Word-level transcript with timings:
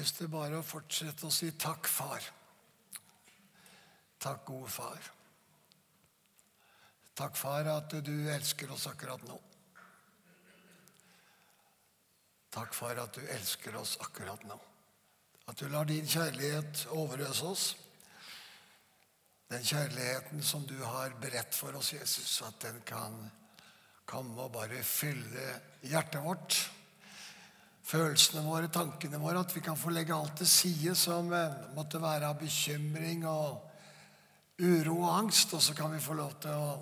lyst 0.00 0.20
til 0.20 0.30
bare 0.32 0.60
å 0.60 0.64
fortsette 0.64 1.28
å 1.28 1.34
si 1.34 1.50
takk, 1.60 1.88
far. 1.90 2.24
Takk, 4.20 4.44
gode 4.48 4.70
far. 4.72 5.10
Takk, 7.16 7.36
far, 7.36 7.68
at 7.68 7.92
du 8.04 8.14
elsker 8.32 8.72
oss 8.72 8.86
akkurat 8.88 9.22
nå. 9.28 9.36
Takk, 12.50 12.72
far, 12.74 13.02
at 13.02 13.14
du 13.18 13.22
elsker 13.36 13.76
oss 13.76 13.98
akkurat 14.00 14.42
nå. 14.48 14.56
At 15.50 15.60
du 15.60 15.68
lar 15.68 15.88
din 15.88 16.08
kjærlighet 16.08 16.86
overøse 16.96 17.52
oss. 17.52 17.68
Den 19.50 19.64
kjærligheten 19.66 20.42
som 20.46 20.64
du 20.66 20.76
har 20.80 21.16
beredt 21.20 21.56
for 21.58 21.76
oss, 21.76 21.92
Jesus, 21.92 22.40
at 22.46 22.60
den 22.62 22.80
kan 22.86 23.16
komme 24.08 24.46
og 24.46 24.54
bare 24.54 24.80
fylle 24.86 25.56
hjertet 25.86 26.22
vårt 26.24 26.60
følelsene 27.90 28.44
våre, 28.46 28.70
tankene 28.70 29.18
våre, 29.18 29.42
at 29.42 29.54
vi 29.54 29.62
kan 29.64 29.78
få 29.78 29.90
legge 29.94 30.14
alt 30.14 30.38
til 30.38 30.48
side 30.48 30.94
som 30.98 31.32
eh, 31.34 31.58
måtte 31.74 32.00
være 32.02 32.30
av 32.30 32.38
bekymring 32.38 33.24
og 33.28 33.66
uro 34.60 35.00
og 35.00 35.14
angst, 35.16 35.54
og 35.56 35.64
så 35.64 35.74
kan 35.74 35.90
vi 35.94 36.02
få 36.02 36.14
lov 36.18 36.36
til 36.44 36.54
å 36.54 36.74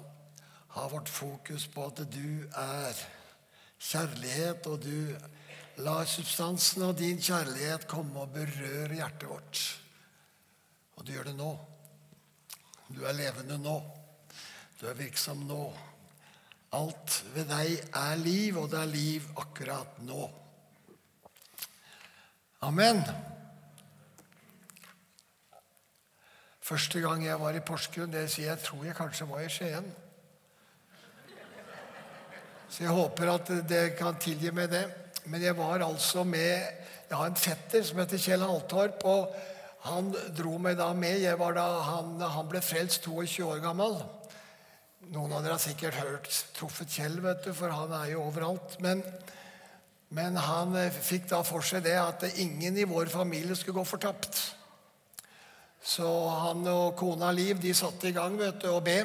ha 0.76 0.86
vårt 0.92 1.08
fokus 1.08 1.66
på 1.72 1.86
at 1.88 2.02
du 2.12 2.44
er 2.52 3.02
kjærlighet, 3.78 4.66
og 4.68 4.82
du 4.84 5.84
lar 5.86 6.08
substansen 6.10 6.84
av 6.88 6.96
din 6.98 7.20
kjærlighet 7.22 7.86
komme 7.88 8.24
og 8.24 8.34
berøre 8.34 8.98
hjertet 8.98 9.28
vårt. 9.30 9.62
Og 10.98 11.06
du 11.06 11.14
gjør 11.14 11.30
det 11.30 11.36
nå. 11.38 11.52
Du 12.90 13.04
er 13.06 13.16
levende 13.16 13.60
nå. 13.62 13.76
Du 14.80 14.88
er 14.90 14.98
virksom 14.98 15.46
nå. 15.46 15.62
Alt 16.76 17.22
ved 17.32 17.48
deg 17.48 17.78
er 17.96 18.20
liv, 18.20 18.58
og 18.58 18.68
det 18.72 18.82
er 18.82 18.92
liv 18.92 19.30
akkurat 19.38 20.02
nå. 20.04 20.26
Amen. 22.60 23.04
Første 26.60 27.00
gang 27.00 27.22
jeg 27.22 27.38
var 27.40 27.54
i 27.54 27.62
Porsgrunn, 27.62 28.10
det 28.10 28.24
sier 28.32 28.50
jeg 28.50 28.62
tror 28.64 28.82
jeg 28.84 28.96
kanskje 28.98 29.28
var 29.30 29.44
i 29.44 29.52
Skien. 29.52 29.86
Så 32.68 32.82
jeg 32.82 32.96
håper 32.96 33.30
at 33.30 33.52
det 33.70 33.84
kan 33.96 34.18
tilgi 34.20 34.50
meg 34.50 34.72
det. 34.72 34.82
Men 35.30 35.42
jeg 35.42 35.56
var 35.56 35.84
altså 35.86 36.24
med 36.24 36.66
Jeg 37.08 37.16
har 37.16 37.30
en 37.30 37.36
fetter 37.40 37.82
som 37.82 37.98
heter 38.02 38.18
Kjell 38.18 38.42
Haltorp. 38.42 39.04
og 39.04 39.32
Han 39.86 40.10
dro 40.36 40.58
meg 40.58 40.76
da 40.76 40.92
med. 40.92 41.22
Da, 41.54 41.66
han, 41.86 42.20
han 42.20 42.48
ble 42.50 42.60
frelst 42.60 43.06
22 43.06 43.46
år 43.46 43.62
gammel. 43.64 43.96
Noen 45.14 45.32
av 45.32 45.44
dere 45.44 45.54
har 45.54 45.62
sikkert 45.62 45.94
hørt, 45.94 46.28
truffet 46.58 46.90
Kjell, 46.90 47.20
vet 47.22 47.46
du, 47.46 47.54
for 47.54 47.72
han 47.72 47.94
er 48.02 48.10
jo 48.12 48.26
overalt. 48.26 48.76
Men 48.84 49.00
men 50.16 50.36
han 50.40 50.76
eh, 50.80 50.92
fikk 50.92 51.28
da 51.32 51.42
for 51.44 51.64
seg 51.64 51.84
det 51.84 51.96
at 52.00 52.24
ingen 52.40 52.78
i 52.80 52.86
vår 52.88 53.10
familie 53.12 53.56
skulle 53.56 53.80
gå 53.80 53.84
fortapt. 53.88 54.38
Så 55.84 56.06
han 56.42 56.64
og 56.68 56.96
kona 56.98 57.30
Liv 57.32 57.60
de 57.62 57.74
satte 57.76 58.08
i 58.08 58.16
gang 58.16 58.38
vet 58.40 58.60
du, 58.62 58.70
og 58.72 58.84
be. 58.88 59.02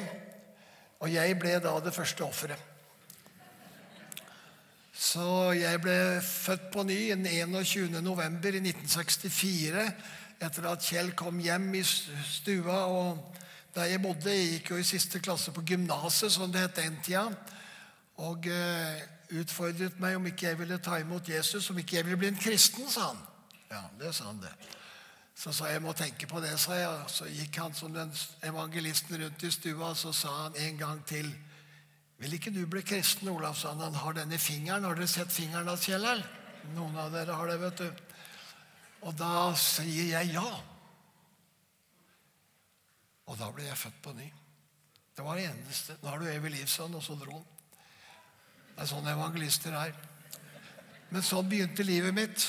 Og 1.04 1.12
jeg 1.12 1.36
ble 1.40 1.58
da 1.60 1.74
det 1.84 1.94
første 1.94 2.24
offeret. 2.24 2.70
Så 4.94 5.52
jeg 5.58 5.80
ble 5.82 5.96
født 6.22 6.68
på 6.72 6.84
ny 6.86 6.98
den 7.10 7.26
21. 7.26 7.98
november 8.02 8.54
i 8.54 8.62
1964 8.62 9.88
etter 10.44 10.68
at 10.70 10.84
Kjell 10.86 11.10
kom 11.18 11.40
hjem 11.42 11.66
i 11.76 11.82
stua. 11.84 12.84
og 12.86 13.34
Der 13.74 13.90
jeg 13.90 14.02
bodde, 14.02 14.30
jeg 14.30 14.52
gikk 14.52 14.70
jo 14.70 14.78
i 14.80 14.86
siste 14.86 15.20
klasse 15.20 15.52
på 15.52 15.64
gymnaset, 15.66 16.32
som 16.32 16.52
det 16.52 16.62
het 16.62 16.78
den 16.78 16.96
tida. 17.02 17.26
Og 18.22 18.46
eh, 18.46 19.02
utfordret 19.40 19.98
meg 20.02 20.16
om 20.18 20.26
ikke 20.30 20.48
jeg 20.50 20.58
ville 20.58 20.78
ta 20.82 20.98
imot 21.02 21.28
Jesus, 21.28 21.70
om 21.70 21.78
ikke 21.78 21.98
jeg 21.98 22.06
ville 22.06 22.20
bli 22.20 22.30
en 22.32 22.40
kristen, 22.40 22.88
sa 22.90 23.10
han. 23.10 23.22
Ja, 23.70 23.82
det 24.00 24.14
sa 24.14 24.28
han 24.28 24.40
det. 24.42 24.52
Så 25.34 25.52
sa 25.52 25.66
jeg 25.66 25.80
jeg 25.80 25.82
må 25.82 25.92
tenke 25.98 26.28
på 26.30 26.40
det, 26.40 26.52
sa 26.62 26.76
jeg. 26.78 27.08
Så 27.10 27.26
gikk 27.26 27.58
han 27.58 27.74
som 27.74 27.94
den 27.94 28.12
evangelisten 28.46 29.18
rundt 29.22 29.42
i 29.42 29.50
stua, 29.50 29.90
og 29.90 29.98
så 29.98 30.12
sa 30.14 30.34
han 30.44 30.58
en 30.68 30.78
gang 30.78 31.02
til 31.06 31.32
Vil 32.22 32.36
ikke 32.36 32.52
du 32.54 32.62
bli 32.70 32.80
kristen, 32.86 33.28
Olav? 33.28 33.56
sa 33.58 33.72
han. 33.72 33.80
Han 33.80 33.94
har 33.94 34.12
denne 34.14 34.38
fingeren. 34.38 34.84
Har 34.84 34.94
dere 34.94 35.08
sett 35.10 35.32
fingeren 35.32 35.68
av 35.68 35.82
Kjell? 35.82 36.22
Noen 36.76 36.94
av 36.96 37.10
dere 37.12 37.34
har 37.34 37.50
det, 37.50 37.56
vet 37.60 37.82
du. 37.82 38.04
Og 39.02 39.16
da 39.18 39.50
sier 39.58 40.12
jeg 40.12 40.30
ja. 40.36 40.46
Og 43.26 43.36
da 43.40 43.50
ble 43.50 43.66
jeg 43.66 43.80
født 43.80 43.98
på 44.04 44.14
ny. 44.14 44.28
Det 45.16 45.26
var 45.26 45.36
det 45.36 45.48
eneste. 45.50 45.98
Nå 46.02 46.12
har 46.12 46.22
du 46.22 46.30
evig 46.30 46.54
liv, 46.54 46.70
sånn, 46.70 46.94
og 46.94 47.02
så 47.02 47.18
dro 47.18 47.34
han. 47.34 47.53
Det 48.74 48.82
er 48.82 48.90
sånn 48.90 49.08
evangelister 49.08 49.74
er. 49.78 49.94
Men 51.10 51.22
sånn 51.22 51.48
begynte 51.48 51.86
livet 51.86 52.14
mitt. 52.14 52.46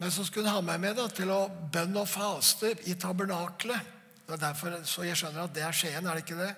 Men 0.00 0.10
så 0.10 0.24
skulle 0.26 0.50
han 0.50 0.58
ha 0.58 0.66
meg 0.66 0.80
med 0.82 0.96
da, 0.98 1.06
til 1.08 1.30
å 1.30 1.46
bønne 1.48 2.02
og 2.02 2.10
faste 2.10 2.72
i 2.90 2.96
tabernaklet. 2.98 3.92
Er 4.34 4.86
så 4.88 5.04
jeg 5.04 5.18
skjønner 5.20 5.44
at 5.44 5.54
det 5.54 5.62
er 5.62 5.76
Skien, 5.76 6.06
er 6.06 6.16
det 6.16 6.24
ikke 6.24 6.40
det? 6.40 6.52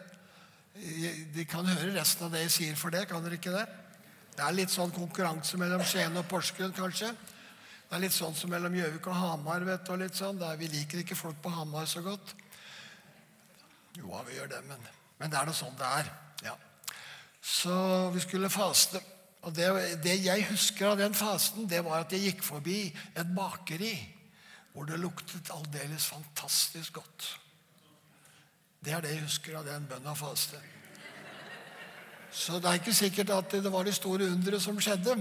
De 1.34 1.45
kan 1.49 1.67
høre 1.67 1.95
resten 1.97 2.27
av 2.27 2.34
det 2.34 2.45
jeg 2.47 2.55
sier 2.55 2.79
for 2.79 2.95
det, 2.95 3.07
kan 3.11 3.25
dere 3.25 3.39
ikke 3.41 3.53
det? 3.55 3.65
Det 4.37 4.45
er 4.45 4.57
litt 4.57 4.73
sånn 4.73 4.93
konkurranse 4.95 5.59
mellom 5.61 5.84
Skien 5.89 6.17
og 6.17 6.27
Porsgrunn, 6.31 6.75
kanskje. 6.77 7.11
Det 7.87 7.97
er 7.97 8.03
litt 8.03 8.15
sånn 8.17 8.34
som 8.37 8.51
mellom 8.53 8.75
Gjøvik 8.77 9.07
og 9.09 9.17
Hamar. 9.17 9.65
vet 9.65 9.84
du, 9.87 9.93
og 9.95 10.01
litt 10.03 10.17
sånn. 10.19 10.41
Vi 10.61 10.69
liker 10.73 11.03
ikke 11.03 11.17
folk 11.19 11.39
på 11.43 11.53
Hamar 11.55 11.87
så 11.89 12.03
godt. 12.05 12.34
Jo, 13.97 14.11
vi 14.27 14.37
gjør 14.37 14.51
det, 14.53 14.63
men, 14.69 14.89
men 15.21 15.33
det 15.33 15.39
er 15.41 15.49
nå 15.49 15.55
sånn 15.57 15.77
det 15.78 15.93
er. 16.01 16.11
Ja. 16.45 16.57
Så 17.47 18.11
vi 18.15 18.21
skulle 18.25 18.51
faste. 18.51 19.01
Og 19.47 19.55
det, 19.55 19.69
det, 20.03 20.17
jeg 20.25 20.49
husker 20.51 20.91
av 20.91 20.99
den 20.99 21.15
fasten, 21.15 21.69
det 21.71 21.84
var 21.87 22.03
at 22.03 22.12
jeg 22.15 22.33
gikk 22.33 22.43
forbi 22.43 22.81
et 23.15 23.29
bakeri 23.37 23.95
hvor 24.75 24.89
det 24.89 24.99
luktet 25.01 25.53
aldeles 25.55 26.09
fantastisk 26.11 26.99
godt. 26.99 27.29
Det 28.83 28.93
er 28.93 29.05
det 29.05 29.15
jeg 29.15 29.23
husker 29.25 29.57
av 29.57 29.69
den 29.69 29.87
bønna 29.89 30.12
faste. 30.19 30.59
Så 32.34 32.59
det 32.61 32.69
er 32.69 32.81
ikke 32.81 32.95
sikkert 32.95 33.31
at 33.33 33.55
det 33.63 33.73
var 33.73 33.87
de 33.87 33.95
store 33.95 34.27
undre 34.34 34.61
som 34.61 34.77
skjedde. 34.83 35.15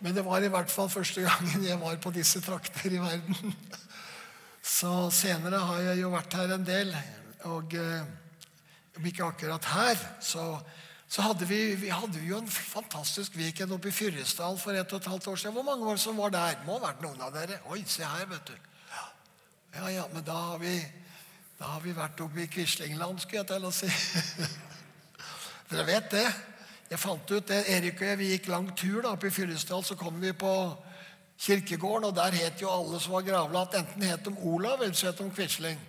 Men 0.00 0.16
det 0.16 0.24
var 0.24 0.42
i 0.42 0.50
hvert 0.50 0.70
fall 0.70 0.88
første 0.90 1.26
gangen 1.26 1.66
jeg 1.66 1.80
var 1.82 1.98
på 2.02 2.14
disse 2.14 2.40
trakter 2.42 2.94
i 2.94 3.02
verden. 3.02 3.52
Så 4.62 5.10
senere 5.10 5.58
har 5.58 5.82
jeg 5.90 6.00
jo 6.00 6.14
vært 6.14 6.38
her 6.38 6.54
en 6.54 6.64
del. 6.66 6.94
Og 7.50 7.74
eh, 7.74 8.08
om 8.96 9.06
ikke 9.10 9.26
akkurat 9.26 9.68
her, 9.74 10.06
så 10.22 10.46
så 11.12 11.22
hadde 11.26 11.44
vi, 11.44 11.74
vi 11.76 11.90
hadde 11.92 12.20
jo 12.24 12.38
en 12.40 12.48
fantastisk 12.48 13.34
weekend 13.36 13.74
oppe 13.74 13.90
i 13.90 13.92
Fyresdal 13.92 14.54
for 14.56 14.72
et 14.72 14.92
og 14.96 15.02
et 15.02 15.08
halvt 15.10 15.26
år 15.28 15.36
siden. 15.36 15.52
Hvor 15.58 15.66
mange 15.66 15.84
var 15.84 15.98
det 15.98 16.00
som 16.00 16.16
var 16.16 16.32
der? 16.32 16.62
Må 16.64 16.78
ha 16.78 16.86
vært 16.86 17.02
noen 17.04 17.20
av 17.20 17.34
dere. 17.34 17.58
Oi, 17.68 17.82
se 17.84 18.06
her, 18.06 18.24
vet 18.30 18.48
du. 18.48 18.54
Ja, 19.74 19.90
ja, 19.92 20.06
men 20.14 20.24
da 20.24 20.38
har 20.46 20.62
vi, 20.62 20.72
da 21.58 21.74
har 21.74 21.84
vi 21.84 21.92
vært 21.96 22.22
oppe 22.24 22.40
i 22.40 22.48
Quislingland, 22.48 23.20
skulle 23.20 23.42
jeg 23.42 23.50
til 23.50 23.68
å 23.68 23.74
si. 23.76 23.90
dere 25.74 25.86
vet 25.90 26.08
det. 26.16 26.24
Jeg 26.94 27.02
fant 27.04 27.36
ut 27.36 27.52
det. 27.52 27.60
Erik 27.76 28.00
og 28.00 28.08
jeg 28.08 28.22
vi 28.22 28.32
gikk 28.32 28.50
lang 28.54 28.72
tur 28.72 29.02
da, 29.04 29.12
oppe 29.12 29.28
i 29.28 29.36
Fyresdal. 29.36 29.84
Så 29.84 30.00
kom 30.00 30.16
vi 30.24 30.32
på 30.32 30.56
kirkegården, 31.44 32.08
og 32.08 32.16
der 32.22 32.40
het 32.40 32.64
jo 32.64 32.72
alle 32.72 33.04
som 33.04 33.18
var 33.18 33.28
gravlagt, 33.28 33.76
enten 33.76 34.08
het 34.08 34.24
de 34.24 34.32
Olav 34.48 34.80
eller 34.80 34.96
så 34.96 35.12
het 35.12 35.20
de 35.20 35.28
Quisling. 35.28 35.88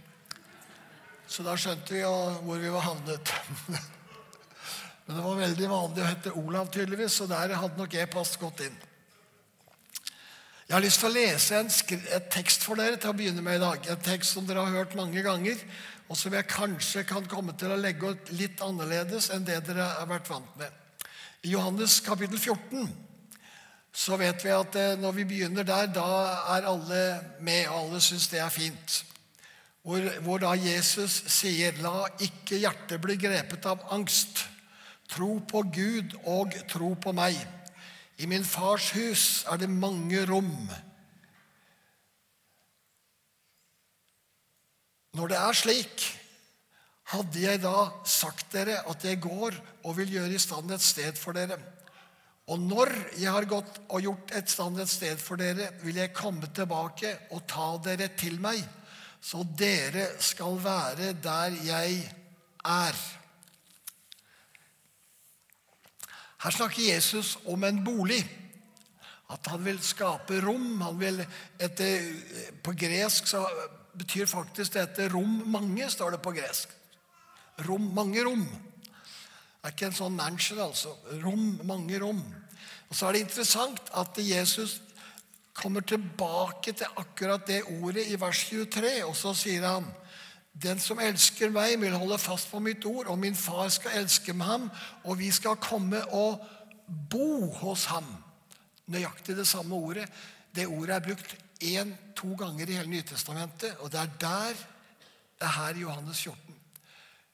Så 1.32 1.48
da 1.48 1.56
skjønte 1.56 1.96
vi 1.96 2.04
jo 2.04 2.16
hvor 2.44 2.60
vi 2.60 2.76
var 2.76 2.90
havnet. 2.92 3.38
Men 5.06 5.18
det 5.18 5.24
var 5.26 5.40
veldig 5.42 5.70
vanlig 5.70 6.04
å 6.04 6.08
hete 6.08 6.34
Olav, 6.40 6.70
tydeligvis, 6.72 7.20
så 7.20 7.28
der 7.28 7.56
hadde 7.60 7.80
nok 7.80 7.96
e-post 8.00 8.40
gått 8.40 8.64
inn. 8.68 8.76
Jeg 10.64 10.78
har 10.78 10.84
lyst 10.86 11.02
til 11.04 11.10
å 11.10 11.14
lese 11.18 11.58
en 11.60 11.68
et 11.70 12.30
tekst 12.32 12.64
for 12.64 12.80
dere 12.80 12.96
til 12.98 13.12
å 13.12 13.18
begynne 13.18 13.44
med 13.44 13.60
i 13.60 13.64
dag. 13.64 13.90
En 13.92 14.06
tekst 14.06 14.34
som 14.34 14.48
dere 14.48 14.64
har 14.64 14.78
hørt 14.78 14.96
mange 14.96 15.22
ganger, 15.22 15.60
og 16.08 16.18
som 16.18 16.34
jeg 16.34 16.48
kanskje 16.48 17.04
kan 17.08 17.28
komme 17.30 17.56
til 17.60 17.74
å 17.74 17.80
legge 17.80 18.14
ut 18.14 18.32
litt 18.38 18.64
annerledes 18.64 19.30
enn 19.34 19.44
det 19.48 19.60
dere 19.68 19.90
har 20.00 20.08
vært 20.08 20.32
vant 20.32 20.56
med. 20.60 20.72
I 21.44 21.52
Johannes 21.52 22.00
kapittel 22.06 22.40
14 22.40 22.88
så 23.94 24.18
vet 24.18 24.42
vi 24.42 24.50
at 24.56 24.76
eh, 24.80 24.96
når 24.98 25.12
vi 25.20 25.26
begynner 25.30 25.68
der, 25.68 25.90
da 25.94 26.08
er 26.56 26.66
alle 26.66 27.02
med, 27.46 27.68
og 27.68 27.76
alle 27.84 28.00
syns 28.02 28.30
det 28.32 28.40
er 28.42 28.50
fint. 28.50 29.04
Hvor, 29.84 30.08
hvor 30.26 30.40
da 30.42 30.56
Jesus 30.58 31.20
sier, 31.30 31.76
'La 31.84 32.08
ikke 32.24 32.58
hjertet 32.64 33.04
bli 33.04 33.20
grepet 33.20 33.68
av 33.70 33.84
angst'. 33.94 34.48
Tro 35.12 35.38
på 35.50 35.66
Gud 35.74 36.16
og 36.30 36.56
tro 36.72 36.94
på 36.96 37.14
meg. 37.16 37.38
I 38.22 38.30
min 38.30 38.46
fars 38.46 38.92
hus 38.96 39.44
er 39.52 39.60
det 39.62 39.70
mange 39.70 40.26
rom. 40.30 40.70
Når 45.14 45.30
det 45.30 45.38
er 45.38 45.58
slik, 45.58 46.06
hadde 47.14 47.42
jeg 47.44 47.62
da 47.62 47.78
sagt 48.08 48.54
dere 48.56 48.80
at 48.90 49.04
jeg 49.06 49.22
går 49.22 49.58
og 49.84 49.98
vil 50.00 50.16
gjøre 50.16 50.34
i 50.34 50.42
stand 50.42 50.72
et 50.74 50.82
sted 50.82 51.20
for 51.20 51.38
dere. 51.38 51.60
Og 52.52 52.60
når 52.60 52.92
jeg 53.22 53.32
har 53.32 53.48
gått 53.48 53.78
og 53.88 54.02
gjort 54.04 54.34
et 54.36 54.50
stand 54.52 54.82
et 54.82 54.92
sted 54.92 55.20
for 55.22 55.40
dere, 55.40 55.70
vil 55.84 56.00
jeg 56.02 56.16
komme 56.16 56.50
tilbake 56.56 57.14
og 57.32 57.46
ta 57.48 57.70
dere 57.86 58.10
til 58.20 58.40
meg, 58.44 58.60
så 59.24 59.46
dere 59.58 60.10
skal 60.20 60.58
være 60.60 61.14
der 61.24 61.56
jeg 61.64 62.02
er. 62.68 62.98
Her 66.44 66.52
snakker 66.52 66.84
Jesus 66.84 67.38
om 67.48 67.64
en 67.64 67.84
bolig. 67.86 68.22
At 69.32 69.48
han 69.48 69.64
vil 69.64 69.80
skape 69.84 70.42
rom. 70.44 70.82
Han 70.84 71.00
vil 71.00 71.22
etter, 71.62 72.10
på 72.64 72.76
gresk 72.76 73.30
så 73.32 73.46
betyr 73.94 74.28
faktisk 74.28 74.76
dette 74.76 75.08
rom 75.14 75.44
mange, 75.54 75.88
står 75.90 76.16
det 76.16 76.22
på 76.26 76.34
gresk. 76.36 76.72
Rom, 77.68 77.92
mange 77.96 78.24
rom. 78.26 78.44
Det 78.44 79.70
er 79.70 79.76
ikke 79.76 79.92
en 79.92 79.96
sånn 79.96 80.18
mansion, 80.18 80.60
altså. 80.66 80.92
Rom, 81.24 81.62
mange 81.64 82.00
rom. 82.02 82.20
Og 82.90 82.98
Så 82.98 83.08
er 83.08 83.16
det 83.16 83.24
interessant 83.24 83.94
at 83.96 84.18
Jesus 84.20 84.82
kommer 85.54 85.86
tilbake 85.86 86.74
til 86.74 87.00
akkurat 87.00 87.46
det 87.48 87.62
ordet 87.80 88.10
i 88.10 88.18
vers 88.20 88.42
23, 88.50 89.04
og 89.06 89.16
så 89.16 89.32
sier 89.38 89.64
han 89.64 89.88
den 90.54 90.80
som 90.80 91.00
elsker 91.02 91.50
meg, 91.50 91.80
vil 91.82 91.96
holde 91.98 92.18
fast 92.22 92.52
på 92.52 92.60
mitt 92.62 92.86
ord, 92.86 93.08
og 93.10 93.20
min 93.20 93.36
far 93.36 93.70
skal 93.74 94.04
elske 94.04 94.34
med 94.34 94.46
ham, 94.46 94.68
og 95.04 95.18
vi 95.20 95.32
skal 95.34 95.58
komme 95.62 96.04
og 96.14 96.44
bo 97.10 97.50
hos 97.64 97.88
ham. 97.90 98.06
Nøyaktig 98.88 99.38
det 99.38 99.48
samme 99.48 99.76
ordet. 99.76 100.06
Det 100.56 100.68
ordet 100.68 100.96
er 100.96 101.08
brukt 101.08 101.36
én-to 101.64 102.36
ganger 102.38 102.70
i 102.70 102.78
hele 102.78 102.90
Nytestamentet, 102.90 103.78
og 103.80 103.92
det 103.92 104.00
er 104.00 104.14
der 104.22 104.54
det 105.44 105.50
er 105.50 105.60
her 105.60 105.80
Johannes 105.82 106.22
14. 106.22 106.56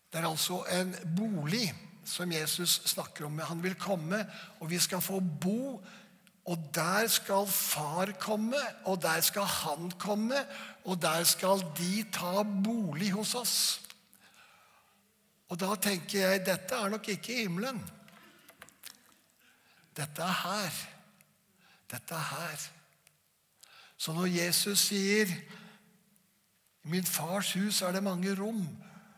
Det 0.10 0.19
er 0.19 0.30
altså 0.30 0.63
en 0.74 0.95
bolig 1.18 1.74
som 2.06 2.31
Jesus 2.31 2.81
snakker 2.86 3.25
om. 3.25 3.39
Han 3.39 3.63
vil 3.63 3.75
komme, 3.75 4.25
og 4.60 4.69
vi 4.69 4.80
skal 4.80 5.01
få 5.01 5.19
bo. 5.19 5.83
Og 6.50 6.57
der 6.74 7.07
skal 7.12 7.46
far 7.48 8.10
komme, 8.22 8.60
og 8.90 9.01
der 9.01 9.22
skal 9.22 9.46
han 9.46 9.92
komme, 10.01 10.40
og 10.86 11.01
der 11.01 11.24
skal 11.24 11.62
de 11.78 12.04
ta 12.13 12.42
bolig 12.44 13.12
hos 13.13 13.36
oss. 13.38 13.57
Og 15.50 15.60
da 15.62 15.75
tenker 15.81 16.19
jeg 16.24 16.46
dette 16.46 16.78
er 16.78 16.90
nok 16.94 17.07
ikke 17.13 17.42
himmelen. 17.44 17.80
Dette 19.98 20.25
er 20.25 20.38
her. 20.44 20.81
Dette 21.92 22.18
er 22.18 22.28
her. 22.34 22.68
Så 23.98 24.13
når 24.16 24.30
Jesus 24.31 24.88
sier 24.90 25.30
i 25.30 26.94
min 26.94 27.06
fars 27.06 27.52
hus 27.57 27.81
er 27.84 27.98
det 27.98 28.06
mange 28.06 28.34
rom, 28.38 28.63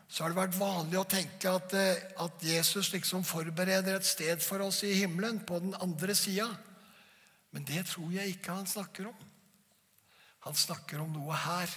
så 0.08 0.24
har 0.24 0.32
det 0.32 0.40
vært 0.40 0.58
vanlig 0.58 0.98
å 1.00 1.08
tenke 1.08 1.48
at, 1.48 1.72
eh, 1.78 2.02
at 2.20 2.42
Jesus 2.44 2.90
liksom 2.92 3.24
forbereder 3.24 3.96
et 3.96 4.04
sted 4.04 4.42
for 4.44 4.60
oss 4.66 4.82
i 4.84 4.92
himmelen, 4.98 5.40
på 5.40 5.60
den 5.62 5.72
andre 5.80 6.14
sida. 6.18 6.50
Men 7.52 7.64
det 7.68 7.86
tror 7.90 8.12
jeg 8.14 8.34
ikke 8.34 8.56
han 8.56 8.68
snakker 8.68 9.10
om. 9.10 9.24
Han 10.46 10.54
snakker 10.58 11.02
om 11.02 11.12
noe 11.14 11.36
her. 11.36 11.72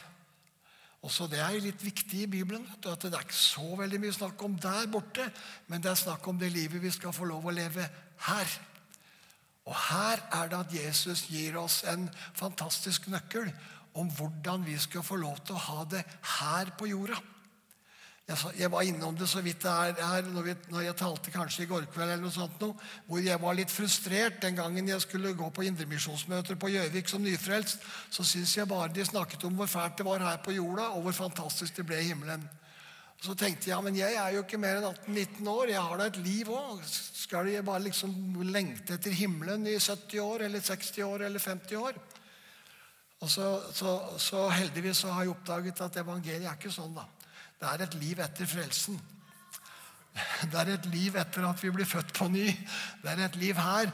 Også 1.06 1.28
Det 1.30 1.40
er 1.40 1.60
litt 1.62 1.84
viktig 1.84 2.24
i 2.24 2.30
Bibelen. 2.32 2.66
at 2.66 3.02
Det 3.02 3.14
er 3.14 3.22
ikke 3.22 3.38
så 3.38 3.76
veldig 3.78 4.00
mye 4.02 4.14
snakk 4.14 4.42
om 4.44 4.56
der 4.58 4.88
borte, 4.88 5.32
men 5.68 5.82
det 5.82 5.92
er 5.92 5.96
snakk 5.96 6.28
om 6.28 6.40
det 6.40 6.52
livet 6.52 6.82
vi 6.82 6.92
skal 6.92 7.14
få 7.14 7.26
lov 7.30 7.46
å 7.46 7.54
leve 7.54 7.86
her. 8.26 8.58
Og 9.66 9.76
her 9.76 10.22
er 10.32 10.50
det 10.50 10.60
at 10.60 10.74
Jesus 10.74 11.28
gir 11.30 11.58
oss 11.58 11.84
en 11.90 12.10
fantastisk 12.34 13.08
nøkkel 13.08 13.52
om 13.96 14.10
hvordan 14.10 14.66
vi 14.66 14.78
skal 14.78 15.04
få 15.04 15.16
lov 15.16 15.40
til 15.46 15.56
å 15.56 15.66
ha 15.70 15.86
det 15.90 16.04
her 16.40 16.74
på 16.78 16.90
jorda. 16.90 17.18
Jeg, 18.26 18.72
var 18.74 18.82
innom 18.82 19.14
det 19.14 19.28
så 19.30 19.42
vidt 19.46 19.62
det 19.62 19.70
er 19.70 20.00
her 20.02 20.26
når, 20.34 20.46
vi, 20.48 20.54
når, 20.72 20.82
jeg 20.88 20.98
talte 20.98 21.30
kanskje 21.34 21.62
i 21.62 21.68
går 21.70 21.84
kveld, 21.94 22.10
eller 22.10 22.24
noe 22.24 22.34
sånt 22.34 22.58
noe, 22.64 22.74
hvor 23.06 23.22
jeg 23.22 23.38
var 23.42 23.54
litt 23.54 23.70
frustrert 23.70 24.40
den 24.42 24.58
gangen 24.58 24.88
jeg 24.90 25.04
skulle 25.04 25.36
gå 25.38 25.50
på 25.54 25.66
indremisjonsmøter 25.68 26.58
på 26.58 26.72
Gjøvik 26.74 27.12
som 27.12 27.22
nyfrelst. 27.22 27.86
Så 28.10 28.26
syns 28.26 28.56
jeg 28.58 28.70
bare 28.72 28.90
de 28.96 29.06
snakket 29.06 29.46
om 29.46 29.54
hvor 29.60 29.70
fælt 29.70 30.02
det 30.02 30.08
var 30.08 30.26
her 30.26 30.40
på 30.42 30.56
jorda, 30.58 30.88
og 30.98 31.06
hvor 31.06 31.20
fantastisk 31.20 31.78
det 31.78 31.86
ble 31.86 32.02
i 32.02 32.08
himmelen. 32.10 32.48
Så 33.22 33.36
tenkte 33.38 33.70
jeg 33.70 33.76
ja, 33.76 33.82
men 33.86 33.96
jeg 33.98 34.18
er 34.18 34.34
jo 34.34 34.42
ikke 34.42 34.60
mer 34.60 34.80
enn 34.80 34.90
18-19 34.90 35.52
år. 35.52 35.70
Jeg 35.76 35.86
har 35.86 36.02
da 36.02 36.08
et 36.10 36.18
liv 36.26 36.50
òg. 36.50 36.82
Skal 36.90 37.52
jeg 37.54 37.66
bare 37.66 37.86
liksom 37.86 38.42
lengte 38.50 38.98
etter 38.98 39.14
himmelen 39.14 39.70
i 39.70 39.78
70 39.78 40.18
år 40.26 40.48
eller 40.50 40.66
60 40.66 41.06
år 41.06 41.28
eller 41.30 41.46
50 41.46 41.78
år? 41.78 42.02
Og 43.22 43.30
så, 43.32 43.54
så, 43.74 43.94
så 44.18 44.48
heldigvis 44.50 45.06
så 45.06 45.14
har 45.14 45.24
jeg 45.24 45.38
oppdaget 45.38 45.86
at 45.86 46.02
evangeliet 46.02 46.50
er 46.50 46.58
ikke 46.58 46.74
sånn, 46.74 46.98
da. 46.98 47.06
Det 47.60 47.68
er 47.72 47.86
et 47.86 48.00
liv 48.00 48.20
etter 48.24 48.50
frelsen. 48.50 48.98
Det 50.52 50.60
er 50.60 50.74
et 50.76 50.86
liv 50.92 51.16
etter 51.20 51.48
at 51.48 51.64
vi 51.64 51.72
blir 51.76 51.88
født 51.88 52.14
på 52.16 52.28
ny. 52.32 52.48
Det 53.02 53.12
er 53.12 53.26
et 53.26 53.40
liv 53.40 53.58
her. 53.60 53.92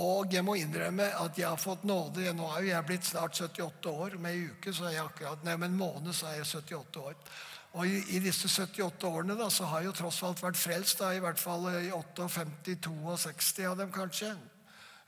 Og 0.00 0.32
jeg 0.32 0.44
må 0.44 0.54
innrømme 0.56 1.04
at 1.20 1.36
jeg 1.36 1.48
har 1.48 1.60
fått 1.60 1.84
nåde. 1.84 2.24
Nå 2.32 2.48
er 2.48 2.64
jo 2.64 2.70
jeg 2.70 2.88
blitt 2.88 3.08
snart 3.08 3.36
78 3.36 3.92
år. 3.92 4.16
Med 4.20 4.36
en 4.36 4.52
uke 4.52 4.72
så 4.72 4.88
er 4.88 4.96
jeg 4.96 5.04
akkurat, 5.04 5.44
nei, 5.44 5.56
med 5.60 5.68
en 5.68 5.80
måned 5.80 6.16
så 6.16 6.30
er 6.30 6.40
jeg 6.40 6.48
78 6.48 7.02
år. 7.02 7.18
Og 7.72 7.88
i, 7.88 8.20
disse 8.20 8.48
78 8.48 9.08
årene 9.08 9.36
da, 9.36 9.48
så 9.52 9.68
har 9.68 9.80
jeg 9.80 9.90
jo 9.90 9.98
tross 10.02 10.22
alt 10.28 10.42
vært 10.44 10.60
frelst. 10.60 10.98
da, 11.00 11.12
I 11.12 11.22
hvert 11.24 11.40
fall 11.40 11.68
i 11.72 11.88
58-62 11.92 13.68
av 13.68 13.78
dem, 13.80 13.92
kanskje. 13.92 14.34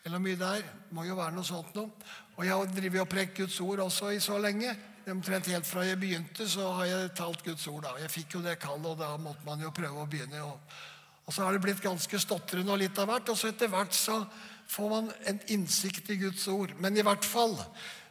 Eller 0.04 0.20
mye 0.20 0.36
det 0.40 0.50
er. 0.60 0.70
Må 0.92 1.04
jo 1.04 1.16
være 1.16 1.36
noe 1.36 1.48
sånt 1.48 1.76
noe. 1.76 1.92
Og 2.36 2.44
jeg 2.44 2.56
har 2.56 2.72
drevet 2.72 3.04
og 3.04 3.08
prekt 3.08 3.36
Guds 3.40 3.60
ord 3.64 3.84
også 3.84 4.12
i 4.12 4.20
så 4.20 4.38
lenge. 4.40 4.72
Omtrent 5.12 5.50
helt 5.52 5.66
fra 5.68 5.82
jeg 5.84 6.00
begynte, 6.00 6.46
så 6.48 6.70
har 6.78 6.88
jeg 6.88 7.12
talt 7.18 7.42
Guds 7.44 7.66
ord. 7.68 7.82
da. 7.84 7.94
Jeg 8.00 8.10
fikk 8.10 8.38
jo 8.38 8.42
det 8.44 8.56
kallet, 8.62 8.86
og 8.88 8.98
da 8.98 9.10
måtte 9.20 9.44
man 9.44 9.60
jo 9.60 9.72
prøve 9.74 10.00
å 10.00 10.08
begynne. 10.08 10.40
Og, 10.46 10.78
og 11.26 11.34
så 11.34 11.44
har 11.44 11.52
det 11.52 11.60
blitt 11.64 11.82
ganske 11.84 12.20
stotrende 12.22 12.72
og 12.72 12.80
litt 12.80 12.98
av 12.98 13.10
hvert. 13.10 13.28
Og 13.28 13.36
så 13.36 13.50
etter 13.52 13.68
hvert 13.72 13.92
så 13.96 14.22
får 14.72 14.88
man 14.94 15.10
en 15.28 15.40
innsikt 15.52 16.08
i 16.14 16.16
Guds 16.22 16.46
ord. 16.48 16.72
Men 16.80 16.96
i 16.96 17.04
hvert 17.04 17.24
fall 17.24 17.58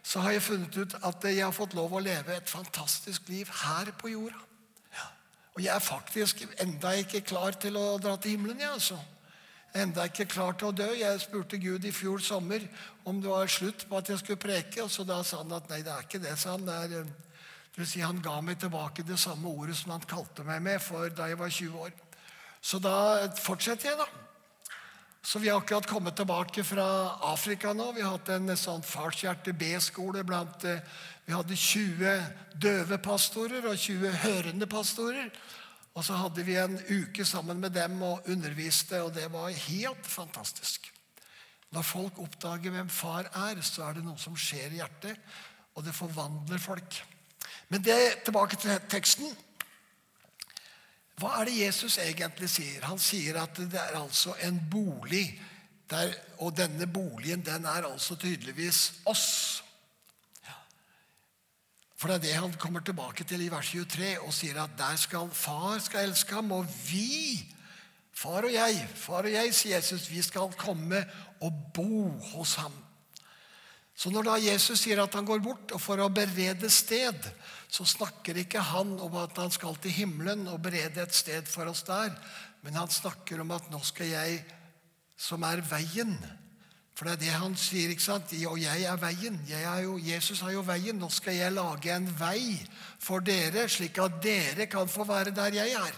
så 0.05 0.21
har 0.21 0.35
jeg 0.35 0.45
funnet 0.45 0.77
ut 0.77 0.93
at 1.01 1.25
jeg 1.31 1.41
har 1.41 1.55
fått 1.55 1.73
lov 1.77 1.95
å 1.95 2.03
leve 2.03 2.35
et 2.35 2.49
fantastisk 2.51 3.29
liv 3.31 3.49
her 3.63 3.89
på 3.97 4.13
jorda. 4.13 4.45
Ja. 4.93 5.07
Og 5.55 5.63
jeg 5.65 5.73
er 5.73 5.87
faktisk 5.87 6.45
enda 6.61 6.93
ikke 6.99 7.23
klar 7.25 7.57
til 7.57 7.79
å 7.79 7.97
dra 8.03 8.19
til 8.19 8.35
himmelen, 8.35 8.61
jeg, 8.61 8.75
altså 8.75 8.99
enda 9.73 10.05
ikke 10.07 10.27
klar 10.29 10.55
til 10.57 10.69
å 10.69 10.75
dø. 10.75 10.87
Jeg 10.97 11.21
spurte 11.23 11.59
Gud 11.61 11.85
i 11.85 11.93
fjor 11.93 12.21
sommer 12.23 12.63
om 13.09 13.19
det 13.21 13.29
var 13.31 13.51
slutt 13.51 13.85
på 13.89 13.99
at 13.99 14.09
jeg 14.11 14.21
skulle 14.21 14.41
preke. 14.41 14.83
og 14.83 14.91
så 14.91 15.03
Da 15.03 15.23
sa 15.23 15.41
han 15.41 15.51
at 15.51 15.69
nei, 15.69 15.81
det 15.81 15.91
er 15.91 16.05
ikke 16.05 16.21
det. 16.23 16.37
sa 16.37 16.51
Han 16.51 16.65
det 16.65 16.73
er, 16.73 16.99
eh, 16.99 17.13
det 17.75 17.87
si, 17.87 17.99
han 17.99 18.21
ga 18.21 18.39
meg 18.41 18.59
tilbake 18.59 19.03
det 19.03 19.17
samme 19.19 19.49
ordet 19.49 19.75
som 19.75 19.91
han 19.91 20.01
kalte 20.01 20.43
meg 20.43 20.61
med 20.61 20.81
for 20.81 21.09
da 21.09 21.27
jeg 21.27 21.39
var 21.39 21.49
20 21.49 21.79
år. 21.79 21.91
Så 22.61 22.79
da 22.79 23.27
fortsetter 23.33 23.89
jeg, 23.89 23.97
da. 23.97 24.05
Så 25.25 25.39
vi 25.39 25.49
har 25.49 25.57
akkurat 25.57 25.87
kommet 25.87 26.15
tilbake 26.15 26.63
fra 26.63 27.15
Afrika 27.31 27.73
nå. 27.73 27.91
Vi 27.95 28.01
har 28.01 28.17
hatt 28.17 28.29
en 28.29 28.55
sånn 28.59 28.83
Farshjerte 28.83 29.53
B-skole 29.55 30.23
blant 30.23 30.65
eh, 30.67 30.83
Vi 31.25 31.33
hadde 31.33 31.55
20 31.55 32.59
døve 32.59 32.97
pastorer 32.99 33.63
og 33.63 33.77
20 33.79 34.11
hørende 34.25 34.67
pastorer. 34.67 35.31
Og 35.93 36.05
så 36.05 36.17
hadde 36.17 36.43
vi 36.45 36.57
en 36.57 36.79
uke 36.89 37.25
sammen 37.25 37.59
med 37.61 37.75
dem 37.75 38.01
og 38.01 38.29
underviste, 38.29 39.01
og 39.03 39.13
det 39.13 39.27
var 39.31 39.53
helt 39.53 40.07
fantastisk. 40.09 40.89
Når 41.73 41.85
folk 41.85 42.19
oppdager 42.21 42.73
hvem 42.73 42.89
far 42.89 43.29
er, 43.49 43.61
så 43.61 43.87
er 43.87 43.97
det 43.97 44.05
noe 44.05 44.17
som 44.21 44.37
skjer 44.37 44.73
i 44.73 44.81
hjertet, 44.81 45.17
og 45.73 45.85
det 45.85 45.93
forvandler 45.97 46.61
folk. 46.61 46.99
Men 47.69 47.81
det, 47.81 47.97
tilbake 48.25 48.57
til 48.61 48.77
teksten. 48.89 49.31
Hva 51.17 51.39
er 51.39 51.49
det 51.49 51.57
Jesus 51.57 51.97
egentlig 52.01 52.49
sier? 52.49 52.85
Han 52.85 53.01
sier 53.01 53.37
at 53.41 53.57
det 53.57 53.79
er 53.79 53.97
altså 53.97 54.35
en 54.45 54.59
bolig. 54.69 55.27
Der, 55.89 56.13
og 56.41 56.55
denne 56.57 56.87
boligen 56.89 57.43
den 57.45 57.65
er 57.69 57.85
altså 57.85 58.15
tydeligvis 58.17 59.03
oss. 59.09 59.62
For 62.03 62.11
det 62.11 62.17
er 62.17 62.23
det 62.25 62.35
han 62.35 62.55
kommer 62.59 62.83
tilbake 62.83 63.23
til 63.23 63.45
i 63.45 63.47
vers 63.47 63.69
23 63.71 64.07
og 64.25 64.33
sier 64.35 64.57
at 64.59 64.73
der 64.75 64.97
skal 64.99 65.29
far 65.31 65.77
skal 65.79 66.09
elske 66.09 66.35
ham, 66.35 66.49
og 66.51 66.65
vi, 66.89 67.39
far 68.11 68.43
og 68.43 68.51
jeg, 68.51 68.81
far 68.99 69.23
og 69.23 69.31
jeg, 69.31 69.53
sier 69.55 69.77
Jesus, 69.77 70.09
vi 70.11 70.19
skal 70.19 70.51
komme 70.59 70.99
og 71.39 71.61
bo 71.71 72.09
hos 72.33 72.57
ham. 72.59 72.75
Så 73.95 74.11
når 74.11 74.27
da 74.27 74.35
Jesus 74.49 74.83
sier 74.83 74.99
at 74.99 75.15
han 75.15 75.23
går 75.23 75.39
bort 75.47 75.71
og 75.71 75.79
for 75.79 76.03
å 76.03 76.09
berede 76.11 76.67
sted, 76.67 77.23
så 77.71 77.87
snakker 77.87 78.41
ikke 78.41 78.67
han 78.73 78.97
om 78.99 79.15
at 79.23 79.39
han 79.39 79.55
skal 79.55 79.79
til 79.79 79.95
himmelen 79.95 80.43
og 80.51 80.59
berede 80.67 81.07
et 81.07 81.15
sted 81.15 81.47
for 81.47 81.71
oss 81.71 81.87
der, 81.87 82.11
men 82.67 82.83
han 82.83 82.91
snakker 82.91 83.47
om 83.47 83.55
at 83.55 83.71
nå 83.71 83.79
skal 83.79 84.11
jeg, 84.11 84.43
som 85.15 85.47
er 85.47 85.63
veien, 85.71 86.17
for 86.93 87.09
det 87.09 87.13
er 87.15 87.21
det 87.23 87.33
han 87.41 87.55
sier. 87.57 87.89
ikke 87.89 88.05
sant? 88.05 88.33
Og 88.49 88.59
jeg 88.61 88.85
er 88.85 88.97
veien. 89.01 89.39
Jeg 89.49 89.65
er 89.65 89.81
jo, 89.87 89.97
Jesus 89.97 90.43
er 90.45 90.53
jo 90.53 90.61
veien. 90.65 90.99
Nå 91.01 91.09
skal 91.09 91.39
jeg 91.39 91.55
lage 91.55 91.89
en 91.89 92.05
vei 92.19 92.53
for 93.01 93.23
dere, 93.25 93.65
slik 93.69 93.97
at 94.01 94.19
dere 94.21 94.67
kan 94.69 94.89
få 94.89 95.05
være 95.09 95.33
der 95.33 95.57
jeg 95.57 95.73
er. 95.79 95.97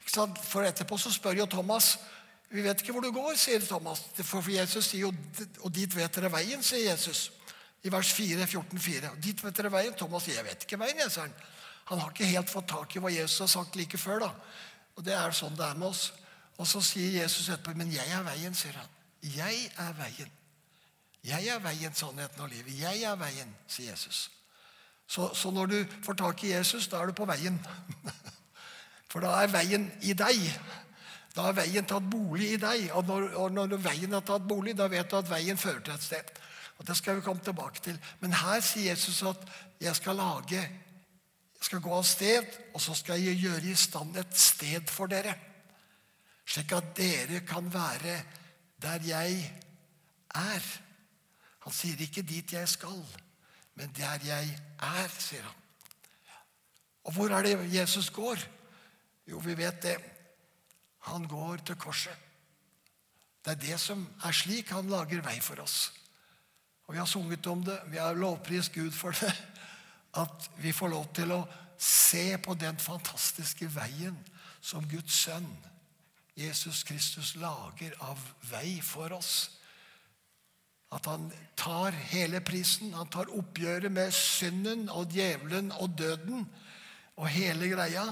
Ikke 0.00 0.14
sant? 0.14 0.40
For 0.40 0.64
etterpå 0.64 0.96
så 1.00 1.12
spør 1.12 1.44
jo 1.44 1.46
Thomas 1.48 1.96
Vi 2.54 2.62
vet 2.62 2.80
ikke 2.80 2.92
hvor 2.94 3.02
du 3.02 3.10
går, 3.10 3.34
sier 3.40 3.60
Thomas. 3.66 4.04
For 4.22 4.44
Jesus 4.48 4.86
sier 4.86 5.08
jo 5.08 5.12
Og 5.64 5.72
dit 5.74 5.96
vet 5.96 6.16
dere 6.16 6.30
veien, 6.32 6.62
sier 6.62 6.90
Jesus. 6.92 7.30
I 7.84 7.92
vers 7.92 8.12
4, 8.16 8.46
14, 8.46 8.78
4. 8.80 9.10
Og 9.10 9.20
dit 9.20 9.44
vet 9.44 9.56
dere 9.56 9.72
veien. 9.72 9.96
Thomas 9.98 10.24
sier 10.24 10.40
jeg 10.40 10.48
vet 10.48 10.64
ikke 10.64 10.80
veien. 10.80 11.00
jeg, 11.04 11.10
sier 11.10 11.26
han. 11.26 11.36
Han 11.90 12.00
har 12.00 12.12
ikke 12.14 12.30
helt 12.32 12.48
fått 12.48 12.70
tak 12.72 12.96
i 12.96 13.02
hva 13.02 13.12
Jesus 13.12 13.42
har 13.44 13.50
sagt 13.58 13.76
like 13.76 13.98
før. 14.00 14.24
da. 14.24 14.32
Og 14.96 15.04
det 15.04 15.12
er 15.18 15.36
sånn 15.36 15.56
det 15.58 15.66
er 15.66 15.76
med 15.76 15.90
oss. 15.90 16.12
Og 16.56 16.68
så 16.70 16.80
sier 16.80 17.20
Jesus 17.20 17.50
etterpå, 17.50 17.74
men 17.76 17.92
jeg 17.92 18.08
er 18.08 18.24
veien, 18.24 18.54
sier 18.56 18.76
han. 18.78 18.93
'Jeg 19.24 19.70
er 19.76 19.92
veien'. 19.92 20.30
Jeg 21.24 21.46
er 21.46 21.58
veien, 21.58 21.94
sannheten 21.94 22.40
og 22.40 22.48
livet. 22.48 22.80
Jeg 22.80 23.02
er 23.02 23.16
veien, 23.16 23.54
sier 23.68 23.90
Jesus. 23.90 24.30
Så, 25.06 25.30
så, 25.34 25.50
når 25.50 25.66
du 25.66 25.84
får 26.04 26.12
tak 26.20 26.44
i 26.44 26.52
Jesus, 26.52 26.88
da 26.88 27.00
er 27.00 27.06
du 27.06 27.12
på 27.16 27.24
veien. 27.24 27.56
For 29.10 29.24
da 29.24 29.30
er 29.40 29.52
veien 29.52 29.86
i 30.02 30.12
deg. 30.12 30.42
Da 31.36 31.48
har 31.48 31.56
veien 31.56 31.86
tatt 31.88 32.04
bolig 32.10 32.52
i 32.52 32.60
deg. 32.60 32.90
Og 32.92 33.08
når, 33.08 33.28
og 33.40 33.52
når 33.52 33.76
veien 33.80 34.12
har 34.12 34.24
tatt 34.26 34.44
bolig, 34.48 34.76
da 34.76 34.88
vet 34.92 35.10
du 35.10 35.16
at 35.16 35.30
veien 35.30 35.60
fører 35.60 35.80
til 35.80 35.94
et 35.94 36.02
sted. 36.02 36.32
Og 36.78 36.86
Det 36.86 36.96
skal 36.96 37.16
vi 37.16 37.24
komme 37.24 37.40
tilbake 37.40 37.80
til. 37.80 37.98
Men 38.20 38.36
her 38.36 38.60
sier 38.60 38.92
Jesus 38.92 39.22
at 39.22 39.48
jeg 39.80 39.96
skal 39.96 40.20
lage 40.20 40.60
jeg 41.64 41.70
skal 41.70 41.80
gå 41.80 41.92
av 41.96 42.02
sted, 42.04 42.56
og 42.76 42.80
så 42.84 42.92
skal 42.92 43.22
jeg 43.24 43.38
gjøre 43.40 43.70
i 43.70 43.74
stand 43.74 44.18
et 44.20 44.34
sted 44.36 44.90
for 44.92 45.08
dere. 45.08 45.32
Slik 46.44 46.74
at 46.76 46.90
dere 46.98 47.38
kan 47.48 47.70
være 47.72 48.18
der 48.84 49.08
jeg 49.08 49.38
er. 50.34 50.64
Han 51.64 51.72
sier 51.72 52.00
ikke 52.00 52.22
'dit 52.22 52.52
jeg 52.52 52.68
skal', 52.68 53.20
men 53.74 53.92
'der 53.96 54.18
jeg 54.24 54.58
er', 54.78 55.08
sier 55.18 55.42
han. 55.42 55.60
Og 57.04 57.12
hvor 57.12 57.28
er 57.28 57.42
det 57.42 57.74
Jesus 57.74 58.10
går? 58.10 58.36
Jo, 59.26 59.38
vi 59.38 59.56
vet 59.56 59.82
det. 59.82 59.96
Han 60.98 61.28
går 61.28 61.56
til 61.56 61.76
korset. 61.76 62.16
Det 63.44 63.50
er 63.50 63.60
det 63.60 63.80
som 63.80 64.06
er 64.24 64.32
slik 64.32 64.70
han 64.70 64.88
lager 64.88 65.20
vei 65.20 65.40
for 65.40 65.60
oss. 65.60 65.92
Og 66.86 66.94
Vi 66.94 66.98
har 66.98 67.06
sunget 67.06 67.46
om 67.46 67.64
det, 67.64 67.80
vi 67.86 67.96
har 67.96 68.14
lovprist 68.14 68.72
Gud 68.72 68.92
for 68.92 69.10
det. 69.10 69.32
At 70.16 70.50
vi 70.56 70.72
får 70.72 70.88
lov 70.88 71.14
til 71.14 71.32
å 71.32 71.44
se 71.78 72.38
på 72.38 72.54
den 72.54 72.78
fantastiske 72.78 73.68
veien 73.74 74.16
som 74.60 74.88
Guds 74.88 75.12
sønn, 75.12 75.48
Jesus 76.34 76.82
Kristus, 76.82 77.34
lager 77.38 77.94
av 78.02 78.18
vei 78.50 78.80
for 78.82 79.12
oss. 79.14 79.50
At 80.94 81.06
han 81.06 81.28
tar 81.58 81.94
hele 82.10 82.40
prisen. 82.44 82.94
Han 82.94 83.10
tar 83.10 83.30
oppgjøret 83.34 83.92
med 83.92 84.14
synden 84.14 84.88
og 84.90 85.14
djevelen 85.14 85.72
og 85.78 85.94
døden 85.98 86.46
og 87.14 87.28
hele 87.30 87.70
greia 87.70 88.08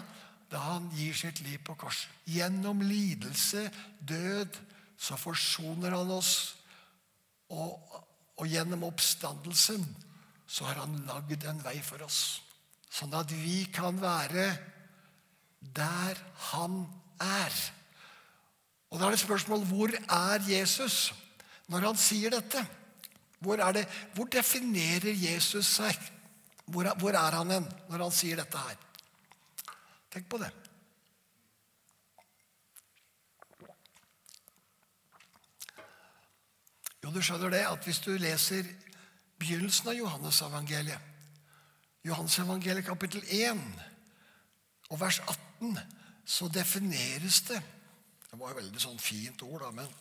da 0.52 0.61
han 0.75 0.91
gir 0.93 1.17
sitt 1.17 1.41
liv 1.47 1.62
på 1.64 1.75
korset. 1.81 2.11
Gjennom 2.29 2.83
lidelse, 2.85 3.71
død, 4.05 4.59
så 5.00 5.17
forsoner 5.17 5.95
han 5.97 6.11
oss. 6.12 6.55
Og, 7.57 7.73
og 8.37 8.49
gjennom 8.49 8.85
oppstandelsen 8.85 9.87
så 10.47 10.69
har 10.69 10.83
han 10.83 10.99
lagd 11.09 11.47
en 11.49 11.62
vei 11.64 11.79
for 11.85 12.05
oss. 12.05 12.43
Sånn 12.93 13.14
at 13.17 13.33
vi 13.33 13.64
kan 13.73 13.97
være 14.02 14.50
der 15.73 16.21
han 16.52 16.83
er. 17.25 17.57
Og 18.93 19.01
da 19.01 19.09
er 19.09 19.15
det 19.15 19.23
spørsmål 19.25 19.65
hvor 19.71 19.93
er 19.97 20.43
Jesus 20.45 21.15
når 21.73 21.87
han 21.89 21.97
sier 21.97 22.33
dette? 22.35 22.61
Hvor, 23.41 23.57
det, 23.73 23.87
hvor 24.15 24.29
definerer 24.29 25.15
Jesus 25.17 25.67
seg? 25.79 25.97
Hvor, 26.65 26.87
hvor 27.01 27.17
er 27.17 27.39
han 27.39 27.51
hen 27.57 27.71
når 27.89 28.05
han 28.05 28.13
sier 28.15 28.37
dette 28.39 28.61
her? 28.61 28.77
Tenk 30.13 30.29
på 30.29 30.43
det. 30.43 30.53
Jo, 37.03 37.11
du 37.11 37.23
skjønner 37.25 37.51
det 37.51 37.65
at 37.67 37.89
hvis 37.89 37.99
du 38.05 38.13
leser 38.21 38.69
begynnelsen 39.41 39.89
av 39.91 39.97
Johannes-evangeliet, 39.99 41.11
Johannes-evangeliet 42.07 42.87
kapittel 42.87 43.25
1 43.27 43.59
og 44.93 45.01
vers 45.01 45.19
18, 45.25 45.79
så 46.29 46.47
defineres 46.53 47.41
det 47.49 47.59
Det 48.33 48.41
var 48.41 48.55
jo 48.55 48.62
veldig 48.62 48.81
sånn 48.81 49.01
fint 49.03 49.43
ord, 49.45 49.61
da, 49.61 49.71
men 49.77 49.93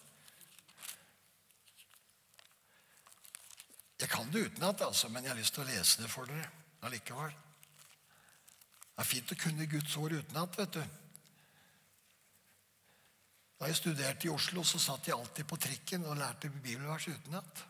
Jeg 4.01 4.09
kan 4.09 4.31
det 4.33 4.47
utenat, 4.47 4.81
altså, 4.81 5.09
men 5.13 5.23
jeg 5.23 5.29
har 5.29 5.37
lyst 5.37 5.53
til 5.53 5.61
å 5.61 5.67
lese 5.67 6.01
det 6.01 6.07
for 6.09 6.25
dere 6.25 6.47
allikevel. 6.87 7.33
Det 8.95 9.03
er 9.03 9.05
fint 9.05 9.33
å 9.33 9.37
kunne 9.43 9.67
Guds 9.69 9.97
ord 10.01 10.15
utenat, 10.15 10.57
vet 10.57 10.79
du. 10.79 10.81
Da 13.59 13.69
jeg 13.69 13.77
studerte 13.77 14.25
i 14.25 14.31
Oslo, 14.33 14.63
så 14.65 14.81
satt 14.81 15.05
jeg 15.05 15.13
alltid 15.13 15.45
på 15.45 15.59
trikken 15.61 16.07
og 16.09 16.17
lærte 16.17 16.49
bibelvers 16.49 17.11
utenat. 17.11 17.61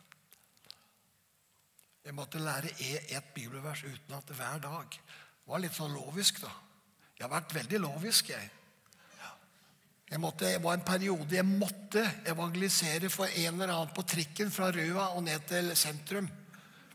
Jeg 2.02 2.16
måtte 2.16 2.40
lære 2.40 2.72
ett 2.80 3.28
bibelvers 3.36 3.84
utenat 3.84 4.32
hver 4.32 4.64
dag. 4.64 4.96
Det 4.96 5.52
var 5.52 5.60
litt 5.60 5.76
sånn 5.76 5.92
lovisk, 5.92 6.40
da. 6.46 6.54
Jeg 7.18 7.26
har 7.26 7.34
vært 7.36 7.58
veldig 7.60 7.82
lovisk, 7.84 8.32
jeg. 8.32 8.48
Jeg 10.12 10.20
måtte, 10.20 10.44
det 10.44 10.60
var 10.60 10.76
en 10.76 10.84
periode 10.84 11.38
jeg 11.38 11.48
måtte 11.48 12.02
evangelisere 12.28 13.08
for 13.08 13.32
en 13.32 13.54
eller 13.54 13.72
annen 13.72 13.94
på 13.96 14.04
trikken 14.04 14.50
fra 14.52 14.68
Røa 14.74 15.06
og 15.16 15.22
ned 15.24 15.46
til 15.48 15.70
sentrum 15.78 16.28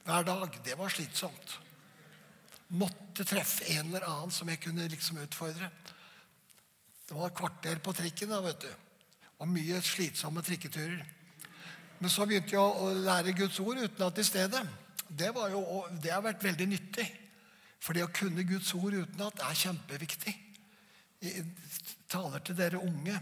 hver 0.05 0.27
dag. 0.27 0.59
Det 0.63 0.75
var 0.77 0.93
slitsomt. 0.93 1.55
Måtte 2.77 3.25
treffe 3.25 3.65
en 3.73 3.87
eller 3.87 4.05
annen 4.05 4.33
som 4.35 4.49
jeg 4.51 4.61
kunne 4.61 4.85
liksom 4.91 5.17
utfordre. 5.23 5.71
Det 7.07 7.17
var 7.17 7.31
et 7.31 7.39
kvarter 7.39 7.81
på 7.81 7.95
trikken. 7.97 8.29
da, 8.29 8.41
vet 8.45 8.67
du. 8.67 8.69
Og 9.41 9.49
mye 9.49 9.81
slitsomme 9.81 10.43
trikketurer. 10.45 11.01
Men 11.97 12.13
så 12.13 12.27
begynte 12.29 12.53
jeg 12.53 12.61
å 12.61 12.91
lære 13.01 13.33
Guds 13.33 13.57
ord 13.63 13.81
utenat 13.81 14.21
i 14.21 14.27
stedet. 14.27 14.61
Det, 15.09 15.31
jo, 15.33 15.63
det 16.03 16.13
har 16.13 16.21
vært 16.21 16.45
veldig 16.45 16.69
nyttig. 16.69 17.07
For 17.81 17.97
det 17.97 18.05
å 18.05 18.13
kunne 18.13 18.45
Guds 18.45 18.75
ord 18.77 18.93
utenat 18.93 19.41
er 19.41 19.57
kjempeviktig. 19.57 20.35
Taler 22.07 22.39
til 22.39 22.55
dere 22.55 22.79
unge, 22.79 23.17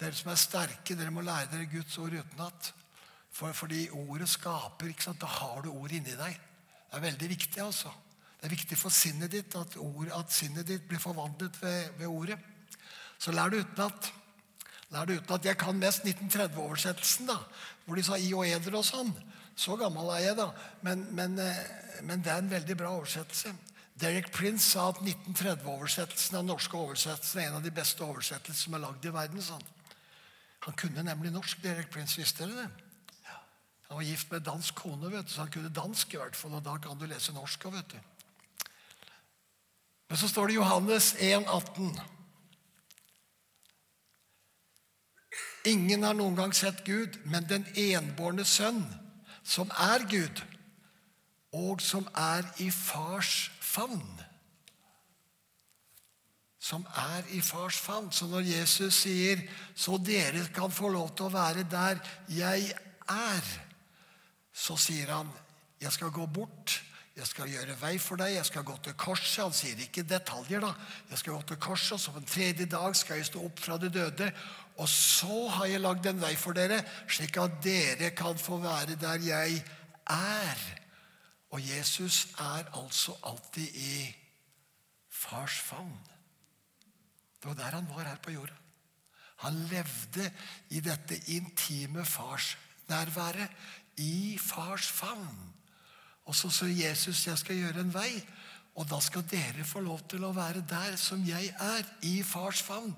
dere 0.00 0.16
som 0.16 0.30
er 0.32 0.40
sterke. 0.40 0.96
Dere 0.96 1.12
må 1.14 1.24
lære 1.24 1.48
dere 1.54 1.70
Guds 1.72 1.98
ord 1.98 2.12
utenat. 2.18 2.72
For, 3.32 3.52
fordi 3.52 3.86
ordet 3.94 4.28
skaper. 4.28 4.90
ikke 4.90 5.06
sant? 5.06 5.20
Da 5.22 5.26
har 5.26 5.62
du 5.64 5.70
ord 5.72 5.92
inni 5.94 6.16
deg. 6.18 6.38
Det 6.90 6.98
er 6.98 7.04
veldig 7.06 7.28
viktig. 7.28 7.62
altså. 7.62 7.92
Det 8.40 8.48
er 8.48 8.56
viktig 8.56 8.78
for 8.78 8.92
sinnet 8.92 9.32
ditt 9.32 9.54
at, 9.56 9.76
ord, 9.76 10.08
at 10.16 10.32
sinnet 10.32 10.66
ditt 10.68 10.86
blir 10.88 11.00
forvandlet 11.00 11.62
ved, 11.62 11.90
ved 11.98 12.06
ordet. 12.06 12.38
Så 13.18 13.32
lær 13.32 13.52
det 13.52 13.64
utenat. 13.66 14.12
Lær 14.90 15.04
det 15.04 15.20
utenat. 15.20 15.44
Jeg 15.44 15.58
kan 15.60 15.78
mest 15.78 16.04
1930-oversettelsen, 16.08 17.28
da, 17.28 17.36
hvor 17.84 17.96
de 18.00 18.04
sa 18.04 18.16
i 18.16 18.32
og 18.34 18.46
eder 18.48 18.76
og 18.80 18.86
sånn. 18.88 19.12
Så 19.56 19.76
gammel 19.76 20.08
er 20.14 20.24
jeg, 20.24 20.38
da. 20.40 20.48
Men, 20.86 21.04
men, 21.14 21.36
eh, 21.38 22.00
men 22.02 22.24
det 22.24 22.32
er 22.32 22.40
en 22.40 22.52
veldig 22.52 22.76
bra 22.80 22.94
oversettelse. 22.96 23.52
Derek 24.00 24.30
Prince 24.32 24.64
sa 24.64 24.88
at 24.88 25.00
1930-oversettelsen 25.04 26.38
av 26.40 26.46
norske 26.48 26.76
oversettelser 26.76 27.42
er 27.42 27.50
en 27.50 27.58
av 27.58 27.64
de 27.64 27.72
beste 27.74 28.04
oversettelsene 28.04 28.64
som 28.64 28.76
er 28.78 28.84
lagd 28.86 29.04
i 29.04 29.12
verden. 29.12 29.42
Sånn. 29.44 29.66
Han 30.64 30.76
kunne 30.80 31.04
nemlig 31.04 31.32
norsk. 31.34 31.60
Derek 31.64 31.90
Prince 31.92 32.20
visste 32.20 32.46
dere 32.46 32.64
det? 32.64 32.86
Han 33.90 33.98
var 33.98 34.06
gift 34.06 34.30
med 34.30 34.44
dansk 34.46 34.74
kone, 34.78 35.10
vet 35.10 35.26
du, 35.26 35.32
så 35.32 35.42
han 35.42 35.50
kunne 35.50 35.72
dansk. 35.74 36.14
i 36.14 36.16
hvert 36.16 36.36
fall, 36.36 36.54
og 36.54 36.62
Da 36.64 36.76
kan 36.78 36.98
du 36.98 37.06
lese 37.06 37.32
norsk 37.32 37.64
òg, 37.66 37.72
vet 37.74 37.88
du. 37.90 37.98
Men 40.08 40.18
så 40.18 40.28
står 40.28 40.46
det 40.46 40.54
Johannes 40.54 41.14
1, 41.18 41.44
18. 41.46 42.00
Ingen 45.64 46.02
har 46.02 46.14
noen 46.14 46.36
gang 46.36 46.54
sett 46.54 46.84
Gud, 46.84 47.18
men 47.24 47.48
den 47.48 47.66
enbårne 47.76 48.44
sønn, 48.44 48.84
som 49.42 49.70
er 49.70 50.06
Gud, 50.08 50.42
og 51.52 51.80
som 51.82 52.08
er 52.14 52.46
i 52.58 52.70
fars 52.70 53.50
favn. 53.70 54.20
Som 56.60 56.84
er 56.98 57.30
i 57.34 57.40
fars 57.40 57.78
favn. 57.80 58.10
Så 58.12 58.26
når 58.26 58.46
Jesus 58.50 59.02
sier 59.02 59.42
'så 59.74 59.98
dere 60.04 60.48
kan 60.54 60.70
få 60.70 60.88
lov 60.88 61.16
til 61.16 61.26
å 61.26 61.34
være 61.34 61.62
der 61.70 61.98
jeg 62.28 62.72
er', 63.08 63.60
så 64.52 64.76
sier 64.76 65.14
han 65.14 65.30
'jeg 65.80 65.92
skal 65.92 66.10
gå 66.10 66.26
bort'. 66.26 66.80
Jeg 67.16 67.26
skal 67.26 67.50
gjøre 67.52 67.74
vei 67.80 67.98
for 67.98 68.16
deg. 68.16 68.34
Jeg 68.34 68.46
skal 68.46 68.62
gå 68.64 68.76
til 68.84 68.94
korset. 68.94 69.42
Han 69.42 69.52
sier 69.52 69.80
ikke 69.82 70.06
detaljer, 70.08 70.60
da. 70.60 70.72
Jeg 71.10 71.18
skal 71.18 71.32
gå 71.32 71.42
til 71.42 71.56
korset, 71.56 71.92
og 71.92 72.00
så 72.00 72.12
på 72.14 72.18
en 72.18 72.24
tredje 72.24 72.66
dag 72.70 72.96
skal 72.96 73.16
jeg 73.16 73.26
stå 73.26 73.44
opp 73.44 73.60
fra 73.60 73.76
de 73.76 73.90
døde. 73.92 74.32
Og 74.78 74.88
så 74.88 75.48
har 75.48 75.66
jeg 75.66 75.80
lagd 75.80 76.06
en 76.06 76.22
vei 76.22 76.34
for 76.36 76.56
dere, 76.56 76.80
slik 77.08 77.36
at 77.36 77.58
dere 77.64 78.10
kan 78.16 78.38
få 78.38 78.56
være 78.62 78.96
der 79.00 79.26
jeg 79.26 79.64
er. 80.06 80.79
Og 81.50 81.62
Jesus 81.68 82.28
er 82.38 82.68
altså 82.78 83.16
alltid 83.26 83.74
i 83.74 84.16
fars 85.08 85.58
favn. 85.60 85.98
Det 87.40 87.48
var 87.48 87.54
der 87.54 87.76
han 87.76 87.88
var 87.88 88.04
her 88.04 88.16
på 88.22 88.30
jorda. 88.30 88.56
Han 89.40 89.54
levde 89.70 90.32
i 90.68 90.80
dette 90.80 91.16
intime 91.32 92.04
farsnærværet, 92.04 93.48
i 93.96 94.38
fars 94.38 94.86
favn. 94.88 95.54
Og 96.24 96.34
så 96.34 96.50
sa 96.50 96.66
Jesus, 96.66 97.26
'Jeg 97.26 97.38
skal 97.38 97.56
gjøre 97.56 97.80
en 97.80 97.94
vei', 97.94 98.26
og 98.74 98.90
da 98.90 99.00
skal 99.00 99.24
dere 99.30 99.64
få 99.64 99.80
lov 99.80 100.00
til 100.08 100.24
å 100.24 100.32
være 100.32 100.64
der 100.68 100.96
som 100.96 101.26
jeg 101.26 101.54
er, 101.58 101.82
i 102.02 102.22
fars 102.22 102.62
favn. 102.62 102.96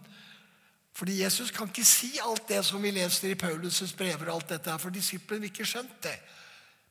Fordi 0.93 1.23
Jesus 1.23 1.51
kan 1.51 1.69
ikke 1.69 1.85
si 1.85 2.19
alt 2.23 2.49
det 2.49 2.65
som 2.65 2.83
vi 2.83 2.91
leser 2.91 3.31
i 3.31 3.35
Paulus' 3.43 3.97
brever, 3.97 4.29
og 4.29 4.35
alt 4.35 4.49
dette 4.49 4.79
for 4.79 4.91
disiplene 4.91 5.41
vil 5.41 5.51
ikke 5.51 5.67
skjønt 5.67 6.03
det. 6.03 6.19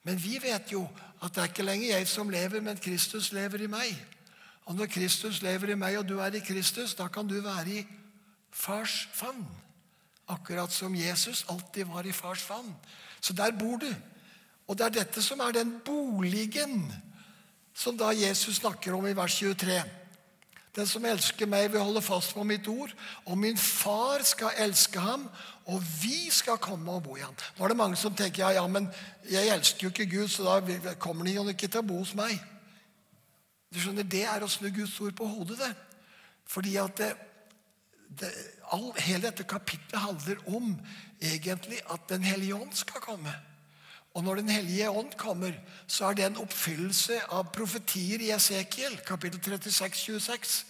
Men 0.04 0.24
vi 0.24 0.40
vet 0.42 0.72
jo 0.74 0.86
at 1.22 1.34
det 1.36 1.44
er 1.44 1.52
ikke 1.52 1.66
lenger 1.66 1.88
jeg 1.96 2.08
som 2.08 2.30
lever, 2.30 2.62
men 2.62 2.80
Kristus 2.82 3.32
lever 3.32 3.66
i 3.66 3.70
meg. 3.70 3.92
Og 4.66 4.76
når 4.76 4.90
Kristus 4.94 5.42
lever 5.42 5.74
i 5.74 5.78
meg, 5.78 5.98
og 6.00 6.08
du 6.10 6.18
er 6.20 6.34
i 6.34 6.44
Kristus, 6.46 6.96
da 6.98 7.08
kan 7.08 7.28
du 7.28 7.42
være 7.42 7.70
i 7.70 7.86
fars 8.52 9.08
favn. 9.14 9.46
Akkurat 10.28 10.72
som 10.72 10.96
Jesus 10.96 11.46
alltid 11.50 11.86
var 11.92 12.08
i 12.08 12.12
fars 12.12 12.42
favn. 12.42 12.76
Så 13.22 13.34
der 13.34 13.52
bor 13.52 13.78
du. 13.78 13.90
Og 14.68 14.78
det 14.78 14.86
er 14.86 15.00
dette 15.02 15.22
som 15.22 15.40
er 15.40 15.52
den 15.52 15.80
boligen 15.86 16.86
som 17.74 17.98
da 17.98 18.12
Jesus 18.16 18.62
snakker 18.62 18.96
om 18.96 19.08
i 19.08 19.16
vers 19.16 19.36
23. 19.40 19.82
Den 20.76 20.88
som 20.88 21.06
elsker 21.06 21.50
meg, 21.52 21.72
vil 21.72 21.84
holde 21.84 22.02
fast 22.04 22.34
på 22.36 22.44
mitt 22.48 22.68
ord. 22.72 22.94
Og 23.26 23.38
min 23.38 23.58
far 23.58 24.24
skal 24.24 24.56
elske 24.64 25.00
ham, 25.00 25.28
og 25.66 25.84
vi 26.02 26.30
skal 26.34 26.58
komme 26.58 26.92
og 26.92 27.04
bo 27.04 27.18
i 27.18 27.22
ham. 27.22 27.36
Nå 27.58 27.66
er 27.66 27.74
det 27.74 27.78
mange 27.78 28.00
som 28.00 28.16
tenker 28.16 28.44
ja, 28.44 28.62
ja, 28.62 28.68
men 28.68 28.90
jeg 29.30 29.52
elsker 29.54 29.88
jo 29.88 29.92
ikke 29.94 30.10
Gud, 30.10 30.28
så 30.28 30.58
da 30.62 30.96
kommer 31.00 31.26
de 31.26 31.36
jo 31.36 31.46
ikke 31.50 31.68
til 31.68 31.84
å 31.84 31.88
bo 31.88 32.00
hos 32.02 32.16
meg. 32.18 32.34
Du 33.72 33.80
skjønner, 33.80 34.04
Det 34.04 34.24
er 34.28 34.44
å 34.44 34.50
snu 34.52 34.70
Guds 34.74 35.00
ord 35.00 35.16
på 35.16 35.26
hodet. 35.26 35.60
det. 35.60 35.76
Fordi 36.46 36.76
at 36.76 36.98
det, 36.98 37.14
det, 38.20 38.32
all, 38.74 38.92
Hele 38.98 39.30
dette 39.30 39.44
kapitlet 39.44 40.02
handler 40.02 40.42
om 40.48 40.76
egentlig 41.22 41.80
at 41.90 42.10
Den 42.10 42.24
hellige 42.24 42.56
ånd 42.56 42.74
skal 42.74 43.02
komme. 43.02 43.36
Og 44.14 44.24
når 44.24 44.36
Den 44.36 44.50
hellige 44.50 44.90
ånd 44.90 45.14
kommer, 45.18 45.54
så 45.88 46.06
er 46.06 46.14
det 46.14 46.26
en 46.26 46.42
oppfyllelse 46.44 47.22
av 47.30 47.52
profetier 47.54 48.20
i 48.20 48.32
Esekiel, 48.36 48.98
kapittel 49.08 49.40
36, 49.40 49.96
26. 49.96 50.66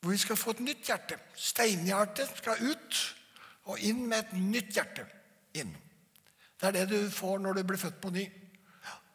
Hvor 0.00 0.10
vi 0.10 0.18
skal 0.18 0.36
få 0.36 0.50
et 0.50 0.60
nytt 0.60 0.88
hjerte. 0.88 1.16
Steinhjertet 1.36 2.28
skal 2.36 2.60
ut, 2.60 3.16
og 3.68 3.80
inn 3.84 4.06
med 4.08 4.18
et 4.18 4.36
nytt 4.38 4.76
hjerte. 4.76 5.06
inn. 5.54 5.72
Det 6.60 6.68
er 6.68 6.72
det 6.72 6.88
du 6.90 7.10
får 7.10 7.40
når 7.42 7.54
du 7.54 7.62
blir 7.64 7.78
født 7.80 8.00
på 8.00 8.10
ny. 8.14 8.22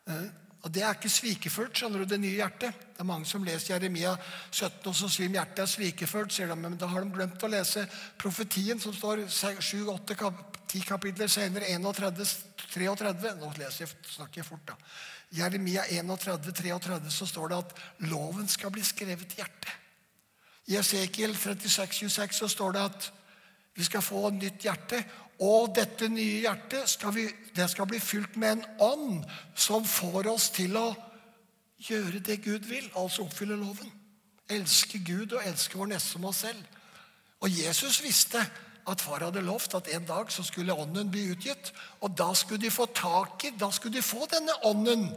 Eh, 0.08 0.26
og 0.66 0.72
Det 0.74 0.82
er 0.82 0.96
ikke 0.98 1.10
svikefullt, 1.10 1.78
skjønner 1.78 2.02
du, 2.02 2.06
det 2.10 2.18
nye 2.20 2.40
hjertet. 2.40 2.74
Det 2.74 3.00
er 3.00 3.06
Mange 3.06 3.26
som 3.30 3.44
leser 3.46 3.76
Jeremia 3.76 4.16
17, 4.52 4.82
og 4.90 4.96
så 4.98 5.10
sier 5.14 5.30
hjertet 5.30 5.60
er 5.62 5.70
svikefullt. 5.70 6.34
sier 6.34 6.48
de, 6.48 6.56
Men 6.56 6.78
da 6.78 6.88
har 6.88 7.06
de 7.06 7.14
glemt 7.14 7.44
å 7.44 7.48
lese 7.48 7.86
profetien 8.18 8.80
som 8.80 8.94
står 8.94 9.28
7-8 9.30 10.16
10 10.68 10.82
kapitler 10.82 11.28
senere, 11.28 11.70
31, 11.70 12.26
33. 12.74 13.36
Nå 13.40 13.52
leser 13.60 13.86
jeg, 13.86 13.94
snakker 14.10 14.42
jeg 14.42 14.46
fort, 14.46 14.66
da. 14.66 14.76
Jeremia 15.32 15.86
31, 15.86 16.52
33, 16.52 17.12
så 17.12 17.28
står 17.30 17.48
det 17.50 17.58
at 17.58 17.76
loven 18.10 18.48
skal 18.48 18.74
bli 18.74 18.84
skrevet 18.84 19.34
i 19.34 19.42
hjertet. 19.44 19.74
I 20.66 20.80
Esekiel 20.80 21.36
36, 21.38 22.10
26 22.10 22.42
så 22.42 22.50
står 22.50 22.74
det 22.74 22.82
at 22.90 23.12
vi 23.76 23.84
skal 23.84 24.04
få 24.04 24.30
nytt 24.34 24.64
hjerte. 24.66 25.02
Og 25.44 25.74
dette 25.76 26.08
nye 26.08 26.46
hjertet 26.46 26.88
skal, 26.88 27.12
vi, 27.16 27.26
det 27.56 27.68
skal 27.72 27.90
bli 27.92 28.00
fylt 28.00 28.38
med 28.40 28.56
en 28.56 28.66
ånd 28.86 29.26
som 29.56 29.84
får 29.84 30.30
oss 30.32 30.48
til 30.56 30.78
å 30.80 30.88
gjøre 31.86 32.22
det 32.24 32.40
Gud 32.46 32.70
vil, 32.70 32.88
altså 32.96 33.26
oppfylle 33.26 33.58
loven. 33.60 33.92
Elske 34.50 35.02
Gud 35.04 35.36
og 35.36 35.44
elske 35.44 35.78
vår 35.78 35.92
neste 35.92 36.16
som 36.16 36.30
oss 36.30 36.46
selv. 36.46 36.64
Og 37.44 37.52
Jesus 37.52 38.00
visste 38.04 38.40
at 38.86 39.02
far 39.02 39.26
hadde 39.26 39.44
lovt 39.44 39.76
at 39.76 39.90
en 39.92 40.06
dag 40.08 40.32
så 40.32 40.46
skulle 40.46 40.74
ånden 40.74 41.12
bli 41.12 41.28
utgitt. 41.34 41.74
Og 42.06 42.16
da 42.18 42.32
skulle 42.38 42.62
de 42.62 42.72
få 42.72 42.88
tak 42.96 43.44
i, 43.44 43.56
da 43.60 43.72
skulle 43.74 43.98
de 43.98 44.06
få 44.06 44.28
denne 44.32 44.56
ånden 44.70 45.10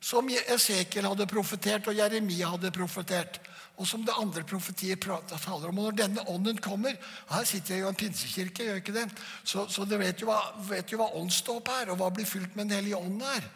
som 0.00 0.28
Esekiel 0.30 1.08
hadde 1.10 1.28
profetert, 1.28 1.88
og 1.90 1.96
Jeremia 1.96 2.54
hadde 2.54 2.72
profetert. 2.72 3.40
Og 3.80 3.88
som 3.88 4.02
det 4.04 4.12
andre 4.20 4.42
profetier 4.44 4.98
taler 5.00 5.70
om. 5.70 5.78
Og 5.80 5.86
når 5.88 5.98
denne 6.02 6.24
ånden 6.28 6.58
kommer 6.60 6.96
Her 7.30 7.44
sitter 7.48 7.74
jeg 7.74 7.80
jo 7.80 7.88
i 7.88 7.92
en 7.94 8.00
pinsekirke, 8.02 8.66
gjør 8.66 8.80
ikke 8.82 8.96
det? 8.98 9.06
Så, 9.44 9.64
så 9.72 9.86
dere 9.88 10.04
vet 10.04 10.20
jo 10.20 10.28
hva, 10.28 10.40
vet 10.68 10.92
jo 10.92 11.00
hva 11.00 11.08
åndsdåp 11.16 11.70
er, 11.80 11.92
og 11.92 12.00
hva 12.02 12.10
blir 12.12 12.28
fylt 12.28 12.56
med 12.56 12.68
Den 12.68 12.76
hellige 12.76 13.00
ånd 13.00 13.22
er. 13.24 13.46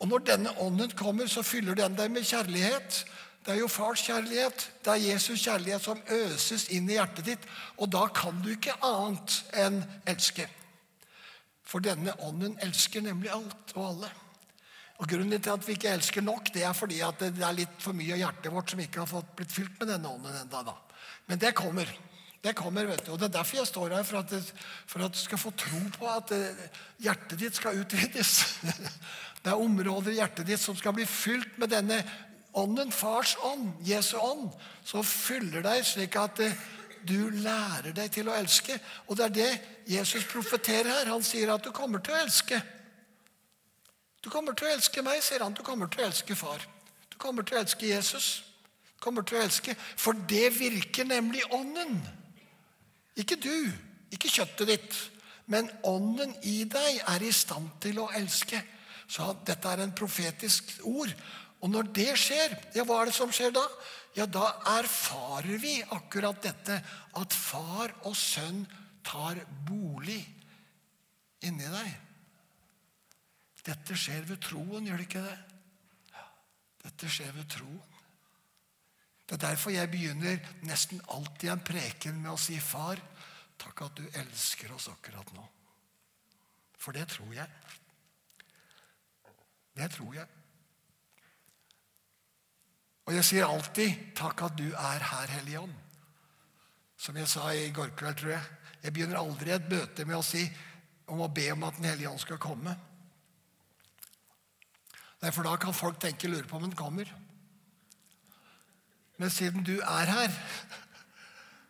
Og 0.00 0.10
når 0.10 0.26
denne 0.28 0.52
ånden 0.60 0.92
kommer, 0.92 1.26
så 1.26 1.42
fyller 1.42 1.78
den 1.78 1.96
deg 1.96 2.12
med 2.12 2.26
kjærlighet. 2.28 3.00
Det 3.46 3.54
er 3.54 3.62
jo 3.62 3.70
fars 3.70 4.02
kjærlighet. 4.04 4.66
Det 4.84 4.92
er 4.92 5.04
Jesus 5.06 5.44
kjærlighet 5.46 5.82
som 5.82 6.04
øses 6.12 6.68
inn 6.74 6.90
i 6.90 6.98
hjertet 6.98 7.30
ditt. 7.30 7.48
Og 7.78 7.88
da 7.94 8.04
kan 8.12 8.42
du 8.44 8.50
ikke 8.52 8.76
annet 8.84 9.40
enn 9.56 9.80
elske. 10.10 10.48
For 11.66 11.80
denne 11.82 12.12
ånden 12.26 12.58
elsker 12.62 13.06
nemlig 13.06 13.32
alt 13.32 13.72
og 13.74 13.84
alle. 13.88 14.10
Og 14.96 15.08
Grunnen 15.10 15.42
til 15.42 15.52
at 15.52 15.66
vi 15.66 15.76
ikke 15.76 15.92
elsker 15.92 16.24
nok, 16.24 16.48
det 16.54 16.64
er 16.64 16.76
fordi 16.76 17.02
at 17.04 17.20
det 17.20 17.44
er 17.44 17.56
litt 17.56 17.80
for 17.84 17.96
mye 17.96 18.14
av 18.14 18.22
hjertet 18.22 18.52
vårt 18.52 18.72
som 18.72 18.80
ikke 18.80 19.02
har 19.02 19.10
fått 19.10 19.34
blitt 19.36 19.52
fylt 19.52 19.74
med 19.80 19.90
denne 19.92 20.12
ånden 20.12 20.52
da. 20.52 20.76
Men 21.28 21.40
det 21.42 21.52
kommer. 21.58 21.90
Det 22.46 22.54
kommer, 22.54 22.86
vet 22.86 23.04
du. 23.04 23.12
Og 23.12 23.18
Det 23.18 23.26
er 23.26 23.38
derfor 23.40 23.58
jeg 23.58 23.66
står 23.66 23.94
her, 23.96 24.04
for 24.06 24.20
at, 24.20 24.30
det, 24.30 24.42
for 24.86 25.04
at 25.04 25.12
du 25.12 25.18
skal 25.18 25.40
få 25.40 25.50
tro 25.58 25.80
på 25.98 26.08
at 26.10 26.32
eh, 26.36 26.64
hjertet 27.02 27.40
ditt 27.40 27.58
skal 27.58 27.80
utvides. 27.82 28.36
Det 29.42 29.52
er 29.52 29.62
områder 29.62 30.10
i 30.10 30.20
hjertet 30.20 30.46
ditt 30.48 30.62
som 30.62 30.76
skal 30.78 30.94
bli 30.96 31.04
fylt 31.06 31.58
med 31.58 31.70
denne 31.70 32.00
ånden, 32.56 32.90
fars 32.90 33.36
ånd, 33.46 33.68
Jesu 33.86 34.16
ånd, 34.18 34.48
som 34.86 35.04
fyller 35.06 35.62
deg 35.62 35.84
slik 35.86 36.16
at 36.18 36.40
eh, 36.42 36.56
du 37.06 37.30
lærer 37.30 37.92
deg 37.94 38.10
til 38.14 38.30
å 38.30 38.34
elske. 38.34 38.78
Og 39.06 39.18
det 39.18 39.26
er 39.26 39.36
det 39.36 39.50
Jesus 39.90 40.26
profeterer 40.30 40.90
her. 40.90 41.12
Han 41.12 41.26
sier 41.26 41.52
at 41.54 41.66
du 41.66 41.70
kommer 41.74 42.02
til 42.02 42.16
å 42.16 42.22
elske. 42.24 42.62
Du 44.26 44.30
kommer 44.34 44.56
til 44.58 44.66
å 44.66 44.72
elske 44.74 45.04
meg, 45.06 45.20
sier 45.22 45.44
han. 45.44 45.54
Du 45.54 45.62
kommer 45.62 45.86
til 45.86 46.02
å 46.02 46.08
elske 46.08 46.34
far. 46.34 46.64
Du 47.12 47.14
kommer 47.22 47.46
til 47.46 47.54
å 47.54 47.60
elske 47.62 47.86
Jesus. 47.86 48.40
Du 48.96 49.04
kommer 49.04 49.22
til 49.22 49.38
å 49.38 49.44
elske, 49.44 49.76
For 49.78 50.18
det 50.26 50.48
virker 50.58 51.06
nemlig 51.06 51.44
ånden. 51.54 52.00
Ikke 53.14 53.36
du, 53.38 53.70
ikke 54.10 54.32
kjøttet 54.32 54.66
ditt. 54.66 54.96
Men 55.46 55.70
ånden 55.86 56.34
i 56.42 56.64
deg 56.66 57.04
er 57.06 57.22
i 57.22 57.30
stand 57.30 57.68
til 57.84 58.00
å 58.02 58.08
elske. 58.18 58.58
Så 59.06 59.28
dette 59.46 59.70
er 59.70 59.84
en 59.84 59.94
profetisk 59.94 60.74
ord. 60.82 61.12
Og 61.62 61.70
når 61.70 61.92
det 61.94 62.08
skjer, 62.18 62.56
ja, 62.74 62.82
hva 62.82 63.04
er 63.04 63.12
det 63.12 63.14
som 63.14 63.30
skjer 63.30 63.54
da? 63.54 63.62
Ja, 64.18 64.26
da 64.26 64.48
erfarer 64.74 65.54
vi 65.62 65.76
akkurat 65.94 66.42
dette. 66.42 66.80
At 67.14 67.30
far 67.30 67.94
og 68.02 68.18
sønn 68.18 68.64
tar 69.06 69.38
bolig 69.68 70.18
inni 71.46 71.70
deg. 71.70 72.05
Dette 73.66 73.98
skjer 73.98 74.26
ved 74.28 74.40
troen, 74.42 74.86
gjør 74.86 75.00
det 75.00 75.08
ikke 75.08 75.24
det? 75.24 75.36
Dette 76.86 77.10
skjer 77.10 77.32
ved 77.34 77.48
troen. 77.50 77.94
Det 79.26 79.34
er 79.34 79.42
derfor 79.42 79.74
jeg 79.74 79.90
begynner 79.90 80.38
nesten 80.62 81.00
alltid 81.10 81.50
en 81.50 81.64
preken 81.66 82.20
med 82.22 82.30
å 82.30 82.38
si, 82.38 82.60
'Far, 82.60 83.00
takk 83.58 83.82
at 83.82 83.96
du 83.98 84.04
elsker 84.06 84.72
oss 84.72 84.88
akkurat 84.88 85.32
nå.' 85.34 85.48
For 86.78 86.92
det 86.92 87.08
tror 87.08 87.32
jeg. 87.34 87.48
Det 89.76 89.90
tror 89.90 90.14
jeg. 90.14 90.26
Og 93.06 93.14
jeg 93.14 93.24
sier 93.24 93.46
alltid 93.46 94.14
'Takk 94.14 94.42
at 94.42 94.56
du 94.58 94.70
er 94.70 95.02
her, 95.10 95.26
Hellige 95.26 95.60
Ånd'. 95.60 95.82
Som 96.96 97.16
jeg 97.16 97.28
sa 97.28 97.50
i 97.50 97.70
går 97.70 97.88
kveld, 97.96 98.16
tror 98.16 98.30
jeg. 98.30 98.44
Jeg 98.82 98.92
begynner 98.92 99.18
aldri 99.18 99.50
et 99.50 99.70
møte 99.70 100.04
med 100.04 100.16
å 100.16 100.22
si 100.22 100.46
om 101.06 101.20
å 101.20 101.28
be 101.28 101.50
om 101.52 101.64
at 101.64 101.76
Den 101.76 101.84
hellige 101.84 102.10
ånd 102.10 102.20
skal 102.20 102.38
komme. 102.38 102.76
Nei, 105.26 105.32
For 105.34 105.42
da 105.42 105.56
kan 105.58 105.74
folk 105.74 105.96
tenke 105.98 106.28
lure 106.30 106.46
på 106.46 106.54
om 106.60 106.68
den 106.68 106.76
kommer. 106.78 107.08
Men 109.18 109.32
siden 109.34 109.64
du 109.66 109.80
er 109.80 110.06
her, 110.06 110.36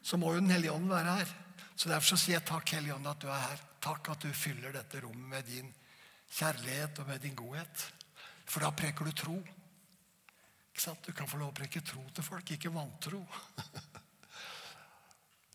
så 0.05 0.19
må 0.21 0.35
jo 0.35 0.42
Den 0.42 0.51
hellige 0.51 0.73
ånd 0.73 0.90
være 0.90 1.14
her. 1.23 1.33
Så 1.77 1.88
Derfor 1.88 2.12
så 2.12 2.19
sier 2.21 2.37
jeg 2.37 2.45
takk, 2.45 2.69
Hellige 2.77 2.95
Ånd, 2.95 3.09
at 3.09 3.23
du 3.23 3.29
er 3.29 3.40
her. 3.40 3.62
Takk 3.81 4.11
at 4.12 4.23
du 4.23 4.33
fyller 4.33 4.73
dette 4.73 5.01
rommet 5.01 5.29
med 5.29 5.49
din 5.49 5.73
kjærlighet 6.37 6.99
og 7.01 7.09
med 7.09 7.21
din 7.21 7.35
godhet. 7.35 7.87
For 8.45 8.61
da 8.61 8.71
preker 8.77 9.05
du 9.09 9.12
tro. 9.12 9.38
Ikke 10.73 10.83
sant? 10.83 11.07
Du 11.07 11.12
kan 11.16 11.29
få 11.29 11.40
lov 11.40 11.55
å 11.55 11.57
preke 11.57 11.81
tro 11.81 12.05
til 12.12 12.25
folk, 12.25 12.51
ikke 12.53 12.75
vantro. 12.75 13.25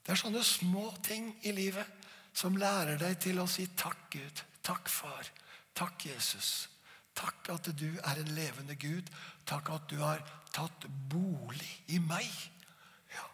Det 0.02 0.16
er 0.16 0.18
sånne 0.18 0.42
små 0.42 0.88
ting 1.06 1.36
i 1.46 1.54
livet 1.54 1.86
som 2.34 2.58
lærer 2.58 2.98
deg 2.98 3.20
til 3.22 3.38
å 3.42 3.46
si 3.46 3.68
takk, 3.78 4.08
Gud. 4.10 4.46
Takk, 4.66 4.90
Far. 4.90 5.30
Takk, 5.78 6.10
Jesus. 6.10 6.72
Takk 7.16 7.52
at 7.54 7.70
du 7.78 7.90
er 7.90 8.22
en 8.22 8.34
levende 8.36 8.76
Gud. 8.80 9.08
Takk 9.48 9.70
at 9.76 9.90
du 9.92 9.98
har 10.02 10.22
tatt 10.54 10.88
bolig 11.12 11.72
i 11.92 12.00
meg. 12.04 12.28
Ja. 13.14 13.26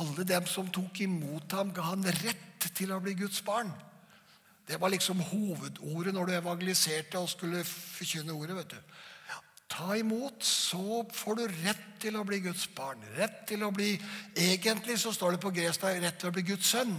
Alle 0.00 0.26
dem 0.28 0.46
som 0.46 0.70
tok 0.72 1.02
imot 1.04 1.52
ham, 1.52 1.72
ga 1.74 1.92
han 1.92 2.06
rett 2.22 2.70
til 2.76 2.92
å 2.94 3.00
bli 3.02 3.16
Guds 3.18 3.42
barn. 3.46 3.72
Det 4.68 4.78
var 4.80 4.92
liksom 4.94 5.20
hovedordet 5.32 6.14
når 6.14 6.28
du 6.28 6.34
evangeliserte 6.36 7.18
og 7.18 7.30
skulle 7.30 7.64
forkynne 7.66 8.32
ordet. 8.32 8.56
vet 8.56 8.76
du. 8.76 8.78
Ta 9.72 9.94
imot, 9.96 10.44
så 10.44 11.02
får 11.12 11.34
du 11.34 11.42
rett 11.64 11.84
til 12.02 12.16
å 12.20 12.24
bli 12.28 12.42
Guds 12.44 12.66
barn. 12.76 13.00
Rett 13.16 13.46
til 13.48 13.62
å 13.64 13.70
bli 13.72 13.94
Egentlig 14.36 14.98
så 15.00 15.12
står 15.12 15.36
det 15.36 15.40
på 15.40 15.52
gresk 15.54 15.84
rett 15.88 16.18
til 16.20 16.28
å 16.28 16.34
bli 16.34 16.44
Guds 16.44 16.74
sønn. 16.74 16.92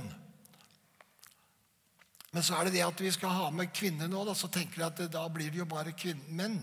Men 2.34 2.44
så 2.44 2.58
er 2.58 2.68
det 2.68 2.74
det 2.74 2.86
at 2.86 3.02
vi 3.02 3.12
skal 3.14 3.30
ha 3.30 3.50
med 3.54 3.70
kvinner 3.76 4.10
nå. 4.10 4.24
Da, 4.26 4.34
så 4.34 4.50
tenker 4.52 4.82
de 4.82 4.88
at 4.88 4.98
det, 4.98 5.12
da 5.14 5.28
blir 5.30 5.52
det 5.54 5.62
jo 5.62 5.70
bare 5.70 5.94
menn. 6.30 6.58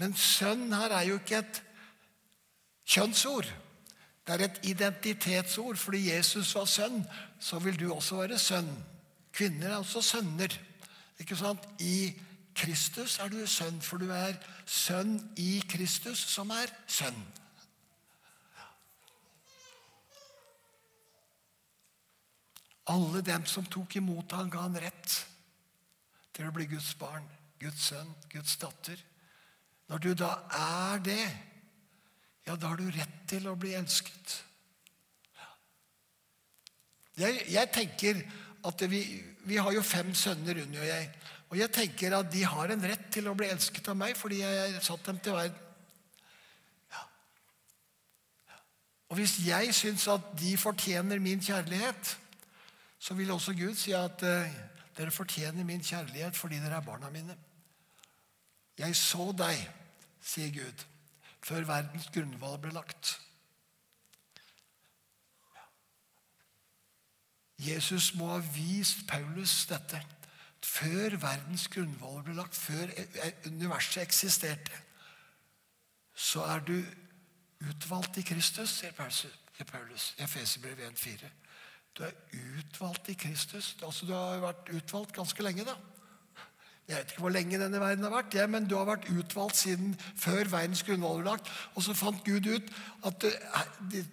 Men 0.00 0.16
sønn 0.16 0.72
her 0.72 0.90
er 0.96 1.04
jo 1.10 1.18
ikke 1.20 1.42
et 1.42 1.62
kjønnsord. 2.88 3.50
Det 4.26 4.34
er 4.34 4.44
et 4.46 4.60
identitetsord. 4.72 5.76
Fordi 5.76 6.08
Jesus 6.08 6.54
var 6.54 6.64
sønn, 6.64 7.04
så 7.40 7.58
vil 7.58 7.78
du 7.80 7.92
også 7.92 8.22
være 8.22 8.38
sønn. 8.38 8.72
Kvinner 9.32 9.68
er 9.68 9.76
også 9.76 10.02
sønner. 10.02 10.58
Ikke 11.20 11.36
sant? 11.36 11.68
I 11.78 12.14
Kristus 12.56 13.18
er 13.18 13.28
du 13.28 13.46
sønn, 13.46 13.80
for 13.80 14.00
du 14.00 14.10
er 14.12 14.36
sønn 14.66 15.18
i 15.36 15.62
Kristus, 15.68 16.18
som 16.18 16.50
er 16.50 16.72
sønn. 16.86 17.20
Alle 22.90 23.22
dem 23.22 23.46
som 23.46 23.66
tok 23.70 23.96
imot 24.00 24.32
ham, 24.34 24.50
ga 24.50 24.64
han 24.64 24.78
rett 24.82 25.18
til 26.34 26.48
å 26.48 26.54
bli 26.54 26.66
Guds 26.70 26.94
barn, 26.98 27.26
Guds 27.62 27.90
sønn, 27.92 28.10
Guds 28.32 28.56
datter. 28.58 28.98
Når 29.92 30.02
du 30.02 30.12
da 30.18 30.32
er 30.56 31.02
det, 31.04 31.24
ja, 32.46 32.56
da 32.56 32.72
har 32.72 32.80
du 32.80 32.88
rett 32.90 33.20
til 33.30 33.46
å 33.46 33.58
bli 33.58 33.74
elsket. 33.78 34.38
Jeg, 37.20 37.42
jeg 37.52 37.70
tenker 37.74 38.22
at 38.66 38.84
vi, 38.88 39.02
vi, 39.44 39.58
har 39.60 39.74
jo 39.74 39.82
fem 39.84 40.14
sønner, 40.16 40.62
Unni 40.64 40.80
og 40.80 40.88
jeg. 40.88 41.10
Og 41.52 41.58
jeg 41.60 41.74
tenker 41.74 42.16
at 42.16 42.30
de 42.32 42.46
har 42.48 42.72
en 42.72 42.86
rett 42.88 43.04
til 43.12 43.28
å 43.28 43.36
bli 43.36 43.50
elsket 43.52 43.90
av 43.92 43.98
meg 44.00 44.16
fordi 44.16 44.40
jeg 44.40 44.80
satt 44.82 45.04
dem 45.04 45.18
til 45.22 45.36
verden. 45.36 45.58
Ja. 46.94 47.02
Og 49.12 49.20
hvis 49.20 49.36
jeg 49.44 49.74
syns 49.76 50.08
at 50.08 50.32
de 50.40 50.56
fortjener 50.56 51.20
min 51.20 51.44
kjærlighet, 51.44 52.16
så 53.02 53.14
vil 53.18 53.30
også 53.34 53.52
Gud 53.58 53.74
si 53.74 53.90
at 53.98 54.22
uh, 54.22 54.52
dere 54.96 55.10
fortjener 55.10 55.64
min 55.66 55.82
kjærlighet 55.82 56.36
fordi 56.38 56.60
dere 56.62 56.78
er 56.78 56.86
barna 56.86 57.10
mine. 57.10 57.36
Jeg 58.78 58.96
så 58.96 59.32
deg, 59.38 59.58
sier 60.22 60.52
Gud, 60.54 60.84
før 61.42 61.66
verdens 61.66 62.06
grunnvoll 62.14 62.60
ble 62.62 62.70
lagt. 62.76 63.16
Jesus 67.58 68.14
må 68.14 68.30
ha 68.30 68.38
vist 68.54 69.06
Paulus 69.10 69.66
dette 69.70 69.98
før 70.62 71.18
verdens 71.18 71.66
grunnvoll 71.68 72.22
ble 72.22 72.38
lagt, 72.38 72.54
før 72.54 72.86
universet 73.50 74.02
eksisterte. 74.06 74.82
Så 76.14 76.46
er 76.46 76.62
du 76.62 76.78
utvalgt 77.66 78.22
i 78.22 78.26
Kristus, 78.26 78.78
sier 78.78 78.94
Paulus 78.94 80.12
i 80.18 80.22
Efeserbrevet 80.22 80.86
1,4. 80.94 81.41
Du 81.96 82.04
er 82.06 82.14
utvalgt 82.58 83.08
i 83.12 83.16
Kristus. 83.18 83.74
Altså, 83.82 84.06
du 84.08 84.14
har 84.16 84.40
vært 84.42 84.70
utvalgt 84.72 85.16
ganske 85.16 85.44
lenge, 85.44 85.66
da. 85.68 85.76
Jeg 86.88 86.98
vet 86.98 87.12
ikke 87.12 87.22
hvor 87.22 87.32
lenge 87.32 87.58
denne 87.60 87.78
verden 87.80 88.04
har 88.04 88.12
vært, 88.12 88.34
ja, 88.34 88.44
men 88.50 88.64
du 88.68 88.74
har 88.74 88.88
vært 88.88 89.06
utvalgt 89.12 89.56
siden 89.60 89.92
før 90.18 90.48
verdens 90.50 90.82
grunnvoll 90.84 91.20
ble 91.20 91.30
lagt. 91.30 91.50
Og 91.76 91.84
så 91.86 91.94
fant 91.96 92.24
Gud 92.26 92.48
ut 92.48 92.72
at 93.06 93.26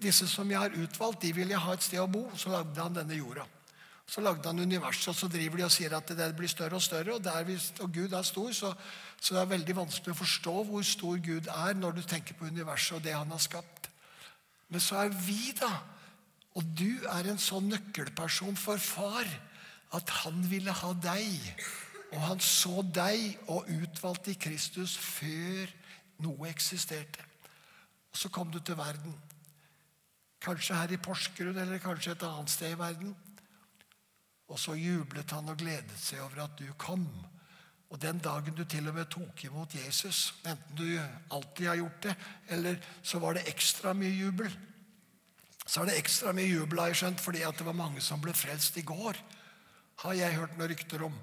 disse 0.03 0.27
som 0.29 0.51
jeg 0.51 0.61
har 0.61 0.75
utvalgt, 0.77 1.23
de 1.23 1.33
vil 1.35 1.49
jeg 1.49 1.63
ha 1.63 1.73
et 1.73 1.87
sted 1.87 2.03
å 2.03 2.07
bo. 2.11 2.27
Så 2.37 2.53
lagde 2.53 2.77
han 2.79 2.95
denne 2.95 3.17
jorda. 3.17 3.47
Så 4.09 4.21
lagde 4.25 4.47
han 4.47 4.61
universet, 4.61 5.11
og 5.11 5.17
så 5.17 5.27
driver 5.29 5.59
de 5.59 5.65
og 5.67 5.73
sier 5.73 5.93
at 5.93 6.13
det 6.17 6.29
blir 6.37 6.49
større 6.49 6.77
og 6.77 6.85
større. 6.85 7.17
Og, 7.17 7.27
vi, 7.45 7.57
og 7.83 7.91
Gud 7.93 8.13
er 8.13 8.25
stor, 8.25 8.51
så, 8.57 8.71
så, 9.19 9.35
det 9.35 9.41
er 9.41 9.51
veldig 9.57 9.75
vanskelig 9.83 10.15
å 10.15 10.21
forstå 10.21 10.55
hvor 10.69 10.85
stor 10.87 11.19
Gud 11.25 11.49
er 11.53 11.77
når 11.77 11.99
du 11.99 12.01
tenker 12.05 12.37
på 12.37 12.49
universet 12.49 12.97
og 12.97 13.05
det 13.05 13.17
han 13.17 13.33
har 13.33 13.43
skapt. 13.43 13.89
Men 14.69 14.81
så 14.81 15.03
er 15.03 15.13
vi, 15.13 15.53
da, 15.57 15.73
og 16.57 16.65
du 16.77 17.05
er 17.09 17.29
en 17.29 17.41
sånn 17.41 17.69
nøkkelperson 17.69 18.57
for 18.57 18.81
far 18.81 19.27
at 19.95 20.13
han 20.23 20.41
ville 20.49 20.73
ha 20.73 20.91
deg. 21.01 21.65
Og 22.09 22.21
han 22.25 22.41
så 22.41 22.81
deg 22.81 23.38
og 23.53 23.69
utvalgte 23.69 24.33
i 24.33 24.39
Kristus 24.41 24.95
før 24.97 25.69
noe 26.25 26.49
eksisterte. 26.49 27.25
Og 28.09 28.17
så 28.17 28.31
kom 28.33 28.49
du 28.51 28.59
til 28.59 28.77
verden. 28.79 29.13
Kanskje 30.41 30.77
her 30.77 30.93
i 30.95 31.01
Porsgrunn 31.01 31.57
eller 31.57 31.81
kanskje 31.83 32.15
et 32.15 32.25
annet 32.25 32.53
sted 32.53 32.73
i 32.73 32.79
verden. 32.79 33.13
Og 34.49 34.57
så 34.57 34.73
jublet 34.73 35.29
han 35.35 35.51
og 35.51 35.59
gledet 35.62 35.99
seg 36.01 36.23
over 36.23 36.47
at 36.47 36.55
du 36.57 36.65
kom. 36.81 37.05
Og 37.89 38.01
den 38.01 38.21
dagen 38.21 38.57
du 38.57 38.63
til 38.69 38.88
og 38.89 38.97
med 38.97 39.09
tok 39.09 39.43
imot 39.45 39.75
Jesus, 39.77 40.33
enten 40.45 40.77
du 40.77 40.85
alltid 41.33 41.67
har 41.67 41.79
gjort 41.79 42.03
det, 42.03 42.15
eller 42.53 42.81
så 43.01 43.21
var 43.21 43.38
det 43.38 43.47
ekstra 43.49 43.93
mye 43.97 44.13
jubel. 44.13 44.49
Så 45.69 45.84
er 45.84 45.91
det 45.91 45.99
ekstra 45.99 46.32
mye 46.34 46.49
jubel, 46.49 46.79
har 46.82 46.89
jeg 46.89 47.03
skjønt, 47.03 47.21
fordi 47.21 47.43
det 47.45 47.65
var 47.67 47.77
mange 47.77 48.01
som 48.01 48.21
ble 48.21 48.34
frelst 48.34 48.77
i 48.82 48.86
går. 48.88 49.19
Har 50.01 50.15
jeg 50.17 50.38
hørt 50.39 50.55
noen 50.58 50.71
rykter 50.71 51.03
om 51.05 51.17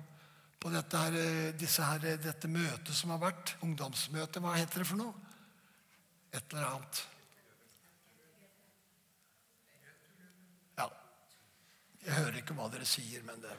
på 0.62 0.70
dette, 0.70 0.98
her, 0.98 1.16
her, 1.58 2.04
dette 2.22 2.48
møtet 2.50 2.94
som 2.94 3.10
har 3.14 3.20
vært. 3.22 3.56
Ungdomsmøtet. 3.66 4.38
Hva 4.42 4.54
heter 4.54 4.82
det 4.82 4.86
for 4.88 5.00
noe? 5.00 5.14
Et 6.30 6.54
eller 6.54 6.68
annet. 6.68 7.00
Ja. 10.78 10.88
Jeg 12.06 12.18
hører 12.20 12.40
ikke 12.40 12.56
hva 12.58 12.70
dere 12.70 12.86
sier, 12.88 13.26
men 13.26 13.42
det 13.42 13.56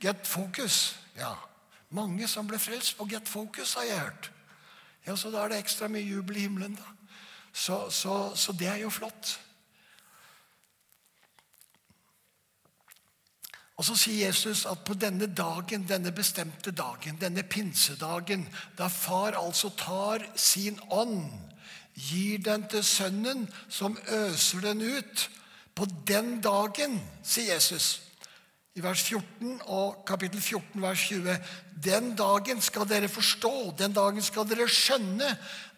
Get 0.00 0.26
Focus. 0.26 0.94
Ja. 1.18 1.34
Mange 1.92 2.28
som 2.30 2.46
ble 2.48 2.58
frelst 2.62 2.94
på 2.96 3.08
Get 3.10 3.28
Focus, 3.28 3.74
har 3.76 3.90
jeg 3.90 4.00
hørt. 4.06 4.30
Ja, 5.06 5.16
Så 5.16 5.34
da 5.34 5.42
er 5.42 5.52
det 5.52 5.60
ekstra 5.64 5.90
mye 5.90 6.06
jubel 6.06 6.38
i 6.38 6.46
himmelen, 6.46 6.78
da. 6.78 6.99
Så, 7.52 7.90
så, 7.90 8.32
så 8.34 8.52
det 8.52 8.68
er 8.68 8.82
jo 8.84 8.90
flott. 8.90 9.38
Og 13.80 13.84
Så 13.84 13.94
sier 13.96 14.26
Jesus 14.26 14.66
at 14.68 14.82
på 14.84 14.92
denne 14.92 15.24
dagen, 15.32 15.86
denne 15.88 16.12
bestemte 16.12 16.70
dagen, 16.70 17.16
denne 17.16 17.42
pinsedagen, 17.42 18.44
da 18.76 18.90
far 18.92 19.38
altså 19.40 19.70
tar 19.72 20.26
sin 20.36 20.76
ånd, 20.92 21.30
gir 21.96 22.42
den 22.44 22.66
til 22.68 22.84
sønnen, 22.84 23.48
som 23.68 23.98
øser 24.08 24.60
den 24.60 24.84
ut 24.84 25.30
På 25.74 25.86
den 26.06 26.40
dagen, 26.44 26.98
sier 27.24 27.54
Jesus 27.54 28.02
i 28.76 28.82
vers 28.82 29.00
14 29.02 29.62
og 29.72 30.02
kapittel 30.06 30.40
14, 30.40 30.82
vers 30.82 31.04
20. 31.08 31.36
Den 31.84 32.12
dagen 32.18 32.60
skal 32.60 32.88
dere 32.88 33.08
forstå, 33.08 33.74
den 33.78 33.94
dagen 33.96 34.22
skal 34.22 34.48
dere 34.50 34.68
skjønne 34.68 35.30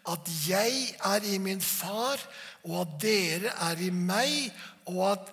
at 0.09 0.31
jeg 0.49 0.97
er 1.05 1.27
i 1.35 1.39
min 1.39 1.61
far, 1.61 2.21
og 2.65 2.81
at 2.81 2.97
dere 3.03 3.53
er 3.71 3.83
i 3.83 3.91
meg, 3.95 4.51
og 4.87 5.13
at 5.13 5.33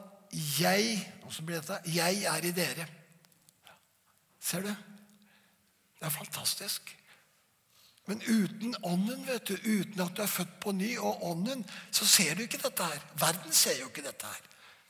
jeg 0.60 1.16
dette 1.48 1.80
'Jeg 1.86 2.24
er 2.24 2.46
i 2.46 2.52
dere'. 2.52 2.88
Ser 4.40 4.62
du? 4.62 4.68
Det 6.00 6.06
er 6.06 6.10
fantastisk. 6.10 6.96
Men 8.06 8.22
uten 8.22 8.76
ånden, 8.84 9.28
vet 9.28 9.48
du, 9.48 9.54
uten 9.54 10.02
at 10.02 10.16
du 10.18 10.22
er 10.22 10.28
født 10.28 10.60
på 10.60 10.72
ny, 10.72 10.98
og 10.98 11.24
ånden, 11.24 11.66
så 11.92 12.06
ser 12.06 12.36
du 12.36 12.42
ikke 12.42 12.58
dette 12.58 12.84
her. 12.84 13.00
Verden 13.16 13.52
ser 13.54 13.80
jo 13.80 13.88
ikke 13.88 14.02
dette 14.02 14.26
her. 14.26 14.42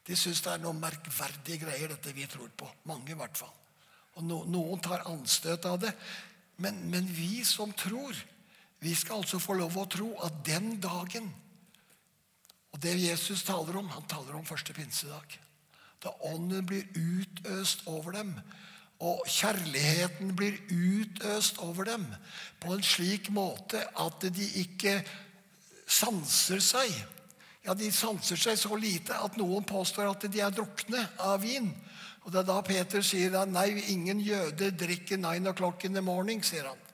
De 0.07 0.15
syns 0.15 0.41
det 0.41 0.53
er 0.53 0.61
noen 0.63 0.79
merkverdige 0.79 1.59
greier, 1.65 1.91
dette 1.91 2.13
vi 2.15 2.25
tror 2.25 2.47
på. 2.57 2.69
Mange, 2.87 3.11
i 3.11 3.17
hvert 3.19 3.37
fall. 3.37 3.51
Og 4.15 4.23
no, 4.23 4.43
Noen 4.45 4.79
tar 4.79 5.03
anstøt 5.11 5.65
av 5.65 5.81
det. 5.83 5.91
Men, 6.57 6.79
men 6.89 7.09
vi 7.15 7.43
som 7.43 7.73
tror, 7.73 8.15
vi 8.79 8.95
skal 8.95 9.19
altså 9.19 9.39
få 9.43 9.57
lov 9.59 9.75
å 9.77 9.87
tro 9.91 10.13
at 10.23 10.41
den 10.45 10.77
dagen 10.79 11.27
Og 12.69 12.77
det 12.83 12.99
Jesus 13.01 13.41
taler 13.43 13.79
om, 13.79 13.87
han 13.89 14.05
taler 14.07 14.35
om 14.37 14.45
første 14.45 14.73
pinsedag 14.73 15.39
da 16.03 16.13
ånden 16.31 16.65
blir 16.67 16.85
utøst 16.95 17.83
over 17.91 18.15
dem, 18.15 18.33
og 19.03 19.23
kjærligheten 19.27 20.31
blir 20.35 20.57
utøst 20.71 21.59
over 21.63 21.87
dem 21.87 22.05
på 22.59 22.73
en 22.75 22.83
slik 22.83 23.29
måte 23.35 23.81
at 23.99 24.27
de 24.35 24.47
ikke 24.61 24.99
sanser 25.87 26.63
seg. 26.63 26.91
Ja, 27.63 27.75
De 27.75 27.91
sanser 27.91 28.39
seg 28.39 28.59
så 28.59 28.75
lite 28.79 29.15
at 29.15 29.37
noen 29.39 29.65
påstår 29.67 30.07
at 30.11 30.27
de 30.31 30.41
er 30.43 30.55
drukne 30.55 31.03
av 31.19 31.41
vin. 31.43 31.71
Og 32.23 32.31
Det 32.31 32.41
er 32.41 32.47
da 32.47 32.61
Peter 32.63 33.03
sier 33.03 33.35
at 33.39 33.51
nei, 33.51 33.71
ingen 33.91 34.19
jøder 34.19 34.71
drikker 34.71 35.17
nine 35.17 35.51
o'clock 35.51 35.83
in 35.85 35.93
the 35.93 36.01
morning. 36.01 36.43
sier 36.43 36.67
han. 36.67 36.88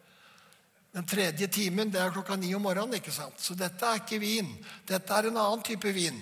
Den 0.95 1.03
tredje 1.03 1.47
timen 1.51 1.89
det 1.91 1.99
er 1.99 2.13
klokka 2.15 2.37
ni 2.39 2.53
om 2.55 2.63
morgenen. 2.63 2.95
ikke 2.95 3.11
sant? 3.11 3.35
Så 3.41 3.55
dette 3.59 3.83
er 3.83 3.99
ikke 3.99 4.21
vin. 4.21 4.47
Dette 4.87 5.11
er 5.11 5.27
en 5.27 5.37
annen 5.41 5.63
type 5.67 5.91
vin. 5.91 6.21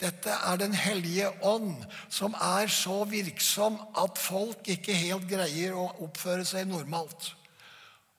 Dette 0.00 0.32
er 0.32 0.56
Den 0.56 0.74
hellige 0.76 1.30
ånd, 1.44 1.84
som 2.08 2.34
er 2.34 2.68
så 2.68 3.04
virksom 3.04 3.78
at 3.96 4.18
folk 4.18 4.68
ikke 4.68 4.92
helt 4.92 5.28
greier 5.28 5.76
å 5.76 5.88
oppføre 6.04 6.44
seg 6.44 6.68
normalt. 6.68 7.34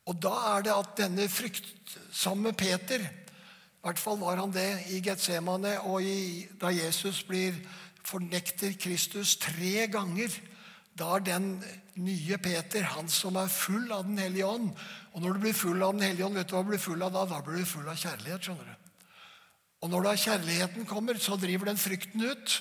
Og 0.09 0.17
da 0.17 0.33
er 0.55 0.65
det 0.65 0.73
at 0.73 0.97
denne 0.97 1.27
fryktsomme 1.29 2.53
Peter 2.57 3.01
I 3.01 3.85
hvert 3.85 4.01
fall 4.01 4.17
var 4.21 4.37
han 4.37 4.53
det 4.53 4.89
i 4.93 5.01
Getsemane 5.01 5.79
og 5.89 6.01
i, 6.05 6.47
da 6.61 6.69
Jesus 6.69 7.23
blir 7.25 7.53
fornekter 8.05 8.73
Kristus 8.77 9.35
tre 9.41 9.87
ganger. 9.89 10.33
Da 10.97 11.15
er 11.17 11.25
den 11.25 11.47
nye 12.03 12.37
Peter, 12.41 12.85
han 12.95 13.09
som 13.11 13.37
er 13.39 13.51
full 13.51 13.91
av 13.93 14.05
Den 14.07 14.19
hellige 14.21 14.47
ånd 14.47 14.69
Og 15.13 15.21
når 15.21 15.33
du 15.33 15.43
blir 15.45 15.57
full 15.57 15.81
av 15.81 15.93
Den 15.95 16.07
hellige 16.09 16.25
ånd, 16.25 16.39
vet 16.39 16.49
du 16.49 16.55
hva 16.55 16.63
du 16.63 16.71
blir 16.73 16.81
full 16.81 17.01
av 17.05 17.13
da? 17.15 17.25
Da 17.29 17.41
blir 17.45 17.61
du 17.61 17.69
full 17.69 17.87
av 17.87 17.99
kjærlighet. 17.99 18.47
skjønner 18.47 18.69
du. 18.71 18.89
Og 19.81 19.89
når 19.89 20.05
da 20.05 20.15
kjærligheten 20.23 20.85
kommer, 20.85 21.17
så 21.17 21.37
driver 21.41 21.71
den 21.71 21.81
frykten 21.81 22.21
ut. 22.21 22.57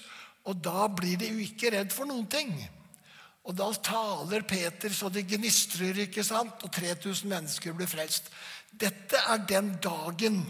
Og 0.48 0.60
da 0.64 0.88
blir 0.88 1.18
de 1.20 1.28
jo 1.28 1.42
ikke 1.44 1.72
redd 1.74 1.92
for 1.92 2.08
noen 2.08 2.26
ting. 2.32 2.54
Og 3.44 3.56
da 3.56 3.68
taler 3.84 4.44
Peter 4.48 4.92
så 4.92 5.10
det 5.12 5.26
gnistrer, 5.28 6.04
ikke 6.06 6.24
sant? 6.24 6.62
og 6.64 6.72
3000 6.72 7.28
mennesker 7.28 7.76
blir 7.76 7.88
frelst. 7.90 8.30
Dette 8.70 9.20
er 9.28 9.44
den 9.48 9.74
dagen 9.82 10.42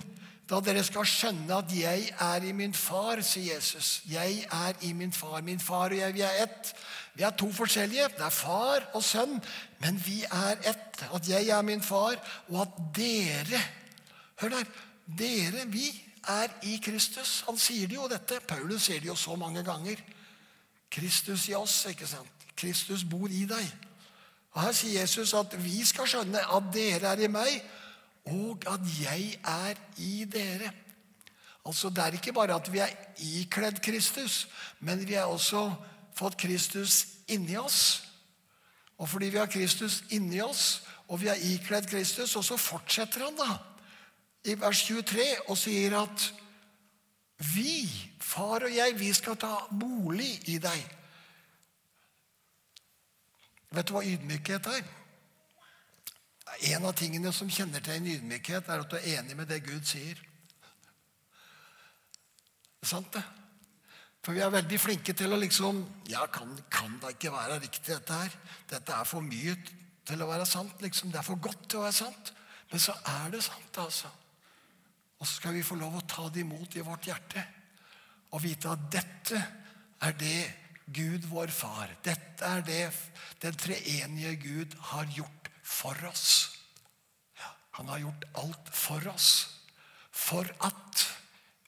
da 0.50 0.58
dere 0.60 0.82
skal 0.84 1.06
skjønne 1.06 1.54
at 1.54 1.72
'jeg 1.72 2.10
er 2.18 2.42
i 2.42 2.52
min 2.52 2.74
far', 2.74 3.22
sier 3.22 3.54
Jesus. 3.54 4.02
'Jeg 4.04 4.46
er 4.52 4.72
i 4.82 4.92
min 4.92 5.12
far'. 5.12 5.40
Min 5.40 5.60
far 5.60 5.90
og 5.90 5.96
jeg, 5.96 6.14
vi 6.14 6.20
er 6.20 6.42
ett. 6.42 6.74
Vi 7.14 7.22
er 7.22 7.30
to 7.30 7.52
forskjellige. 7.52 8.08
Det 8.08 8.24
er 8.24 8.30
far 8.30 8.90
og 8.94 9.04
sønn, 9.04 9.42
men 9.78 10.02
vi 10.06 10.24
er 10.24 10.56
ett. 10.64 11.04
At 11.14 11.28
jeg 11.28 11.48
er 11.48 11.62
min 11.62 11.82
far, 11.82 12.16
og 12.48 12.62
at 12.62 12.96
dere 12.96 13.60
Hør 14.40 14.48
der. 14.48 14.64
Dere, 15.18 15.66
vi, 15.66 16.10
er 16.28 16.48
i 16.62 16.76
Kristus. 16.84 17.44
Han 17.46 17.58
sier 17.58 17.88
det 17.88 17.96
jo 17.96 18.08
dette. 18.10 18.40
Paulus 18.48 18.88
sier 18.88 19.00
det 19.00 19.08
jo 19.08 19.16
så 19.16 19.36
mange 19.36 19.62
ganger. 19.64 20.00
Kristus 20.90 21.48
i 21.48 21.54
oss. 21.54 21.86
ikke 21.86 22.06
sant? 22.06 22.48
Kristus 22.56 23.04
bor 23.04 23.28
i 23.28 23.44
deg. 23.48 23.72
Og 24.52 24.62
Her 24.62 24.72
sier 24.72 25.00
Jesus 25.00 25.34
at 25.34 25.54
vi 25.64 25.84
skal 25.86 26.08
skjønne 26.10 26.42
at 26.56 26.72
dere 26.74 27.12
er 27.12 27.24
i 27.24 27.30
meg, 27.30 27.60
og 28.28 28.64
at 28.68 28.80
jeg 29.00 29.38
er 29.44 29.80
i 29.96 30.24
dere. 30.24 30.72
Altså 31.66 31.88
Det 31.88 31.98
er 31.98 32.12
ikke 32.12 32.32
bare 32.32 32.54
at 32.54 32.72
vi 32.72 32.78
er 32.78 32.92
ikledd 33.18 33.80
Kristus, 33.84 34.48
men 34.80 35.08
vi 35.08 35.14
har 35.14 35.24
også 35.24 35.74
fått 36.16 36.36
Kristus 36.36 37.06
inni 37.28 37.56
oss. 37.56 38.06
Og 38.98 39.08
fordi 39.08 39.30
vi 39.32 39.38
har 39.38 39.46
Kristus 39.46 40.04
inni 40.10 40.40
oss, 40.40 40.82
og 41.08 41.20
vi 41.20 41.26
har 41.26 41.36
ikledd 41.36 41.88
Kristus, 41.88 42.36
og 42.36 42.44
så 42.44 42.56
fortsetter 42.56 43.24
han 43.24 43.36
da 43.36 43.58
i 44.44 44.54
vers 44.60 44.84
23 44.86 45.24
og 45.48 45.58
sier 45.58 45.96
at 46.00 46.30
vi, 47.54 47.84
far 48.20 48.64
og 48.64 48.72
jeg, 48.74 48.96
vi 49.00 49.12
skal 49.16 49.36
ta 49.40 49.54
bolig 49.72 50.32
i 50.52 50.58
deg. 50.60 50.80
Vet 53.70 53.88
du 53.88 53.94
hva 53.94 54.02
ydmykhet 54.04 54.68
er? 54.68 54.88
En 56.70 56.84
av 56.84 56.96
tingene 56.98 57.32
som 57.32 57.50
kjennetegner 57.50 58.18
ydmykhet, 58.18 58.68
er 58.68 58.82
at 58.82 58.90
du 58.90 58.96
er 58.98 59.20
enig 59.20 59.36
med 59.38 59.48
det 59.48 59.62
Gud 59.64 59.86
sier. 59.86 60.18
Det 62.80 62.88
er 62.88 62.90
sant, 62.90 63.12
det. 63.14 63.22
For 64.20 64.36
vi 64.36 64.42
er 64.44 64.52
veldig 64.52 64.78
flinke 64.80 65.14
til 65.16 65.32
å 65.32 65.38
liksom 65.40 65.78
Ja, 66.10 66.26
kan, 66.28 66.52
kan 66.72 66.98
det 67.00 67.14
ikke 67.16 67.32
være 67.32 67.60
riktig, 67.62 67.94
dette 67.94 68.18
her? 68.18 68.34
Dette 68.68 68.96
er 68.96 69.08
for 69.08 69.24
mye 69.24 69.54
til 70.08 70.20
å 70.20 70.28
være 70.28 70.48
sant. 70.48 70.82
liksom. 70.82 71.12
Det 71.12 71.20
er 71.20 71.26
for 71.26 71.40
godt 71.40 71.68
til 71.68 71.80
å 71.80 71.86
være 71.86 71.98
sant. 72.02 72.32
Men 72.70 72.82
så 72.82 72.94
er 73.08 73.32
det 73.32 73.42
sant, 73.46 73.80
altså. 73.80 74.10
Og 75.20 75.26
så 75.26 75.34
skal 75.36 75.56
vi 75.56 75.64
få 75.64 75.76
lov 75.80 75.96
å 75.98 76.06
ta 76.08 76.28
det 76.32 76.44
imot 76.44 76.76
i 76.76 76.84
vårt 76.84 77.08
hjerte 77.08 77.44
og 78.30 78.42
vite 78.44 78.70
at 78.70 78.84
dette 78.92 79.40
er 80.06 80.14
det 80.16 80.40
Gud, 80.90 81.26
vår 81.30 81.50
far, 81.54 81.92
dette 82.02 82.46
er 82.46 82.62
det 82.66 82.84
den 83.42 83.58
treenige 83.58 84.32
Gud 84.42 84.74
har 84.90 85.06
gjort 85.14 85.39
for 85.70 85.96
oss. 86.10 86.50
Han 87.78 87.88
har 87.88 88.02
gjort 88.02 88.24
alt 88.42 88.70
for 88.74 89.06
oss. 89.08 89.30
For 90.10 90.44
at 90.66 91.06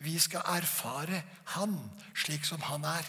vi 0.02 0.18
skal 0.18 0.42
erfare 0.58 1.22
Han 1.54 1.76
slik 2.18 2.44
som 2.44 2.60
Han 2.66 2.84
er. 2.84 3.06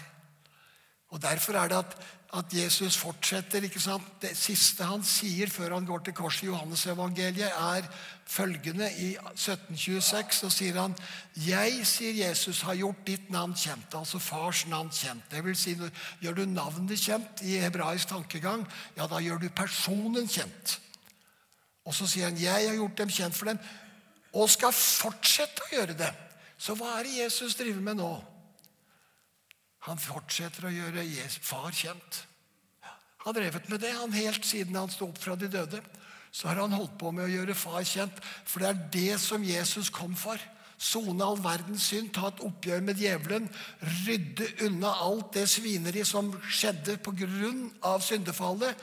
Og 1.14 1.22
Derfor 1.22 1.54
er 1.54 1.70
det 1.70 1.78
at, 1.78 1.98
at 2.34 2.54
Jesus 2.54 2.98
fortsetter. 2.98 3.62
ikke 3.64 3.80
sant? 3.80 4.06
Det 4.22 4.32
siste 4.38 4.84
han 4.84 5.04
sier 5.06 5.50
før 5.50 5.76
han 5.76 5.86
går 5.86 6.08
til 6.08 6.16
korset 6.18 6.48
i 6.48 6.50
Johannesevangeliet, 6.50 7.52
er 7.54 7.86
følgende 8.26 8.90
i 8.98 9.12
1726. 9.36 10.34
Så 10.40 10.50
sier 10.50 10.80
han 10.82 10.96
Jeg, 11.38 11.86
sier 11.86 12.18
Jesus, 12.18 12.64
har 12.66 12.80
gjort 12.80 13.06
ditt 13.06 13.30
navn 13.30 13.54
kjent. 13.54 13.94
Altså 13.94 14.20
fars 14.20 14.66
navn 14.68 14.90
kjent. 14.90 15.30
Det 15.30 15.46
vil 15.46 15.56
si, 15.56 15.78
Gjør 16.22 16.42
du 16.42 16.46
navnet 16.50 17.00
kjent 17.00 17.46
i 17.46 17.60
hebraisk 17.62 18.10
tankegang, 18.10 18.66
ja, 18.98 19.06
da 19.08 19.22
gjør 19.22 19.46
du 19.46 19.50
personen 19.54 20.28
kjent. 20.28 20.80
Og 21.86 21.94
så 21.94 22.08
sier 22.10 22.32
han 22.32 22.42
jeg 22.42 22.70
har 22.72 22.78
gjort 22.80 22.98
dem 22.98 23.10
kjent 23.14 23.38
for 23.38 23.54
dem, 23.54 23.62
og 24.34 24.50
skal 24.50 24.74
fortsette 24.74 25.62
å 25.62 25.74
gjøre 25.76 25.98
det. 26.00 26.14
Så 26.58 26.74
hva 26.80 26.98
er 26.98 27.06
det 27.06 27.18
Jesus 27.20 27.60
driver 27.60 27.82
med 27.84 28.02
nå? 28.02 28.14
Han 29.88 30.00
fortsetter 30.00 30.68
å 30.68 30.72
gjøre 30.72 31.04
far 31.44 31.72
kjent. 31.76 32.24
Han 33.24 33.32
har 33.32 33.40
drevet 33.40 33.70
med 33.72 33.80
det 33.84 33.92
han 33.96 34.16
helt 34.16 34.46
siden 34.46 34.76
han 34.76 34.92
sto 34.92 35.08
opp 35.08 35.20
fra 35.20 35.36
de 35.40 35.48
døde. 35.52 35.80
Så 36.34 36.50
har 36.50 36.60
han 36.60 36.74
holdt 36.74 36.98
på 37.00 37.12
med 37.14 37.28
å 37.28 37.32
gjøre 37.32 37.56
far 37.56 37.84
kjent, 37.86 38.18
for 38.44 38.64
det 38.64 38.70
er 38.70 38.82
det 38.96 39.20
som 39.22 39.44
Jesus 39.46 39.92
kom 39.94 40.16
for. 40.18 40.40
Sone 40.84 41.24
all 41.24 41.38
verdens 41.40 41.86
synd, 41.92 42.10
ta 42.16 42.28
et 42.32 42.42
oppgjør 42.44 42.82
med 42.84 43.00
djevelen, 43.00 43.46
rydde 44.04 44.50
unna 44.66 44.92
alt 45.06 45.38
det 45.38 45.46
svineri 45.52 46.04
som 46.08 46.34
skjedde 46.50 46.98
pga. 47.06 48.00
syndefallet. 48.02 48.76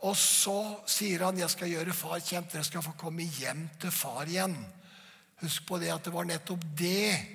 Og 0.00 0.14
så 0.16 0.80
sier 0.86 1.24
han, 1.24 1.38
'Jeg 1.38 1.50
skal 1.50 1.68
gjøre 1.68 1.92
far 1.92 2.20
kjent. 2.20 2.52
Dere 2.52 2.64
skal 2.64 2.82
få 2.82 2.92
komme 2.96 3.22
hjem 3.22 3.70
til 3.80 3.90
far 3.90 4.26
igjen.' 4.26 4.66
Husk 5.40 5.66
på 5.66 5.78
det 5.78 5.90
at 5.90 6.04
det 6.04 6.12
var 6.12 6.24
nettopp 6.24 6.62
det 6.74 7.26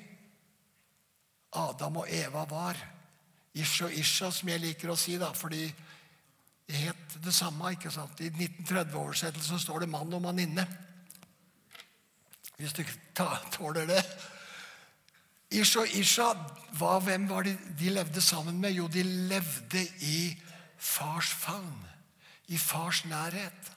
Adam 1.54 1.98
og 1.98 2.08
Eva 2.10 2.46
var. 2.46 2.93
Ish 3.54 3.84
og 3.86 3.94
Isha, 3.94 4.32
som 4.34 4.50
jeg 4.50 4.62
liker 4.64 4.90
å 4.90 4.98
si, 4.98 5.18
da, 5.22 5.30
fordi 5.38 5.68
det 6.68 6.80
het 6.88 7.18
det 7.24 7.34
samme. 7.36 7.72
ikke 7.76 7.92
sant? 7.92 8.20
I 8.20 8.30
1930-oversettelsen 8.30 9.60
står 9.60 9.80
det 9.84 9.90
'mann 9.90 10.14
og 10.14 10.22
manninne'. 10.22 10.68
Hvis 12.58 12.74
du 12.74 12.84
tåler 13.52 13.86
det. 13.86 14.04
Ish 15.52 15.78
og 15.78 15.88
Isha, 15.88 16.34
hva, 16.78 17.00
hvem 17.00 17.30
var 17.30 17.44
de, 17.44 17.58
de 17.80 17.90
levde 17.90 18.22
sammen 18.22 18.62
med? 18.62 18.72
Jo, 18.72 18.88
de 18.88 19.04
levde 19.04 19.88
i 20.02 20.42
fars 20.78 21.30
favn. 21.30 21.88
I 22.48 22.58
fars 22.58 23.06
nærhet. 23.06 23.72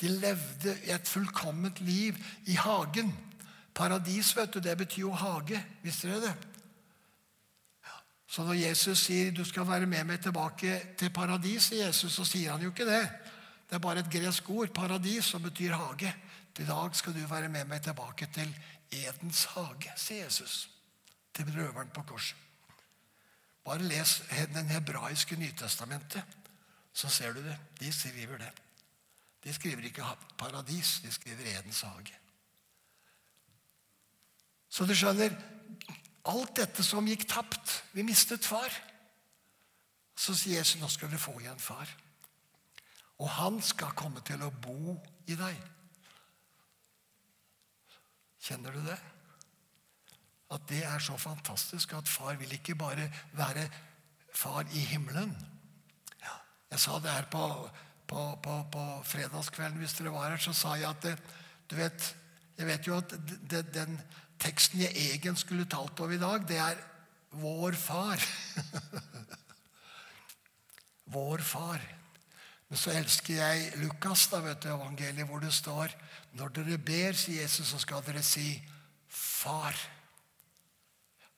De 0.00 0.08
levde 0.08 0.76
et 0.84 1.08
fullkomment 1.08 1.80
liv 1.80 2.18
i 2.46 2.52
hagen. 2.52 3.14
Paradis, 3.74 4.36
vet 4.36 4.54
du, 4.54 4.60
det 4.60 4.76
betyr 4.78 5.00
jo 5.00 5.12
hage. 5.12 5.64
Visste 5.82 6.08
dere 6.08 6.20
det? 6.20 6.34
Så 8.36 8.44
når 8.44 8.52
Jesus 8.52 8.98
sier 9.06 9.30
'du 9.32 9.44
skal 9.48 9.64
være 9.64 9.86
med 9.86 10.04
meg 10.04 10.20
tilbake 10.20 10.80
til 10.98 11.08
paradis', 11.08 11.72
Jesus, 11.72 12.12
så 12.12 12.24
sier 12.24 12.52
han 12.52 12.62
jo 12.62 12.68
ikke 12.68 12.84
det. 12.84 13.08
Det 13.68 13.74
er 13.74 13.78
bare 13.78 13.98
et 13.98 14.10
gresk 14.12 14.50
ord. 14.50 14.74
Paradis, 14.74 15.24
som 15.24 15.42
betyr 15.42 15.72
hage. 15.72 16.14
I 16.58 16.64
dag 16.64 16.96
skal 16.96 17.14
du 17.14 17.26
være 17.26 17.48
med 17.48 17.64
meg 17.64 17.82
tilbake 17.82 18.28
til 18.34 18.52
Edens 18.92 19.44
hage, 19.44 19.92
sier 19.96 20.24
Jesus. 20.24 20.70
Til 21.34 21.48
røveren 21.56 21.88
på 21.88 22.02
korset. 22.02 22.36
Bare 23.64 23.82
les 23.82 24.22
den 24.54 24.68
hebraiske 24.68 25.36
Nytestamentet, 25.36 26.22
så 26.92 27.08
ser 27.08 27.32
du 27.32 27.42
det. 27.42 27.56
De 27.80 27.92
skriver 27.92 28.38
det. 28.38 28.52
De 29.44 29.54
skriver 29.54 29.84
ikke 29.84 30.04
paradis, 30.38 31.00
de 31.00 31.12
skriver 31.12 31.58
Edens 31.58 31.80
hage. 31.80 32.14
Så 34.68 34.84
du 34.84 34.94
skjønner, 34.94 35.30
alt 36.30 36.56
dette 36.58 36.84
som 36.84 37.06
gikk 37.06 37.26
tapt 37.30 37.80
Vi 37.94 38.04
mistet 38.06 38.44
far. 38.44 38.72
Så 40.16 40.34
sier 40.34 40.60
Jesus 40.60 40.80
nå 40.80 40.88
skal 40.90 41.12
du 41.12 41.18
få 41.20 41.34
igjen 41.40 41.60
far. 41.60 41.88
Og 43.20 43.28
han 43.38 43.60
skal 43.64 43.96
komme 43.96 44.20
til 44.26 44.42
å 44.44 44.52
bo 44.52 44.96
i 45.28 45.36
deg. 45.38 45.56
Kjenner 48.46 48.76
du 48.76 48.82
det? 48.84 48.96
At 50.54 50.66
det 50.70 50.82
er 50.86 51.02
så 51.02 51.16
fantastisk 51.18 51.96
at 51.96 52.08
far 52.08 52.36
vil 52.38 52.52
ikke 52.54 52.76
bare 52.78 53.08
være 53.36 53.66
far 54.36 54.68
i 54.76 54.84
himmelen. 54.92 55.34
Jeg 56.70 56.82
sa 56.82 56.98
det 57.00 57.10
her 57.10 57.26
på, 57.30 57.42
på, 58.10 58.22
på, 58.42 58.54
på 58.72 58.84
fredagskvelden, 59.06 59.78
hvis 59.80 59.96
dere 59.98 60.12
var 60.14 60.30
her, 60.32 60.42
så 60.42 60.52
sa 60.54 60.74
jeg 60.76 60.88
at 60.90 61.02
det, 61.06 61.14
du 61.70 61.76
vet, 61.78 62.08
jeg 62.58 62.66
vet 62.68 62.88
jo 62.88 62.98
at 62.98 63.14
det, 63.50 63.62
den 63.74 63.96
teksten 64.40 64.80
jeg 64.84 64.94
egentlig 64.94 65.38
skulle 65.38 65.68
talt 65.70 66.00
over 66.00 66.14
i 66.14 66.20
dag, 66.20 66.48
det 66.48 66.58
er 66.58 66.76
'Vår 67.36 67.72
Far'. 67.72 68.26
Vår 71.14 71.38
Far. 71.38 71.80
Men 72.68 72.78
så 72.78 72.90
elsker 72.90 73.34
jeg 73.34 73.72
Lukas, 73.76 74.26
da, 74.26 74.40
vet 74.40 74.62
du, 74.62 74.68
evangeliet, 74.68 75.26
hvor 75.26 75.38
det 75.38 75.52
står 75.54 75.92
Når 76.32 76.48
dere 76.48 76.78
ber, 76.78 77.12
sier 77.12 77.42
Jesus, 77.42 77.68
så 77.68 77.78
skal 77.78 78.02
dere 78.06 78.22
si 78.22 78.62
'Far'. 79.08 79.88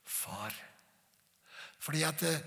Far. 0.05 0.55
Fordi 1.79 2.03
at 2.03 2.21
det, 2.21 2.45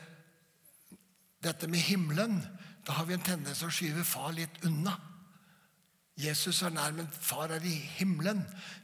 dette 1.43 1.67
med 1.67 1.79
himmelen 1.79 2.47
Da 2.87 2.91
har 2.91 3.05
vi 3.05 3.13
en 3.13 3.23
tendens 3.23 3.61
til 3.61 3.67
å 3.67 3.73
skyve 3.73 4.03
far 4.03 4.31
litt 4.33 4.63
unna. 4.65 4.95
Jesus 6.17 6.63
er 6.65 6.73
nær, 6.73 6.95
men 6.97 7.09
far 7.13 7.51
er 7.53 7.61
i 7.61 7.75
himmelen. 7.99 8.41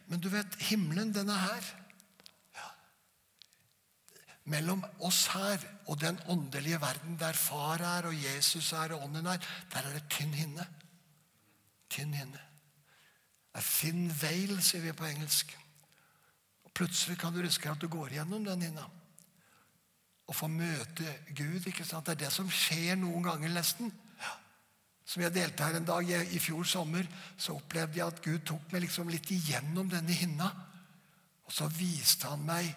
Men 0.08 0.24
du 0.24 0.30
vet, 0.32 0.56
himmelen, 0.70 1.14
den 1.16 1.30
er 1.30 1.42
her. 1.42 1.70
Ja. 2.56 2.68
Mellom 4.54 4.86
oss 5.04 5.26
her 5.34 5.64
og 5.88 6.00
den 6.02 6.20
åndelige 6.32 6.82
verden 6.82 7.20
der 7.20 7.34
far 7.36 7.84
er, 7.84 8.08
og 8.08 8.24
Jesus 8.24 8.72
er, 8.72 8.96
og 8.96 9.04
ånden 9.04 9.26
er, 9.26 9.40
der 9.74 9.80
er 9.84 9.98
det 9.98 10.06
tynn 10.10 10.34
hinne. 10.34 10.68
Tynn 11.90 12.14
hinne. 12.14 12.44
A 13.58 13.62
thin 13.64 14.08
veil, 14.22 14.60
sier 14.62 14.84
vi 14.84 14.94
på 14.94 15.08
engelsk. 15.08 15.56
Og 16.68 16.72
Plutselig 16.78 17.18
kan 17.18 17.34
du 17.34 17.42
risikere 17.42 17.74
at 17.74 17.82
du 17.82 17.90
går 17.90 18.14
gjennom 18.14 18.46
den 18.46 18.62
hinna. 18.68 18.86
Og 20.28 20.36
får 20.36 20.52
møte 20.52 21.14
Gud. 21.36 21.66
ikke 21.66 21.86
sant? 21.86 22.06
Det 22.06 22.18
er 22.18 22.26
det 22.26 22.34
som 22.36 22.52
skjer 22.52 23.00
noen 23.00 23.24
ganger, 23.24 23.50
nesten. 23.50 23.92
Som 25.08 25.24
jeg 25.24 25.36
delte 25.38 25.64
her 25.64 25.78
en 25.80 25.88
dag 25.88 26.04
jeg, 26.10 26.28
i 26.36 26.40
fjor 26.44 26.68
sommer, 26.68 27.08
så 27.40 27.56
opplevde 27.56 28.02
jeg 28.02 28.08
at 28.12 28.24
Gud 28.26 28.42
tok 28.48 28.74
meg 28.74 28.84
liksom 28.84 29.08
litt 29.12 29.32
igjennom 29.32 29.88
denne 29.92 30.12
hinna. 30.12 30.50
Og 31.48 31.54
så 31.56 31.70
viste 31.72 32.28
han 32.28 32.44
meg 32.44 32.74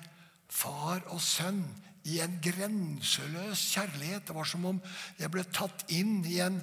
far 0.50 1.02
og 1.10 1.18
sønn 1.22 1.64
i 2.06 2.20
en 2.22 2.36
grenseløs 2.42 3.64
kjærlighet. 3.74 4.28
Det 4.28 4.36
var 4.36 4.46
som 4.48 4.68
om 4.70 4.78
jeg 5.18 5.32
ble 5.34 5.44
tatt 5.50 5.84
inn 5.90 6.20
i, 6.28 6.38
en, 6.44 6.60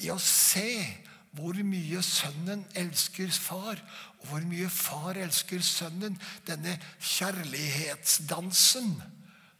i 0.00 0.08
å 0.12 0.18
se 0.20 0.70
hvor 1.36 1.58
mye 1.66 2.00
sønnen 2.06 2.64
elsker 2.78 3.28
far, 3.34 3.80
og 4.22 4.30
hvor 4.30 4.46
mye 4.48 4.70
far 4.72 5.18
elsker 5.20 5.60
sønnen. 5.66 6.16
Denne 6.48 6.78
kjærlighetsdansen 6.96 8.94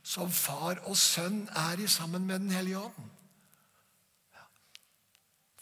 som 0.04 0.33
far 0.33 0.80
og 0.88 0.96
sønn 1.00 1.44
er 1.68 1.85
i 1.85 1.90
sammen 1.90 2.24
med 2.28 2.46
Den 2.46 2.57
hellige 2.57 2.87
ånd. 2.88 3.13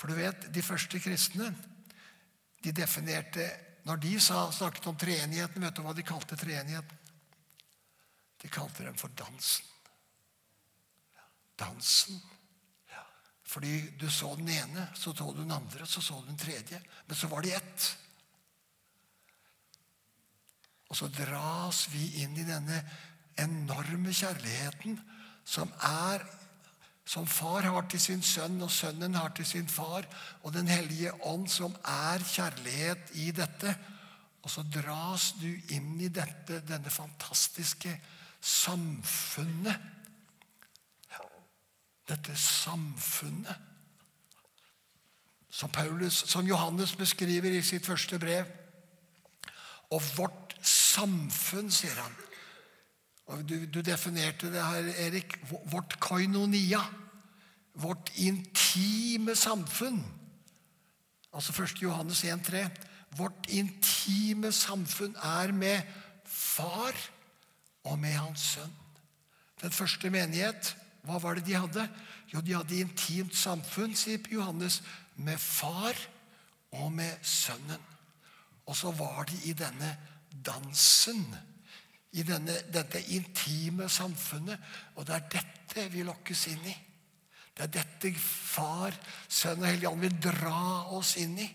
For 0.02 0.10
du 0.10 0.18
vet, 0.18 0.48
De 0.50 0.62
første 0.66 0.98
kristne 0.98 1.52
de 2.62 2.72
definerte 2.74 3.44
når 3.86 4.00
de 4.02 4.16
sa, 4.22 4.48
snakket 4.50 4.86
om 4.90 4.98
treenigheten, 4.98 5.62
vet 5.62 5.76
du 5.78 5.82
hva 5.82 5.94
de 5.94 6.04
kalte 6.06 6.38
treenigheten? 6.38 6.98
De 8.42 8.50
kalte 8.50 8.82
den 8.82 8.98
for 8.98 9.14
dansen. 9.18 9.66
Dansen. 11.58 12.18
Fordi 13.46 13.92
du 13.98 14.08
så 14.10 14.32
den 14.38 14.50
ene, 14.50 14.88
så 14.94 15.14
så 15.14 15.30
du 15.30 15.42
den 15.42 15.54
andre, 15.54 15.86
så 15.86 16.02
så 16.02 16.18
du 16.20 16.30
den 16.30 16.38
tredje. 16.38 16.82
Men 17.06 17.18
så 17.18 17.30
var 17.30 17.42
de 17.42 17.54
ett. 17.54 17.88
Og 20.90 20.98
så 20.98 21.10
dras 21.14 21.86
vi 21.94 22.22
inn 22.22 22.38
i 22.38 22.46
denne 22.46 22.82
enorme 23.38 24.14
kjærligheten 24.14 24.98
som 25.46 25.70
er 25.78 26.26
som 27.04 27.26
far 27.26 27.66
har 27.66 27.88
til 27.90 28.00
sin 28.00 28.22
sønn, 28.22 28.60
og 28.62 28.70
sønnen 28.70 29.14
har 29.18 29.32
til 29.36 29.46
sin 29.46 29.68
far, 29.68 30.06
og 30.42 30.52
Den 30.52 30.68
hellige 30.68 31.12
ånd, 31.24 31.48
som 31.48 31.74
er 31.84 32.22
kjærlighet 32.22 33.10
i 33.14 33.30
dette. 33.30 33.76
Og 34.42 34.50
så 34.50 34.62
dras 34.62 35.32
du 35.40 35.48
inn 35.74 36.00
i 36.00 36.08
dette, 36.08 36.62
denne 36.66 36.90
fantastiske 36.90 38.00
samfunnet. 38.40 39.90
Dette 42.08 42.34
samfunnet 42.36 43.68
som, 45.52 45.68
Paulus, 45.68 46.24
som 46.26 46.46
Johannes 46.46 46.96
beskriver 46.96 47.52
i 47.52 47.62
sitt 47.62 47.86
første 47.86 48.18
brev. 48.18 48.48
Og 49.92 50.00
vårt 50.16 50.56
samfunn, 50.64 51.68
sier 51.70 51.98
han. 52.00 52.14
Og 53.26 53.44
du, 53.48 53.54
du 53.66 53.80
definerte 53.80 54.50
det 54.52 54.64
her, 54.64 54.90
Erik. 55.06 55.38
Vårt 55.70 55.98
koinonia. 56.00 56.80
Vårt 57.74 58.12
intime 58.16 59.36
samfunn. 59.36 60.02
Altså 61.32 61.62
1. 61.62 61.82
Johannes 61.82 62.24
1,3. 62.24 62.66
Vårt 63.16 63.46
intime 63.48 64.52
samfunn 64.52 65.16
er 65.16 65.52
med 65.52 65.82
far 66.24 66.96
og 67.84 67.98
med 67.98 68.12
hans 68.12 68.40
sønn. 68.54 68.72
Den 69.62 69.70
første 69.70 70.10
menighet, 70.10 70.76
hva 71.06 71.18
var 71.22 71.38
det 71.38 71.46
de 71.46 71.54
hadde? 71.54 71.86
Jo, 72.32 72.40
de 72.40 72.54
hadde 72.56 72.80
intimt 72.80 73.36
samfunn, 73.36 73.94
sier 73.96 74.22
Johannes, 74.32 74.80
med 75.16 75.38
far 75.38 75.96
og 76.72 76.92
med 76.92 77.12
sønnen. 77.22 77.80
Og 78.66 78.76
så 78.76 78.90
var 78.96 79.26
de 79.28 79.38
i 79.44 79.52
denne 79.52 79.96
dansen. 80.46 81.24
I 82.12 82.24
denne, 82.28 82.58
dette 82.72 83.00
intime 83.16 83.88
samfunnet. 83.88 84.60
Og 84.96 85.06
det 85.08 85.16
er 85.16 85.28
dette 85.38 85.88
vi 85.92 86.04
lokkes 86.04 86.46
inn 86.52 86.66
i. 86.68 86.76
Det 87.52 87.66
er 87.66 87.74
dette 87.80 88.12
Far, 88.16 88.94
Sønn 89.28 89.60
og 89.60 89.68
Hellig 89.68 89.92
vil 90.00 90.16
dra 90.24 90.92
oss 90.96 91.16
inn 91.20 91.36
i. 91.40 91.48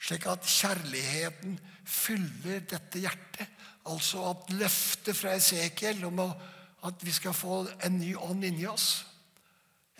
Slik 0.00 0.24
at 0.30 0.46
kjærligheten 0.48 1.58
fyller 1.84 2.64
dette 2.68 3.02
hjertet. 3.02 3.48
Altså 3.90 4.24
at 4.30 4.52
løftet 4.56 5.16
fra 5.16 5.34
Esekiel 5.36 6.04
om 6.08 6.20
at 6.24 7.04
vi 7.04 7.12
skal 7.12 7.36
få 7.36 7.62
en 7.84 7.98
ny 8.00 8.14
ånd 8.16 8.44
inni 8.44 8.66
oss, 8.68 9.04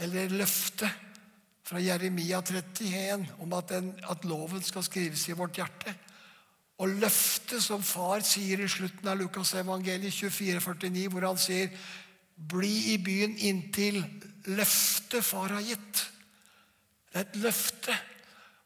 eller 0.01 0.33
løftet 0.33 1.09
fra 1.65 1.81
Jeremia 1.81 2.41
31 2.41 3.27
om 3.45 3.53
at, 3.57 3.69
den, 3.69 3.93
at 4.11 4.25
loven 4.25 4.63
skal 4.65 4.85
skrives 4.87 5.27
i 5.29 5.37
vårt 5.37 5.61
hjerte, 5.61 5.93
og 6.81 7.01
løftet 7.03 7.61
som 7.61 7.83
far 7.85 8.23
sier 8.25 8.63
i 8.65 8.69
slutten 8.71 9.09
av 9.11 9.19
Lukas 9.21 9.53
evangeliet 9.61 10.15
24,49, 10.17 11.09
hvor 11.13 11.27
han 11.29 11.41
sier 11.41 11.69
bli 12.51 12.95
i 12.95 12.97
byen 13.05 13.37
inntil 13.37 14.01
løftet 14.49 15.25
far 15.25 15.53
har 15.53 15.67
gitt. 15.67 16.07
Det 17.11 17.21
er 17.21 17.27
et 17.27 17.41
løfte. 17.43 17.97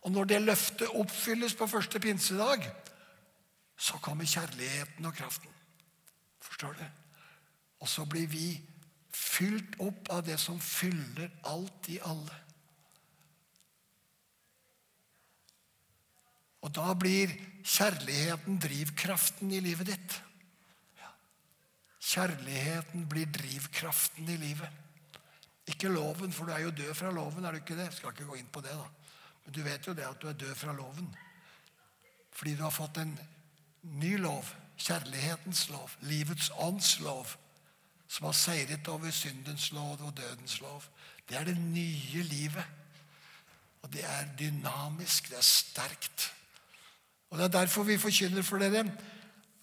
Og 0.05 0.13
når 0.15 0.29
det 0.31 0.43
løftet 0.45 0.95
oppfylles 1.01 1.57
på 1.59 1.67
første 1.67 2.01
pinsedag, 2.01 2.69
så 3.77 3.99
kommer 4.05 4.29
kjærligheten 4.29 5.07
og 5.09 5.17
kraften. 5.17 5.51
Forstår 6.45 6.77
du? 6.79 6.85
Og 7.83 7.89
så 7.89 8.05
blir 8.07 8.29
vi 8.31 8.53
fylt 9.11 9.75
opp 9.83 10.13
av 10.15 10.23
det 10.27 10.39
som 10.39 10.61
fyller 10.61 11.33
alt 11.51 11.89
i 11.91 11.99
alle. 12.05 12.39
Og 16.65 16.71
da 16.73 16.95
blir 16.97 17.33
kjærligheten 17.65 18.61
drivkraften 18.61 19.53
i 19.53 19.61
livet 19.65 19.89
ditt. 19.89 20.17
Kjærligheten 22.05 23.07
blir 23.09 23.31
drivkraften 23.33 24.29
i 24.29 24.37
livet. 24.37 24.71
Ikke 25.67 25.89
loven, 25.89 26.33
for 26.33 26.45
du 26.45 26.53
er 26.53 26.67
jo 26.67 26.71
død 26.71 26.95
fra 26.95 27.11
loven. 27.11 27.45
er 27.45 27.51
du 27.51 27.57
ikke 27.57 27.77
det? 27.77 27.93
Skal 27.95 28.13
ikke 28.13 28.29
gå 28.29 28.35
inn 28.35 28.51
på 28.53 28.61
det, 28.61 28.71
da. 28.71 28.85
Men 29.45 29.55
du 29.55 29.63
vet 29.63 29.87
jo 29.87 29.95
det 29.95 30.05
at 30.05 30.21
du 30.21 30.29
er 30.29 30.33
død 30.33 30.55
fra 30.55 30.73
loven. 30.73 31.09
Fordi 32.31 32.55
du 32.55 32.63
har 32.63 32.71
fått 32.71 32.99
en 32.99 33.19
ny 33.83 34.17
lov. 34.21 34.45
Kjærlighetens 34.77 35.69
lov. 35.71 35.97
Livets 36.01 36.51
ånds 36.59 37.01
lov. 37.01 37.37
Som 38.09 38.27
har 38.27 38.37
seiret 38.37 38.89
over 38.89 39.11
syndens 39.11 39.73
lov 39.73 40.03
og 40.03 40.17
dødens 40.17 40.61
lov. 40.61 40.85
Det 41.29 41.37
er 41.39 41.45
det 41.45 41.59
nye 41.59 42.23
livet. 42.23 42.65
Og 43.83 43.93
det 43.93 44.05
er 44.05 44.37
dynamisk. 44.39 45.31
Det 45.31 45.39
er 45.39 45.49
sterkt. 45.49 46.35
Og 47.35 47.41
Det 47.41 47.49
er 47.49 47.57
derfor 47.67 47.83
vi 47.83 47.99
forkynner 47.99 48.45
for 48.47 48.63
dere 48.63 48.85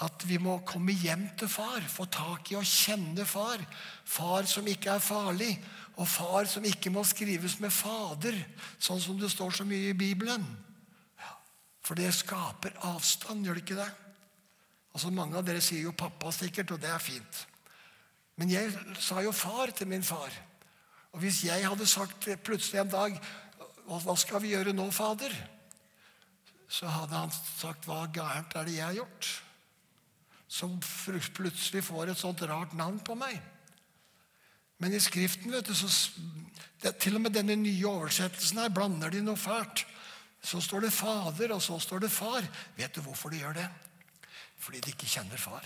at 0.03 0.23
vi 0.27 0.35
må 0.41 0.57
komme 0.67 0.91
hjem 0.91 1.29
til 1.39 1.47
far. 1.47 1.79
Få 1.87 2.03
tak 2.11 2.49
i 2.51 2.57
og 2.59 2.67
kjenne 2.67 3.23
far. 3.25 3.61
Far 4.03 4.43
som 4.49 4.67
ikke 4.67 4.89
er 4.97 4.99
farlig, 4.99 5.53
og 5.95 6.09
far 6.09 6.49
som 6.51 6.65
ikke 6.67 6.91
må 6.91 7.05
skrives 7.07 7.59
med 7.63 7.71
fader, 7.71 8.35
sånn 8.75 8.99
som 8.99 9.19
det 9.21 9.29
står 9.31 9.55
så 9.55 9.67
mye 9.69 9.93
i 9.93 9.95
Bibelen. 9.95 10.43
For 11.79 11.95
det 11.95 12.11
skaper 12.17 12.75
avstand, 12.89 13.45
gjør 13.45 13.61
det 13.61 13.63
ikke 13.63 13.79
det? 13.79 13.87
Altså 14.91 15.13
Mange 15.15 15.39
av 15.39 15.47
dere 15.47 15.63
sier 15.63 15.87
jo 15.87 15.95
'pappa' 15.95 16.35
sikkert, 16.35 16.75
og 16.75 16.81
det 16.81 16.91
er 16.91 16.99
fint. 16.99 17.45
Men 18.35 18.51
jeg 18.51 18.75
sa 18.99 19.21
jo 19.21 19.31
'far' 19.31 19.71
til 19.71 19.87
min 19.87 20.03
far. 20.03 20.31
Og 21.13 21.19
hvis 21.19 21.43
jeg 21.45 21.67
hadde 21.67 21.87
sagt 21.87 22.27
plutselig 22.43 22.81
en 22.81 22.89
dag 22.89 23.21
'Hva 23.87 24.17
skal 24.17 24.41
vi 24.41 24.51
gjøre 24.57 24.73
nå, 24.73 24.91
fader?' 24.91 25.60
Så 26.71 26.87
hadde 26.87 27.17
han 27.17 27.31
sagt 27.31 27.85
'Hva 27.85 28.05
gærent 28.13 28.55
er 28.55 28.65
det 28.65 28.75
jeg 28.75 28.85
har 28.85 28.93
gjort?' 28.93 29.43
Som 30.47 30.79
plutselig 31.35 31.83
får 31.83 32.11
et 32.11 32.17
sånt 32.17 32.41
rart 32.41 32.73
navn 32.73 32.99
på 32.99 33.15
meg. 33.15 33.41
Men 34.79 34.93
i 34.93 34.99
Skriften 34.99 35.51
vet 35.51 35.67
du, 35.67 35.73
så, 35.75 35.87
det, 36.83 36.97
Til 36.97 37.15
og 37.15 37.21
med 37.21 37.31
denne 37.31 37.55
nye 37.55 37.87
oversettelsen 37.87 38.59
her 38.59 38.69
blander 38.69 39.09
de 39.09 39.21
noe 39.21 39.37
fælt. 39.37 39.85
Så 40.43 40.61
står 40.61 40.79
det 40.79 40.93
'Fader', 40.93 41.53
og 41.53 41.61
så 41.61 41.79
står 41.79 41.99
det 41.99 42.11
'Far'. 42.11 42.47
Vet 42.75 42.95
du 42.95 43.01
hvorfor 43.01 43.29
de 43.29 43.37
gjør 43.37 43.53
det? 43.53 43.69
Fordi 44.57 44.79
de 44.79 44.91
ikke 44.91 45.05
kjenner 45.05 45.37
far. 45.37 45.65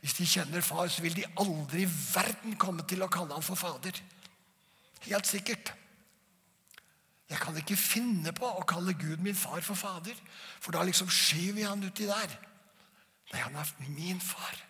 Hvis 0.00 0.14
de 0.14 0.26
kjenner 0.26 0.60
far, 0.60 0.88
så 0.88 1.02
vil 1.02 1.16
de 1.16 1.24
aldri 1.38 1.82
i 1.82 1.90
verden 2.14 2.56
komme 2.56 2.82
til 2.88 3.02
å 3.02 3.08
kalle 3.08 3.34
han 3.34 3.42
for 3.42 3.54
fader. 3.54 4.02
Helt 5.00 5.26
sikkert. 5.26 5.72
Jeg 7.30 7.38
kan 7.42 7.56
ikke 7.58 7.76
finne 7.78 8.30
på 8.36 8.46
å 8.46 8.62
kalle 8.68 8.94
Gud 8.94 9.22
min 9.24 9.34
far 9.34 9.64
for 9.66 9.78
fader, 9.78 10.14
for 10.62 10.76
da 10.76 10.84
liksom 10.86 11.10
skyver 11.10 11.64
jeg 11.64 11.70
han 11.70 11.82
uti 11.82 12.06
der. 12.06 12.36
Nei, 13.32 13.40
han 13.42 13.56
er 13.58 13.72
min 13.96 14.20
far. 14.22 14.60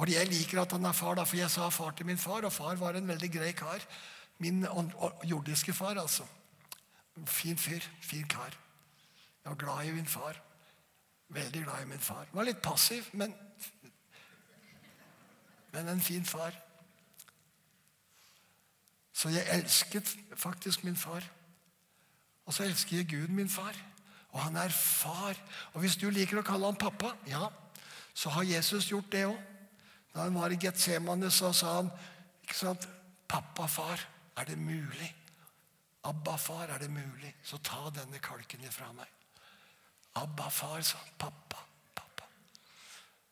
Og 0.00 0.10
jeg 0.10 0.26
liker 0.30 0.62
at 0.62 0.72
han 0.74 0.88
er 0.88 0.96
far, 0.96 1.14
da, 1.18 1.26
for 1.28 1.38
jeg 1.38 1.52
sa 1.52 1.68
far 1.70 1.94
til 1.94 2.08
min 2.08 2.18
far, 2.18 2.42
og 2.48 2.52
far 2.52 2.78
var 2.80 2.98
en 2.98 3.08
veldig 3.08 3.30
grei 3.32 3.52
kar. 3.54 3.84
Min 4.42 4.64
jordiske 5.28 5.72
far, 5.76 6.00
altså. 6.00 6.26
Fin 7.26 7.58
fyr. 7.58 7.84
Fin 8.02 8.26
kar. 8.28 8.56
Jeg 9.44 9.52
var 9.52 9.60
glad 9.60 9.86
i 9.86 9.92
min 9.92 10.06
far. 10.06 10.40
Veldig 11.28 11.64
glad 11.64 11.82
i 11.82 11.90
min 11.92 12.02
far. 12.02 12.26
Var 12.32 12.48
litt 12.48 12.62
passiv, 12.62 13.10
men, 13.12 13.34
men 15.72 15.88
en 15.88 16.00
fin 16.00 16.24
far. 16.24 16.56
Så 19.12 19.28
jeg 19.28 19.46
elsket 19.52 20.16
faktisk 20.36 20.84
min 20.84 20.96
far. 20.96 21.28
Og 22.50 22.54
så 22.54 22.64
elsker 22.66 22.96
jeg 22.96 23.06
Gud, 23.12 23.28
min 23.30 23.48
far. 23.48 23.76
Og 24.34 24.40
han 24.42 24.56
er 24.58 24.72
far. 24.74 25.38
Og 25.72 25.84
hvis 25.84 25.94
du 25.96 26.08
liker 26.10 26.40
å 26.40 26.42
kalle 26.42 26.66
han 26.66 26.78
pappa, 26.78 27.12
ja, 27.30 27.44
så 28.10 28.32
har 28.34 28.48
Jesus 28.48 28.88
gjort 28.90 29.12
det 29.12 29.22
òg. 29.28 29.36
Da 30.10 30.24
han 30.24 30.34
var 30.34 30.50
i 30.50 30.58
Getsemane, 30.58 31.30
så 31.30 31.52
sa 31.54 31.76
han 31.76 31.92
ikke 32.42 32.58
sant, 32.58 32.88
'Pappa, 33.30 33.66
far, 33.66 34.00
er 34.36 34.44
det 34.44 34.58
mulig?' 34.58 35.14
'Abba, 36.02 36.36
far, 36.36 36.66
er 36.66 36.78
det 36.78 36.90
mulig?' 36.90 37.34
Så 37.44 37.58
ta 37.62 37.90
denne 37.94 38.18
kalken 38.18 38.64
ifra 38.64 38.92
meg. 38.92 39.06
Abba, 40.16 40.48
far, 40.48 40.80
sa 40.80 40.98
han. 40.98 41.14
'Pappa, 41.18 41.62
pappa'. 41.94 42.26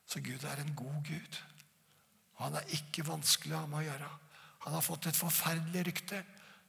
Så 0.07 0.21
Gud 0.23 0.43
er 0.43 0.55
en 0.55 0.75
god 0.75 1.03
Gud. 1.03 1.43
Og 2.35 2.45
han 2.45 2.55
er 2.55 2.71
ikke 2.71 3.07
vanskelig 3.07 3.55
å 3.55 3.59
ha 3.59 3.65
med 3.65 3.79
å 3.79 3.91
gjøre. 3.91 4.09
Han 4.59 4.73
har 4.73 4.81
fått 4.81 5.05
et 5.07 5.15
forferdelig 5.15 5.85
rykte 5.85 6.23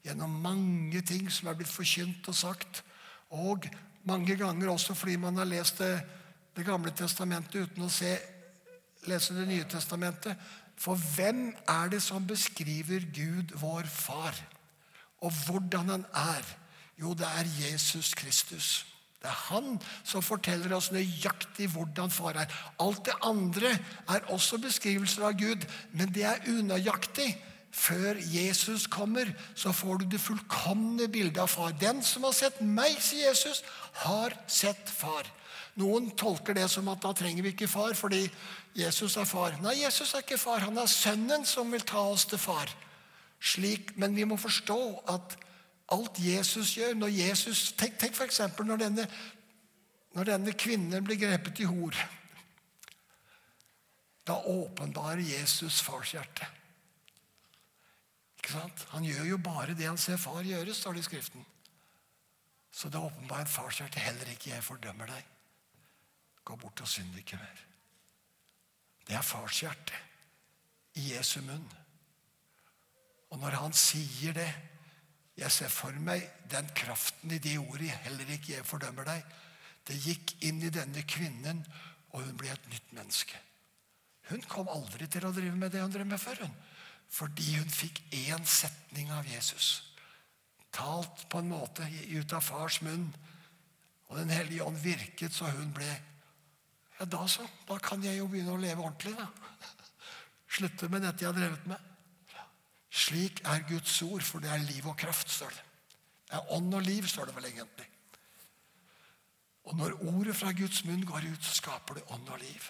gjennom 0.05 0.41
mange 0.43 1.03
ting 1.07 1.29
som 1.33 1.51
er 1.51 1.59
blitt 1.59 1.73
forkynt 1.73 2.29
og 2.29 2.37
sagt. 2.37 2.83
Og 3.31 3.67
mange 4.09 4.37
ganger 4.37 4.73
også 4.73 4.95
fordi 4.95 5.17
man 5.17 5.37
har 5.37 5.49
lest 5.49 5.79
Det, 5.79 6.01
det 6.57 6.67
gamle 6.67 6.91
testamentet 6.91 7.69
uten 7.69 7.85
å 7.87 7.89
se, 7.93 8.19
lese 9.07 9.35
Det 9.35 9.49
nye 9.49 9.65
testamentet. 9.65 10.37
For 10.81 10.97
hvem 11.15 11.55
er 11.69 11.89
det 11.93 12.03
som 12.03 12.27
beskriver 12.27 13.05
Gud, 13.15 13.53
vår 13.61 13.85
far? 13.87 14.35
Og 15.21 15.33
hvordan 15.47 15.89
han 15.89 16.07
er? 16.17 16.45
Jo, 17.01 17.13
det 17.15 17.27
er 17.27 17.49
Jesus 17.61 18.15
Kristus. 18.15 18.87
Det 19.21 19.29
er 19.29 19.41
han 19.51 19.75
som 20.05 20.25
forteller 20.25 20.73
oss 20.73 20.89
nøyaktig 20.93 21.69
hvordan 21.75 22.13
far 22.13 22.39
er. 22.41 22.53
Alt 22.81 23.05
det 23.05 23.17
andre 23.23 23.75
er 24.09 24.31
også 24.33 24.59
beskrivelser 24.59 25.27
av 25.29 25.37
Gud, 25.37 25.67
men 25.93 26.13
det 26.15 26.25
er 26.25 26.47
unøyaktig. 26.49 27.35
Før 27.71 28.19
Jesus 28.19 28.87
kommer, 28.91 29.31
så 29.55 29.73
får 29.73 30.03
du 30.03 30.09
det 30.11 30.21
fullkomne 30.21 31.07
bildet 31.09 31.39
av 31.39 31.51
far. 31.53 31.75
Den 31.79 32.03
som 32.03 32.27
har 32.27 32.35
sett 32.35 32.59
meg, 32.61 32.97
sier 32.99 33.31
Jesus, 33.31 33.63
har 34.03 34.35
sett 34.51 34.91
far. 34.91 35.29
Noen 35.79 36.11
tolker 36.19 36.57
det 36.59 36.67
som 36.71 36.89
at 36.91 37.03
da 37.05 37.13
trenger 37.15 37.47
vi 37.47 37.53
ikke 37.55 37.71
far 37.71 37.95
fordi 37.95 38.25
Jesus 38.77 39.17
er 39.17 39.29
far. 39.29 39.55
Nei, 39.63 39.79
Jesus 39.85 40.15
er 40.15 40.25
ikke 40.25 40.41
far. 40.41 40.65
Han 40.67 40.79
er 40.83 40.91
sønnen 40.91 41.47
som 41.47 41.71
vil 41.71 41.87
ta 41.87 42.03
oss 42.11 42.27
til 42.31 42.43
far. 42.43 42.71
Slik, 43.41 43.95
men 43.97 44.17
vi 44.19 44.27
må 44.29 44.37
forstå 44.37 44.81
at 45.15 45.39
alt 45.95 46.19
Jesus 46.23 46.75
gjør 46.77 46.99
når 46.99 47.15
Jesus, 47.15 47.71
Tenk, 47.79 47.99
tenk 47.99 48.19
f.eks. 48.19 48.43
Når, 48.59 48.83
denne, 48.83 49.07
når 50.19 50.33
denne 50.35 50.55
kvinnen 50.59 51.07
blir 51.07 51.19
grepet 51.23 51.63
i 51.63 51.71
hor. 51.71 51.97
Da 54.27 54.43
åpenbarer 54.47 55.23
Jesus 55.23 55.81
farshjerte. 55.83 56.60
Ikke 58.41 58.55
sant? 58.57 58.85
Han 58.95 59.05
gjør 59.05 59.27
jo 59.35 59.41
bare 59.45 59.77
det 59.77 59.85
han 59.85 60.01
ser 60.01 60.17
far 60.21 60.41
gjøre, 60.47 60.75
står 60.75 60.97
det 60.97 61.05
i 61.05 61.09
Skriften. 61.11 61.45
Så 62.73 62.89
det 62.89 62.97
er 62.97 63.11
åpenbart 63.11 63.45
en 63.45 63.53
farshjerte. 63.53 64.01
Heller 64.01 64.31
ikke 64.33 64.55
jeg 64.55 64.65
fordømmer 64.65 65.11
deg. 65.11 65.27
Gå 66.47 66.57
bort 66.57 66.81
og 66.81 66.89
synd 66.89 67.19
ikke 67.21 67.37
mer. 67.37 67.67
Det 69.05 69.17
er 69.19 69.27
farshjerte 69.27 69.99
i 70.97 71.11
Jesu 71.13 71.41
munn. 71.45 71.67
Og 73.31 73.39
når 73.43 73.59
han 73.61 73.77
sier 73.77 74.37
det 74.37 74.51
Jeg 75.41 75.53
ser 75.55 75.71
for 75.73 75.95
meg 76.05 76.25
den 76.53 76.67
kraften 76.77 77.31
i 77.33 77.39
de 77.41 77.55
ordene. 77.57 77.95
Heller 78.05 78.29
ikke 78.35 78.59
jeg 78.59 78.67
fordømmer 78.67 79.07
deg. 79.09 79.23
Det 79.89 79.97
gikk 79.97 80.35
inn 80.45 80.59
i 80.61 80.73
denne 80.75 81.01
kvinnen, 81.09 81.63
og 82.13 82.27
hun 82.27 82.37
ble 82.37 82.51
et 82.53 82.67
nytt 82.69 82.91
menneske. 82.93 83.39
Hun 84.29 84.43
kom 84.51 84.69
aldri 84.69 85.09
til 85.09 85.25
å 85.25 85.33
drive 85.33 85.57
med 85.57 85.73
det 85.73 85.81
hun 85.81 85.95
drev 85.95 86.11
med 86.11 86.21
før. 86.21 86.43
hun. 86.45 86.53
Fordi 87.11 87.57
hun 87.59 87.71
fikk 87.71 88.03
én 88.15 88.47
setning 88.47 89.11
av 89.13 89.27
Jesus. 89.27 89.83
Talt 90.71 91.27
på 91.31 91.41
en 91.41 91.51
måte 91.51 91.87
ut 92.15 92.33
av 92.33 92.45
fars 92.47 92.81
munn. 92.87 93.09
Og 94.11 94.19
Den 94.19 94.31
hellige 94.31 94.65
ånd 94.67 94.79
virket 94.83 95.35
så 95.35 95.51
hun 95.51 95.75
ble 95.75 95.91
Ja, 97.01 97.07
da 97.09 97.25
så. 97.27 97.47
Da 97.65 97.79
kan 97.81 98.03
jeg 98.05 98.19
jo 98.19 98.27
begynne 98.29 98.53
å 98.53 98.61
leve 98.61 98.83
ordentlig, 98.85 99.15
da. 99.17 99.27
Slutte 100.51 100.91
med 100.93 101.01
dette 101.01 101.25
jeg 101.25 101.31
har 101.31 101.39
drevet 101.39 101.67
med. 101.71 101.87
Slik 102.91 103.41
er 103.49 103.63
Guds 103.69 103.95
ord, 104.03 104.21
for 104.27 104.43
det 104.43 104.51
er 104.53 104.67
liv 104.67 104.85
og 104.91 104.99
kraft, 104.99 105.31
står 105.31 105.55
det. 105.55 105.63
Det 106.29 106.37
er 106.37 106.53
ånd 106.59 106.75
og 106.75 106.83
liv, 106.85 107.07
står 107.09 107.31
det 107.31 107.37
vel 107.39 107.49
egentlig. 107.49 107.87
Og 109.71 109.79
når 109.79 109.97
ordet 110.11 110.37
fra 110.37 110.53
Guds 110.53 110.83
munn 110.85 111.07
går 111.07 111.31
ut, 111.31 111.45
så 111.47 111.55
skaper 111.57 112.01
det 112.01 112.07
ånd 112.13 112.29
og 112.29 112.43
liv. 112.43 112.69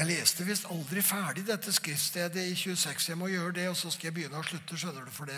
Jeg 0.00 0.08
leste 0.08 0.46
visst 0.48 0.64
aldri 0.72 1.02
ferdig 1.04 1.42
dette 1.44 1.72
skriftstedet 1.76 2.46
i 2.48 2.54
26. 2.56 3.10
Jeg 3.10 3.18
må 3.20 3.26
gjøre 3.28 3.52
det, 3.58 3.66
og 3.68 3.74
så 3.76 3.90
skal 3.92 4.08
jeg 4.08 4.14
begynne 4.16 4.38
å 4.40 4.46
slutte, 4.48 4.78
skjønner 4.80 5.04
du, 5.04 5.10
for 5.12 5.28
det 5.28 5.36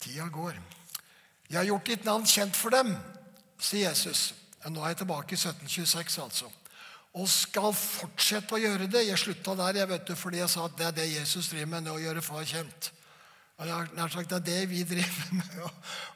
tida 0.00 0.24
går. 0.32 0.56
Jeg 1.50 1.58
har 1.58 1.66
gjort 1.68 1.90
ditt 1.90 2.08
navn 2.08 2.24
kjent 2.24 2.56
for 2.56 2.72
dem, 2.72 2.94
sier 3.60 3.90
Jesus. 3.90 4.30
Nå 4.64 4.80
er 4.80 4.94
jeg 4.94 5.02
tilbake 5.02 5.36
i 5.36 5.40
1726, 5.40 6.16
altså. 6.24 6.48
Og 7.20 7.28
skal 7.28 7.76
fortsette 7.76 8.56
å 8.56 8.62
gjøre 8.62 8.88
det. 8.88 9.04
Jeg 9.10 9.20
slutta 9.20 9.52
der 9.58 9.82
jeg 9.82 9.92
vet 9.92 10.08
du, 10.08 10.14
fordi 10.16 10.40
jeg 10.40 10.54
sa 10.54 10.64
at 10.64 10.80
det 10.80 10.88
er 10.88 10.96
det 11.02 11.08
Jesus 11.10 11.52
driver 11.52 11.74
med, 11.74 11.92
å 11.92 12.00
gjøre 12.00 12.24
far 12.24 12.48
kjent. 12.48 12.88
Og 13.60 13.66
jeg 13.68 13.74
har 13.76 13.88
nær 13.92 14.08
sagt 14.08 14.30
Det 14.30 14.38
er 14.38 14.44
det 14.46 14.68
vi 14.70 14.80
driver 14.88 15.32
med, 15.36 15.56
å, 15.60 15.70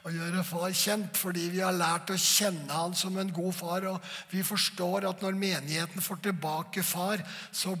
å, 0.07 0.11
gjøre 0.13 0.43
far 0.47 0.71
kjent. 0.73 1.17
Fordi 1.19 1.43
vi 1.53 1.61
har 1.61 1.75
lært 1.77 2.09
å 2.09 2.17
kjenne 2.17 2.73
han 2.73 2.95
som 2.97 3.17
en 3.21 3.33
god 3.33 3.53
far. 3.53 3.85
Og 3.91 4.07
vi 4.31 4.41
forstår 4.45 5.05
at 5.11 5.21
når 5.21 5.37
menigheten 5.37 6.01
får 6.01 6.23
tilbake 6.25 6.81
far, 6.83 7.21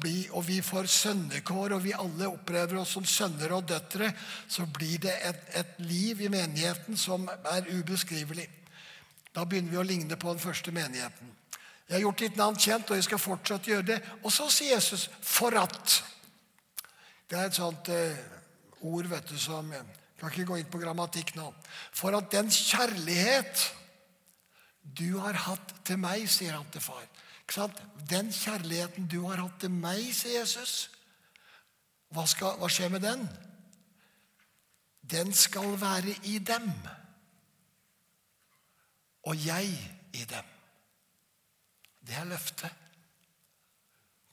blir, 0.01 0.27
og 0.37 0.45
vi 0.45 0.59
får 0.65 0.89
sønnekår, 0.91 1.73
og 1.73 1.81
vi 1.85 1.95
alle 1.97 2.29
opplever 2.29 2.77
oss 2.83 2.93
som 2.93 3.07
sønner 3.09 3.55
og 3.57 3.65
døtre, 3.71 4.11
så 4.47 4.67
blir 4.69 5.01
det 5.07 5.15
et, 5.31 5.41
et 5.57 5.81
liv 5.81 6.21
i 6.21 6.29
menigheten 6.29 6.99
som 6.99 7.25
er 7.29 7.65
ubeskrivelig. 7.73 8.45
Da 9.33 9.47
begynner 9.49 9.73
vi 9.73 9.81
å 9.81 9.87
ligne 9.87 10.19
på 10.19 10.29
den 10.29 10.43
første 10.45 10.71
menigheten. 10.75 11.33
Jeg 11.85 11.97
har 11.97 12.05
gjort 12.05 12.21
ditt 12.21 12.37
navn 12.37 12.55
kjent, 12.57 12.89
og 12.89 12.97
jeg 12.97 13.09
skal 13.09 13.21
fortsatt 13.21 13.67
gjøre 13.69 13.89
det. 13.89 13.99
Og 14.21 14.31
så 14.33 14.45
sier 14.49 14.77
Jesus 14.77 15.09
'for 15.21 15.57
at'. 15.57 16.01
Det 17.29 17.39
er 17.39 17.45
et 17.45 17.57
sånt 17.57 17.89
eh, 17.89 18.17
ord 18.81 19.07
vet 19.11 19.29
du, 19.29 19.37
som 19.39 19.71
Jeg 19.71 19.85
kan 20.19 20.31
ikke 20.31 20.47
gå 20.47 20.57
inn 20.61 20.71
på 20.71 20.79
grammatikk 20.79 21.35
nå. 21.35 21.49
For 21.93 22.15
at 22.15 22.31
den 22.31 22.49
kjærlighet 22.49 23.65
du 24.85 25.17
har 25.19 25.35
hatt 25.47 25.73
til 25.85 25.99
meg, 25.99 26.27
sier 26.29 26.55
han 26.55 26.67
til 26.71 26.81
far. 26.81 27.03
Den 28.09 28.31
kjærligheten 28.33 29.09
du 29.11 29.25
har 29.27 29.41
hatt 29.43 29.59
til 29.61 29.73
meg, 29.73 30.07
sier 30.15 30.39
Jesus. 30.39 30.89
Hva, 32.13 32.25
skal, 32.29 32.55
hva 32.61 32.69
skjer 32.71 32.93
med 32.93 33.03
den? 33.03 33.25
Den 35.05 35.33
skal 35.33 35.75
være 35.81 36.15
i 36.31 36.37
dem. 36.39 36.71
Og 39.25 39.45
jeg 39.45 39.69
i 40.13 40.25
dem. 40.29 40.51
Det 42.05 42.15
er 42.15 42.27
løftet. 42.29 42.71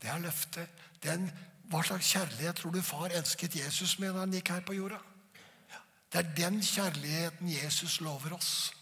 Det 0.03 0.11
er 0.11 0.19
løftet. 0.19 0.69
Den 1.03 1.31
hva 1.73 1.81
slags 1.81 2.11
kjærlighet 2.13 2.59
tror 2.61 2.75
du 2.75 2.83
far 2.85 3.15
elsket 3.17 3.57
Jesus 3.57 3.97
med 3.99 4.13
da 4.13 4.27
han 4.27 4.35
gikk 4.37 4.51
her 4.53 4.65
på 4.67 4.77
jorda? 4.77 4.99
Det 6.13 6.21
er 6.21 6.35
den 6.37 6.61
kjærligheten 6.61 7.49
Jesus 7.49 8.01
lover 8.05 8.35
oss. 8.37 8.75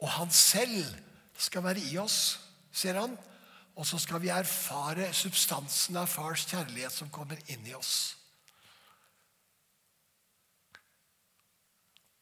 Og 0.00 0.08
han 0.10 0.30
selv 0.32 0.94
skal 1.36 1.64
være 1.64 1.84
i 1.90 1.98
oss, 2.00 2.40
sier 2.72 2.96
han. 3.00 3.18
Og 3.76 3.84
så 3.86 4.00
skal 4.00 4.22
vi 4.22 4.32
erfare 4.32 5.12
substansen 5.12 6.00
av 6.00 6.08
fars 6.08 6.46
kjærlighet 6.48 6.92
som 6.92 7.12
kommer 7.12 7.36
inn 7.52 7.68
i 7.68 7.76
oss. 7.76 8.16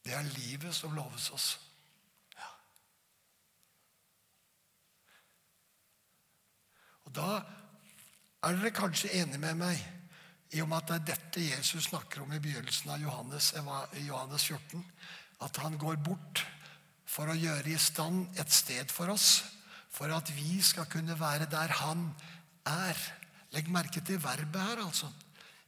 Det 0.03 0.13
er 0.13 0.33
livet 0.35 0.75
som 0.75 0.91
loves 0.93 1.31
oss. 1.31 1.53
Ja. 2.35 2.51
Og 7.07 7.15
da 7.15 7.29
er 8.45 8.59
dere 8.59 8.73
kanskje 8.75 9.13
enig 9.21 9.39
med 9.41 9.57
meg 9.57 9.79
i 10.53 10.61
om 10.61 10.73
at 10.77 10.87
det 10.89 10.95
er 10.95 11.07
dette 11.11 11.43
Jesus 11.43 11.89
snakker 11.89 12.21
om 12.23 12.33
i 12.35 12.41
begynnelsen 12.41 12.91
av 12.93 13.01
Johannes, 13.01 13.51
Johannes 14.05 14.45
14? 14.45 14.83
At 15.45 15.57
han 15.63 15.77
går 15.81 15.97
bort 16.05 16.43
for 17.09 17.31
å 17.31 17.37
gjøre 17.37 17.73
i 17.73 17.81
stand 17.81 18.37
et 18.39 18.53
sted 18.53 18.91
for 18.93 19.11
oss, 19.13 19.43
for 19.91 20.11
at 20.13 20.29
vi 20.35 20.59
skal 20.63 20.87
kunne 20.91 21.17
være 21.19 21.49
der 21.51 21.73
han 21.81 22.07
er. 22.69 22.99
Legg 23.55 23.69
merke 23.71 24.03
til 24.05 24.21
verbet 24.21 24.61
her, 24.61 24.83
altså. 24.83 25.09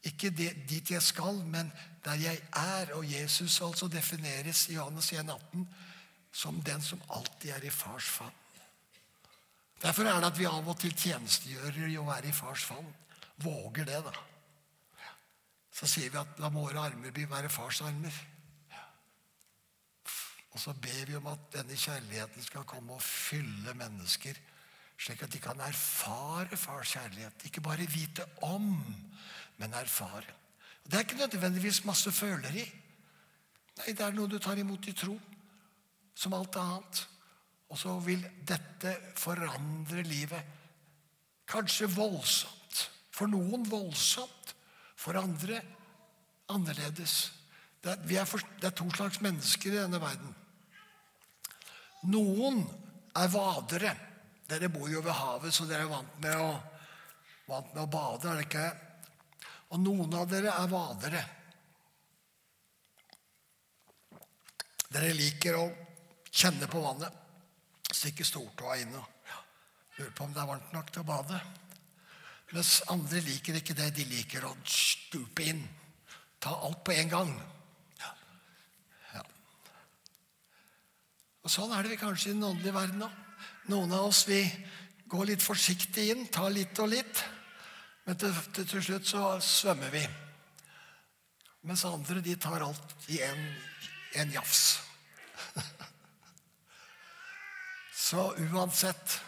Ikke 0.05 0.29
det, 0.31 0.53
dit 0.69 0.91
jeg 0.91 1.03
skal, 1.03 1.41
men 1.49 1.71
der 2.05 2.19
jeg 2.21 2.41
er. 2.53 2.93
Og 2.95 3.07
Jesus 3.09 3.61
altså 3.65 3.89
defineres 3.91 4.67
i 4.69 4.77
Johannes 4.77 5.11
1, 5.13 5.29
18 5.29 5.67
som 6.37 6.59
den 6.61 6.83
som 6.83 7.01
alltid 7.09 7.55
er 7.55 7.65
i 7.65 7.73
fars 7.73 8.05
favn. 8.19 8.43
Derfor 9.81 10.07
er 10.07 10.17
det 10.17 10.31
at 10.31 10.39
vi 10.39 10.47
av 10.49 10.65
og 10.67 10.79
til 10.81 10.95
tjenestegjører 10.95 11.91
i 11.91 11.99
å 11.99 12.07
være 12.07 12.31
i 12.31 12.35
fars 12.35 12.65
favn. 12.65 12.89
Våger 13.43 13.85
det, 13.85 13.99
da. 14.05 14.13
Så 15.77 15.85
sier 15.89 16.09
vi 16.09 16.17
at 16.17 16.39
la 16.41 16.49
våre 16.49 16.81
armer 16.87 17.13
bli 17.13 17.27
være 17.29 17.51
fars 17.53 17.83
armer. 17.85 18.15
Og 20.55 20.61
så 20.61 20.73
ber 20.73 21.03
vi 21.05 21.17
om 21.19 21.27
at 21.29 21.51
denne 21.53 21.77
kjærligheten 21.77 22.41
skal 22.41 22.65
komme 22.65 22.95
og 22.95 23.03
fylle 23.05 23.75
mennesker, 23.77 24.39
slik 24.97 25.21
at 25.21 25.33
de 25.35 25.41
kan 25.43 25.59
erfare 25.61 26.57
fars 26.57 26.95
kjærlighet. 26.95 27.45
Ikke 27.45 27.61
bare 27.61 27.85
vite 27.85 28.25
om, 28.47 28.71
men 29.61 29.77
erfare. 29.77 30.33
Det 30.87 30.97
er 30.97 31.05
ikke 31.05 31.19
nødvendigvis 31.19 31.83
masse 31.85 32.11
føleri. 32.11 32.65
Nei, 33.77 33.93
det 33.93 34.01
er 34.01 34.15
noe 34.17 34.31
du 34.31 34.39
tar 34.41 34.57
imot 34.57 34.87
i 34.89 34.95
tro, 34.97 35.13
som 36.17 36.33
alt 36.33 36.57
annet. 36.57 37.03
Og 37.67 37.79
så 37.79 37.97
vil 38.03 38.23
dette 38.47 38.93
forandre 39.19 40.03
livet. 40.07 40.55
Kanskje 41.47 41.89
voldsomt. 41.91 42.83
For 43.11 43.29
noen 43.31 43.65
voldsomt. 43.67 44.53
For 44.97 45.19
andre 45.19 45.59
annerledes. 46.51 47.17
Det 47.83 47.93
er, 48.17 48.25
for, 48.27 48.41
det 48.59 48.71
er 48.71 48.75
to 48.75 48.87
slags 48.95 49.21
mennesker 49.23 49.71
i 49.71 49.79
denne 49.79 49.99
verden. 50.01 50.33
Noen 52.11 52.63
er 53.17 53.31
vadere. 53.31 53.93
Dere 54.47 54.69
bor 54.71 54.87
jo 54.89 55.01
ved 55.03 55.15
havet, 55.15 55.53
så 55.53 55.67
dere 55.67 55.83
er 55.83 55.91
vant 55.91 56.19
med 56.23 56.39
å, 56.39 56.51
vant 57.49 57.73
med 57.73 57.83
å 57.83 57.89
bade. 57.91 58.29
er 58.29 58.39
det 58.39 58.47
ikke? 58.47 58.67
Og 59.75 59.81
noen 59.83 60.13
av 60.15 60.29
dere 60.31 60.53
er 60.53 60.71
vadere. 60.71 61.23
Dere 64.87 65.15
liker 65.17 65.59
å 65.59 65.65
kjenne 66.31 66.69
på 66.71 66.79
vannet. 66.83 67.26
Stikke 67.97 68.25
stortåa 68.27 68.77
inn 68.81 68.93
og 68.93 69.05
lurer 69.97 70.13
på 70.13 70.27
om 70.27 70.33
det 70.33 70.43
er 70.43 70.49
varmt 70.51 70.73
nok 70.75 70.91
til 70.93 71.01
å 71.01 71.07
bade. 71.07 71.39
Mens 72.53 72.79
andre 72.93 73.21
liker 73.25 73.57
ikke 73.59 73.75
det. 73.77 73.89
De 73.97 74.05
liker 74.07 74.45
å 74.47 74.53
stupe 74.69 75.47
inn. 75.49 75.63
Ta 76.43 76.53
alt 76.63 76.83
på 76.85 76.93
en 76.93 77.09
gang. 77.11 77.31
Ja. 77.99 78.11
Ja. 79.15 79.23
Og 81.43 81.51
Sånn 81.51 81.73
er 81.73 81.83
det 81.83 81.95
vi 81.95 82.01
kanskje 82.03 82.31
i 82.31 82.35
den 82.37 82.45
åndelige 82.47 82.77
verden 82.77 83.07
òg. 83.07 83.23
Noen 83.67 83.91
av 83.97 84.07
oss 84.07 84.23
vi 84.29 84.39
går 85.11 85.31
litt 85.31 85.43
forsiktig 85.43 86.07
inn, 86.13 86.27
tar 86.31 86.53
litt 86.53 86.79
og 86.79 86.91
litt. 86.93 87.23
Men 88.07 88.19
til, 88.19 88.35
til, 88.55 88.67
til 88.69 88.85
slutt 88.85 89.09
så 89.09 89.23
svømmer 89.43 89.91
vi. 89.91 90.05
Mens 91.67 91.83
andre 91.89 92.21
de 92.23 92.37
tar 92.39 92.63
alt 92.63 93.09
i 93.11 93.19
en, 93.25 93.41
en 94.21 94.37
jafs. 94.37 94.77
så 98.07 98.29
uansett 98.51 99.19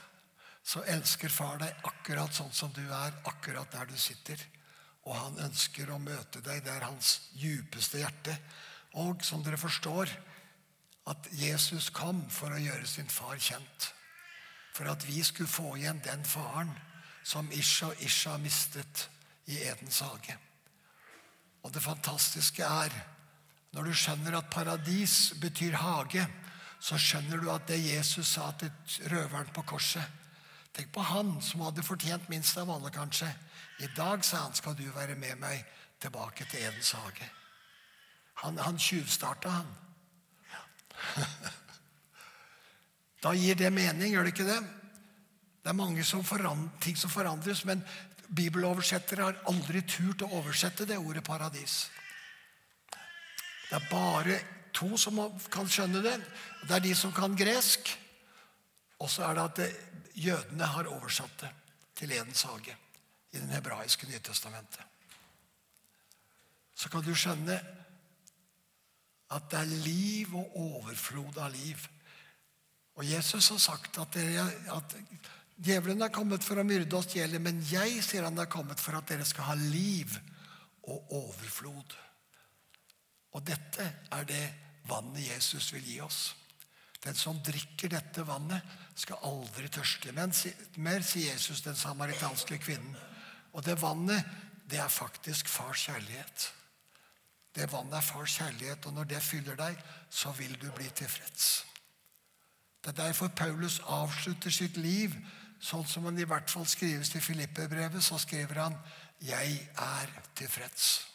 så 0.64 0.84
elsker 0.88 1.32
far 1.34 1.58
deg 1.60 1.86
akkurat 1.90 2.34
sånn 2.36 2.52
som 2.54 2.72
du 2.76 2.84
er, 2.86 3.14
akkurat 3.28 3.72
der 3.74 3.90
du 3.90 3.98
sitter. 4.00 4.40
Og 5.08 5.16
han 5.18 5.40
ønsker 5.48 5.90
å 5.90 6.00
møte 6.00 6.44
deg. 6.46 6.62
Det 6.64 6.72
er 6.76 6.86
hans 6.86 7.32
djupeste 7.40 8.04
hjerte. 8.04 8.36
Og 9.02 9.24
som 9.26 9.42
dere 9.44 9.60
forstår, 9.60 10.12
at 11.10 11.30
Jesus 11.34 11.90
kom 11.96 12.22
for 12.30 12.54
å 12.54 12.62
gjøre 12.62 12.86
sin 12.88 13.10
far 13.10 13.40
kjent. 13.42 13.90
For 14.78 14.88
at 14.92 15.04
vi 15.08 15.24
skulle 15.26 15.50
få 15.50 15.74
igjen 15.80 16.04
den 16.06 16.22
faren 16.28 16.72
som 17.26 17.50
Isha 17.52 17.90
og 17.90 18.04
Isha 18.06 18.38
mistet 18.40 19.08
i 19.50 19.58
Edens 19.66 20.04
hage. 20.06 20.38
Og 21.66 21.74
det 21.74 21.84
fantastiske 21.84 22.64
er 22.64 22.94
når 23.74 23.90
du 23.90 23.98
skjønner 23.98 24.38
at 24.38 24.54
paradis 24.54 25.34
betyr 25.42 25.76
hage, 25.82 26.24
så 26.80 26.98
skjønner 27.00 27.42
du 27.42 27.50
at 27.52 27.68
det 27.68 27.80
Jesus 27.82 28.36
sa 28.36 28.52
til 28.60 28.72
røveren 29.12 29.52
på 29.56 29.66
korset 29.68 30.16
Tenk 30.70 30.92
på 30.94 31.02
han 31.02 31.32
som 31.42 31.64
hadde 31.66 31.84
fortjent 31.84 32.28
minst 32.30 32.58
av 32.62 32.70
alle, 32.70 32.92
kanskje. 32.94 33.28
I 33.82 33.88
dag, 33.98 34.22
sa 34.24 34.44
han, 34.44 34.54
skal 34.56 34.76
du 34.78 34.86
være 34.94 35.16
med 35.18 35.40
meg 35.42 35.64
tilbake 36.00 36.46
til 36.46 36.62
Edens 36.62 36.92
hage. 36.94 37.26
Han, 38.44 38.58
han 38.62 38.78
tjuvstarta, 38.80 39.50
han. 39.50 39.72
Da 43.20 43.34
gir 43.36 43.58
det 43.60 43.74
mening, 43.76 44.14
gjør 44.14 44.24
det 44.24 44.32
ikke 44.32 44.48
det? 44.48 44.62
Det 45.60 45.74
er 45.74 45.76
mange 45.76 46.04
som 46.08 46.24
ting 46.80 46.96
som 46.96 47.12
forandres, 47.12 47.66
men 47.66 47.84
bibeloversettere 48.30 49.26
har 49.26 49.42
aldri 49.52 49.82
turt 49.82 50.22
å 50.24 50.32
oversette 50.40 50.86
det 50.88 50.98
ordet 50.98 51.24
paradis. 51.24 51.90
Det 53.70 53.76
er 53.76 53.90
bare 53.92 54.40
to 54.74 54.98
som 54.98 55.20
kan 55.52 55.68
skjønne 55.68 56.02
det. 56.06 56.16
Det 56.68 56.76
er 56.76 56.84
de 56.84 56.96
som 56.96 57.14
kan 57.16 57.36
gresk. 57.38 57.92
Og 59.00 59.10
så 59.10 59.26
er 59.28 59.38
det 59.38 59.44
at 59.44 59.60
det, 59.62 59.70
jødene 60.20 60.68
har 60.68 60.92
oversatt 60.92 61.42
det 61.42 61.50
til 61.96 62.12
Edens 62.12 62.42
hage 62.48 62.76
i 63.32 63.38
den 63.38 63.52
hebraiske 63.54 64.08
Nytestamentet. 64.08 64.84
Så 66.76 66.90
kan 66.90 67.04
du 67.04 67.14
skjønne 67.16 67.60
at 69.30 69.50
det 69.52 69.60
er 69.60 69.80
liv 69.86 70.36
og 70.36 70.56
overflod 70.58 71.38
av 71.38 71.52
liv. 71.54 71.80
Og 72.98 73.06
Jesus 73.06 73.50
har 73.54 73.62
sagt 73.62 74.00
at, 74.02 74.16
dere, 74.16 74.48
at 74.74 74.96
djevelen 75.56 76.02
er 76.02 76.14
kommet 76.14 76.44
for 76.44 76.60
å 76.60 76.66
myrde 76.68 76.98
og 76.98 77.06
stjele, 77.06 77.40
men 77.40 77.62
jeg 77.70 78.02
sier 78.04 78.26
han 78.26 78.40
er 78.42 78.50
kommet 78.52 78.82
for 78.82 78.98
at 78.98 79.08
dere 79.12 79.28
skal 79.28 79.52
ha 79.52 79.58
liv 79.60 80.18
og 80.90 81.14
overflod. 81.20 81.96
Og 83.38 83.46
dette 83.46 83.86
er 84.12 84.28
det 84.28 84.44
vannet 84.90 85.28
Jesus 85.30 85.70
vil 85.76 85.86
gi 85.86 86.00
oss. 86.02 86.22
Den 87.04 87.16
som 87.16 87.40
drikker 87.44 87.92
dette 87.94 88.26
vannet, 88.28 88.78
skal 89.00 89.22
aldri 89.24 89.70
tørste. 89.72 90.12
Mer, 90.12 91.04
sier 91.06 91.32
Jesus 91.32 91.64
den 91.64 91.78
samaritanske 91.80 92.58
kvinnen. 92.60 92.98
Og 93.56 93.64
det 93.66 93.80
vannet, 93.82 94.26
det 94.70 94.82
er 94.84 94.92
faktisk 94.92 95.48
fars 95.50 95.88
kjærlighet. 95.88 96.50
Det 97.56 97.72
vannet 97.72 97.98
er 97.98 98.06
fars 98.06 98.36
kjærlighet, 98.38 98.86
og 98.86 98.94
når 98.94 99.10
det 99.10 99.24
fyller 99.24 99.56
deg, 99.58 99.80
så 100.10 100.32
vil 100.38 100.54
du 100.62 100.68
bli 100.76 100.90
tilfreds. 100.96 101.66
Det 102.84 102.92
er 102.92 103.06
derfor 103.06 103.32
Paulus 103.36 103.80
avslutter 103.88 104.54
sitt 104.54 104.78
liv 104.78 105.16
sånn 105.60 105.88
som 105.88 106.06
han 106.08 106.20
i 106.20 106.28
hvert 106.28 106.52
fall 106.52 106.68
skrives 106.68 107.12
til 107.12 107.24
Filippe-brevet. 107.24 108.04
Så 108.04 108.18
skriver 108.18 108.62
han 108.62 108.78
'Jeg 109.20 109.70
er 109.76 110.08
tilfreds'. 110.36 111.09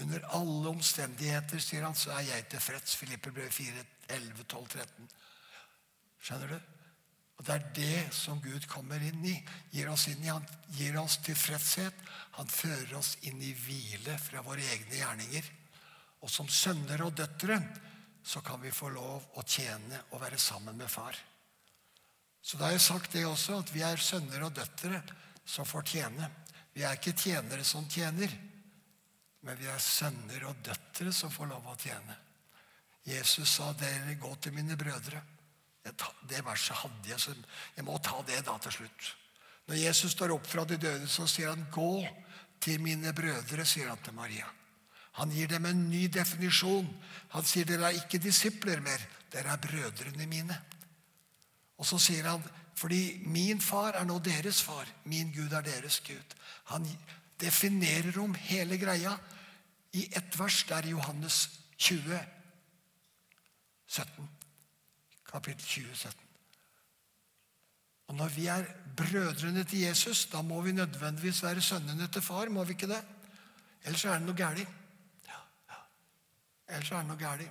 Under 0.00 0.24
alle 0.36 0.72
omstendigheter, 0.72 1.60
sier 1.62 1.84
han, 1.84 1.96
så 1.98 2.12
er 2.16 2.26
jeg 2.28 2.48
tilfreds. 2.52 2.96
Filippe 2.96 3.32
ble 3.34 3.48
4, 3.52 3.84
11, 4.16 4.44
12, 4.48 4.68
13. 4.76 5.10
Skjønner 6.20 6.54
du? 6.54 6.76
Og 7.40 7.46
Det 7.46 7.54
er 7.54 7.68
det 7.72 8.00
som 8.12 8.40
Gud 8.44 8.66
kommer 8.68 9.00
inn 9.00 9.22
i. 9.24 9.36
Gir 9.72 9.88
oss 9.88 10.08
inn 10.10 10.20
i. 10.24 10.28
Han 10.28 10.44
gir 10.76 10.98
oss 11.00 11.16
tilfredshet. 11.24 11.96
Han 12.36 12.50
fører 12.52 12.98
oss 12.98 13.14
inn 13.28 13.40
i 13.40 13.54
hvile 13.56 14.18
fra 14.20 14.42
våre 14.44 14.66
egne 14.74 14.98
gjerninger. 14.98 15.48
Og 16.20 16.28
som 16.28 16.48
sønner 16.52 17.00
og 17.06 17.14
døtre 17.16 17.56
så 18.22 18.42
kan 18.44 18.60
vi 18.60 18.72
få 18.74 18.90
lov 18.92 19.24
å 19.40 19.44
tjene 19.48 20.02
og 20.10 20.20
være 20.20 20.38
sammen 20.38 20.76
med 20.76 20.92
far. 20.92 21.16
Så 22.44 22.58
da 22.58 22.68
har 22.68 22.76
jeg 22.76 22.84
sagt 22.84 23.16
det 23.16 23.24
også, 23.24 23.62
at 23.62 23.72
vi 23.72 23.80
er 23.84 24.00
sønner 24.00 24.44
og 24.44 24.52
døtre 24.56 25.00
som 25.48 25.64
får 25.64 25.88
tjene. 25.94 26.28
Vi 26.76 26.84
er 26.84 26.96
ikke 26.96 27.16
tjenere 27.16 27.64
som 27.64 27.88
tjener, 27.88 28.32
men 29.42 29.56
vi 29.56 29.68
er 29.70 29.78
sønner 29.80 30.44
og 30.48 30.60
døtre 30.64 31.12
som 31.12 31.32
får 31.32 31.48
lov 31.52 31.70
å 31.70 31.76
tjene. 31.80 32.16
Jesus 33.06 33.56
sa, 33.56 33.72
'Dere 33.72 34.14
gå 34.14 34.34
til 34.34 34.52
mine 34.52 34.76
brødre'. 34.76 35.22
Det 36.28 36.44
verset 36.44 36.76
hadde 36.76 37.08
jeg, 37.08 37.20
så 37.20 37.34
jeg 37.76 37.84
må 37.84 37.98
ta 37.98 38.22
det 38.26 38.44
da 38.44 38.58
til 38.58 38.72
slutt. 38.72 39.16
Når 39.66 39.76
Jesus 39.76 40.12
står 40.12 40.34
opp 40.34 40.46
fra 40.46 40.64
de 40.64 40.76
døde, 40.76 41.08
så 41.08 41.26
sier 41.26 41.48
han 41.48 41.66
'gå 41.72 42.06
til 42.60 42.80
mine 42.80 43.12
brødre', 43.12 43.64
sier 43.64 43.88
han 43.88 44.02
til 44.04 44.14
Maria. 44.14 44.46
Han 45.12 45.30
gir 45.30 45.48
dem 45.48 45.66
en 45.66 45.90
ny 45.90 46.06
definisjon. 46.06 46.88
Han 47.28 47.44
sier 47.44 47.64
'dere 47.64 47.88
er 47.88 48.04
ikke 48.04 48.18
disipler 48.18 48.80
mer, 48.80 49.00
dere 49.32 49.52
er 49.52 49.56
brødrene 49.56 50.26
mine'. 50.26 50.60
Og 51.78 51.86
så 51.86 51.98
sier 51.98 52.28
han 52.28 52.44
'fordi 52.74 53.22
min 53.26 53.60
far 53.60 53.92
er 53.94 54.04
nå 54.04 54.18
deres 54.18 54.62
far, 54.62 54.86
min 55.04 55.32
Gud 55.32 55.52
er 55.52 55.60
deres 55.60 56.00
Gud'. 56.00 56.36
Han 56.64 56.86
definerer 57.40 58.18
om 58.22 58.34
hele 58.34 58.78
greia 58.78 59.16
i 59.92 60.06
ett 60.16 60.38
vers. 60.38 60.64
Det 60.68 60.76
er 60.76 60.92
Johannes 60.92 61.48
20, 61.78 62.20
17 63.86 64.28
kapittel 65.30 65.66
20, 65.66 65.94
17. 65.94 66.26
Og 68.10 68.14
Når 68.14 68.28
vi 68.28 68.46
er 68.46 68.64
brødrene 68.96 69.64
til 69.64 69.78
Jesus, 69.78 70.26
da 70.26 70.42
må 70.42 70.60
vi 70.60 70.72
nødvendigvis 70.72 71.42
være 71.42 71.60
sønnene 71.60 72.08
til 72.08 72.22
far. 72.22 72.48
må 72.48 72.64
vi 72.64 72.72
ikke 72.72 72.88
det? 72.88 73.04
Ellers 73.84 74.04
er 74.04 74.18
det 74.18 74.26
noe 74.26 74.36
galt. 74.36 74.58
Ja, 75.26 75.38
ja. 75.70 75.78
Ellers 76.68 76.90
er 76.90 76.96
det 76.96 77.06
noe 77.06 77.16
galt. 77.16 77.50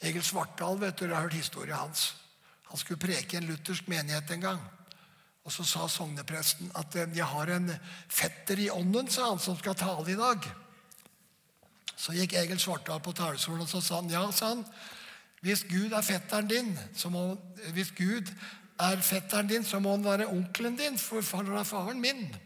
Egil 0.00 0.22
Svartdal, 0.22 0.80
vet 0.80 0.98
du, 0.98 1.04
jeg 1.04 1.14
har 1.14 1.22
hørt 1.22 1.32
historien 1.32 1.76
hans. 1.76 2.16
Han 2.68 2.78
skulle 2.78 3.00
preke 3.00 3.36
i 3.36 3.40
en 3.40 3.48
luthersk 3.48 3.88
menighet 3.88 4.30
en 4.30 4.40
gang. 4.40 4.60
Og 5.50 5.54
Så 5.54 5.64
sa 5.66 5.88
sognepresten 5.88 6.70
at 6.78 6.94
eh, 6.94 7.08
'jeg 7.10 7.26
har 7.26 7.46
en 7.50 7.72
fetter 8.08 8.58
i 8.58 8.68
ånden', 8.70 9.10
sa 9.10 9.28
han, 9.28 9.38
'som 9.38 9.58
skal 9.58 9.74
tale 9.74 10.12
i 10.12 10.14
dag'. 10.14 10.46
Så 11.96 12.12
gikk 12.12 12.32
Egil 12.32 12.58
Svartdal 12.58 13.00
på 13.00 13.12
talerstolen 13.12 13.60
og 13.60 13.68
så 13.68 13.80
sa 13.80 13.94
han, 13.94 14.10
'ja', 14.10 14.30
sa 14.32 14.48
han, 14.48 14.64
hvis 15.42 15.64
Gud 15.64 15.92
er 15.92 16.02
fetteren 16.02 16.46
din, 16.46 16.78
så 16.94 17.08
må, 17.08 17.34
hvis 17.72 17.90
Gud 17.90 18.30
er 18.78 19.00
fetteren 19.00 19.48
din, 19.48 19.64
så 19.64 19.80
må 19.80 19.90
han 19.90 20.04
være 20.04 20.28
onkelen 20.28 20.76
din, 20.76 20.98
for 20.98 21.36
han 21.36 21.56
er 21.56 21.64
faren 21.64 22.00
min. 22.00 22.36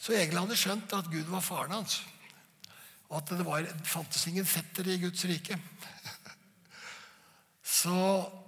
Så 0.00 0.12
Egil 0.12 0.38
hadde 0.38 0.56
skjønt 0.56 0.92
at 0.92 1.10
Gud 1.12 1.30
var 1.30 1.40
faren 1.40 1.70
hans, 1.70 2.02
og 3.08 3.16
at 3.22 3.28
det 3.28 3.46
var, 3.46 3.66
fantes 3.84 4.26
ingen 4.26 4.46
fetter 4.46 4.88
i 4.88 4.98
Guds 4.98 5.24
rike. 5.24 5.60
Så 7.62 8.39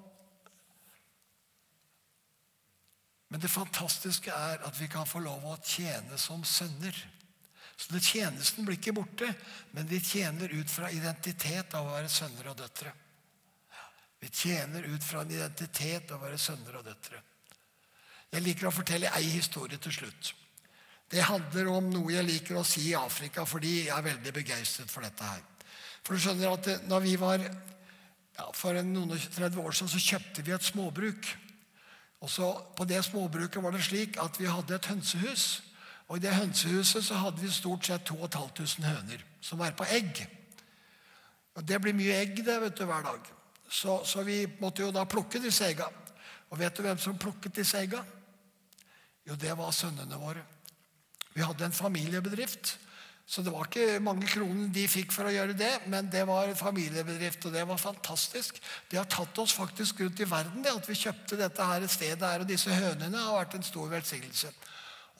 Men 3.32 3.40
det 3.40 3.48
fantastiske 3.48 4.28
er 4.28 4.60
at 4.60 4.76
vi 4.76 4.90
kan 4.92 5.08
få 5.08 5.22
lov 5.24 5.46
å 5.48 5.56
tjene 5.64 6.18
som 6.20 6.42
sønner. 6.44 6.92
Så 7.80 7.96
Tjenesten 7.96 8.66
blir 8.66 8.76
ikke 8.76 8.92
borte, 8.92 9.30
men 9.72 9.88
vi 9.88 10.02
tjener 10.04 10.52
ut 10.52 10.68
fra 10.70 10.90
identitet 10.92 11.72
av 11.74 11.88
å 11.88 11.94
være 11.94 12.10
sønner 12.12 12.50
og 12.52 12.58
døtre. 12.60 12.92
Vi 14.20 14.28
tjener 14.28 14.84
ut 14.84 15.02
fra 15.02 15.24
en 15.24 15.32
identitet 15.32 16.12
av 16.12 16.20
å 16.20 16.26
være 16.26 16.38
sønner 16.38 16.76
og 16.78 16.84
døtre. 16.86 17.22
Jeg 18.32 18.44
liker 18.44 18.68
å 18.68 18.74
fortelle 18.76 19.10
ei 19.16 19.24
historie 19.32 19.80
til 19.80 19.96
slutt. 19.96 20.34
Det 21.08 21.24
handler 21.24 21.70
om 21.72 21.88
noe 21.90 22.12
jeg 22.12 22.28
liker 22.28 22.60
å 22.60 22.66
si 22.68 22.84
i 22.90 22.98
Afrika, 23.00 23.46
fordi 23.48 23.86
jeg 23.86 23.96
er 23.96 24.06
veldig 24.12 24.34
begeistret 24.36 24.92
for 24.92 25.04
dette 25.08 25.24
her. 25.24 25.40
For 26.04 26.14
du 26.14 26.22
skjønner 26.22 26.52
at 26.52 26.84
når 26.84 27.04
vi 27.08 27.16
var 27.16 27.42
ja, 27.42 28.46
For 28.56 28.76
noen 28.80 29.12
og 29.12 29.24
30 29.34 29.58
år 29.60 29.74
siden 29.76 29.90
så 29.92 30.00
kjøpte 30.00 30.44
vi 30.44 30.54
et 30.54 30.64
småbruk. 30.64 31.32
Og 32.22 32.30
så 32.30 32.52
På 32.76 32.84
det 32.84 33.04
småbruket 33.04 33.62
var 33.62 33.70
det 33.70 33.84
slik 33.84 34.16
at 34.22 34.40
vi 34.40 34.46
hadde 34.46 34.74
et 34.74 34.86
hønsehus. 34.86 35.62
Og 36.08 36.16
I 36.16 36.20
det 36.20 36.34
hønsehuset 36.34 37.04
så 37.04 37.14
hadde 37.14 37.40
vi 37.40 37.50
stort 37.50 37.86
sett 37.86 38.04
2500 38.06 38.88
høner 38.88 39.24
som 39.40 39.58
var 39.58 39.74
på 39.74 39.84
egg. 39.90 40.26
Og 41.54 41.68
Det 41.68 41.80
blir 41.82 41.96
mye 41.96 42.20
egg 42.20 42.36
det, 42.44 42.60
vet 42.60 42.78
du, 42.78 42.84
hver 42.84 43.02
dag. 43.02 43.20
Så, 43.68 44.04
så 44.04 44.22
vi 44.22 44.46
måtte 44.60 44.82
jo 44.82 44.92
da 44.92 45.04
plukke 45.04 45.40
disse 45.42 45.66
egga. 45.66 45.88
Og 46.50 46.58
vet 46.58 46.76
du 46.76 46.82
hvem 46.82 46.98
som 46.98 47.18
plukket 47.18 47.56
disse 47.56 47.80
egga? 47.80 48.04
Jo, 49.26 49.34
det 49.34 49.56
var 49.58 49.70
sønnene 49.70 50.18
våre. 50.18 50.44
Vi 51.34 51.42
hadde 51.42 51.64
en 51.64 51.72
familiebedrift. 51.72 52.78
Så 53.26 53.40
det 53.44 53.52
var 53.54 53.68
ikke 53.68 54.00
mange 54.02 54.26
kronene 54.28 54.68
de 54.74 54.82
fikk 54.90 55.12
for 55.14 55.28
å 55.28 55.32
gjøre 55.32 55.54
det, 55.56 55.70
men 55.92 56.10
det 56.12 56.24
var 56.28 56.50
en 56.50 56.58
familiebedrift, 56.58 57.46
og 57.48 57.54
det 57.54 57.62
var 57.68 57.80
fantastisk. 57.80 58.58
Det 58.90 58.98
har 58.98 59.08
tatt 59.08 59.38
oss 59.40 59.54
faktisk 59.56 60.02
rundt 60.02 60.20
i 60.20 60.28
verden, 60.28 60.64
det 60.64 60.74
at 60.74 60.88
vi 60.90 60.98
kjøpte 60.98 61.38
dette 61.40 61.68
her 61.70 61.86
stedet 61.88 62.28
her, 62.28 62.42
og 62.42 62.50
disse 62.50 62.74
hønene 62.74 63.22
har 63.22 63.38
vært 63.38 63.56
en 63.56 63.66
stor 63.66 63.88
velsignelse. 63.94 64.52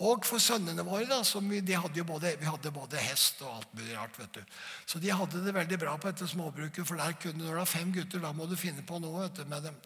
Og 0.03 0.25
for 0.27 0.43
sønnene 0.43 0.83
våre, 0.83 1.07
da, 1.07 1.21
vi, 1.47 1.61
de 1.63 1.77
hadde 1.79 2.05
både, 2.07 2.33
vi 2.41 2.49
hadde 2.49 2.73
både 2.75 3.03
hest 3.05 3.43
og 3.45 3.59
alt 3.61 3.75
mulig 3.77 3.95
rart. 3.95 4.19
vet 4.19 4.41
du. 4.41 4.57
Så 4.87 4.99
de 4.99 5.13
hadde 5.13 5.45
det 5.45 5.55
veldig 5.55 5.79
bra 5.79 5.95
på 6.01 6.11
dette 6.11 6.27
småbruket, 6.27 6.83
for 6.89 6.99
der 6.99 7.15
kunne, 7.23 7.45
du 7.45 7.55
har 7.55 7.69
fem 7.69 7.93
gutter, 7.95 8.23
da 8.23 8.33
må 8.35 8.49
du 8.51 8.57
finne 8.59 8.83
på 8.83 8.99
noe 8.99 9.29
vet 9.29 9.39
du, 9.39 9.45
med 9.51 9.69
dem. 9.69 9.79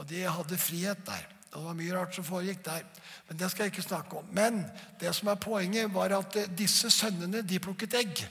Og 0.00 0.08
de 0.08 0.24
hadde 0.24 0.58
frihet 0.58 1.04
der. 1.06 1.28
Det 1.52 1.60
var 1.60 1.76
mye 1.76 1.92
rart 1.92 2.14
som 2.16 2.24
foregikk 2.24 2.62
der. 2.64 2.86
Men 3.28 3.40
det 3.40 3.50
skal 3.52 3.66
jeg 3.66 3.74
ikke 3.74 3.84
snakke 3.84 4.20
om. 4.22 4.28
Men 4.32 4.62
det 5.00 5.12
som 5.14 5.28
er 5.28 5.40
poenget, 5.40 5.90
var 5.92 6.14
at 6.16 6.38
eh, 6.40 6.48
disse 6.56 6.88
sønnene 6.90 7.42
de 7.44 7.60
plukket 7.60 7.98
egg. 7.98 8.22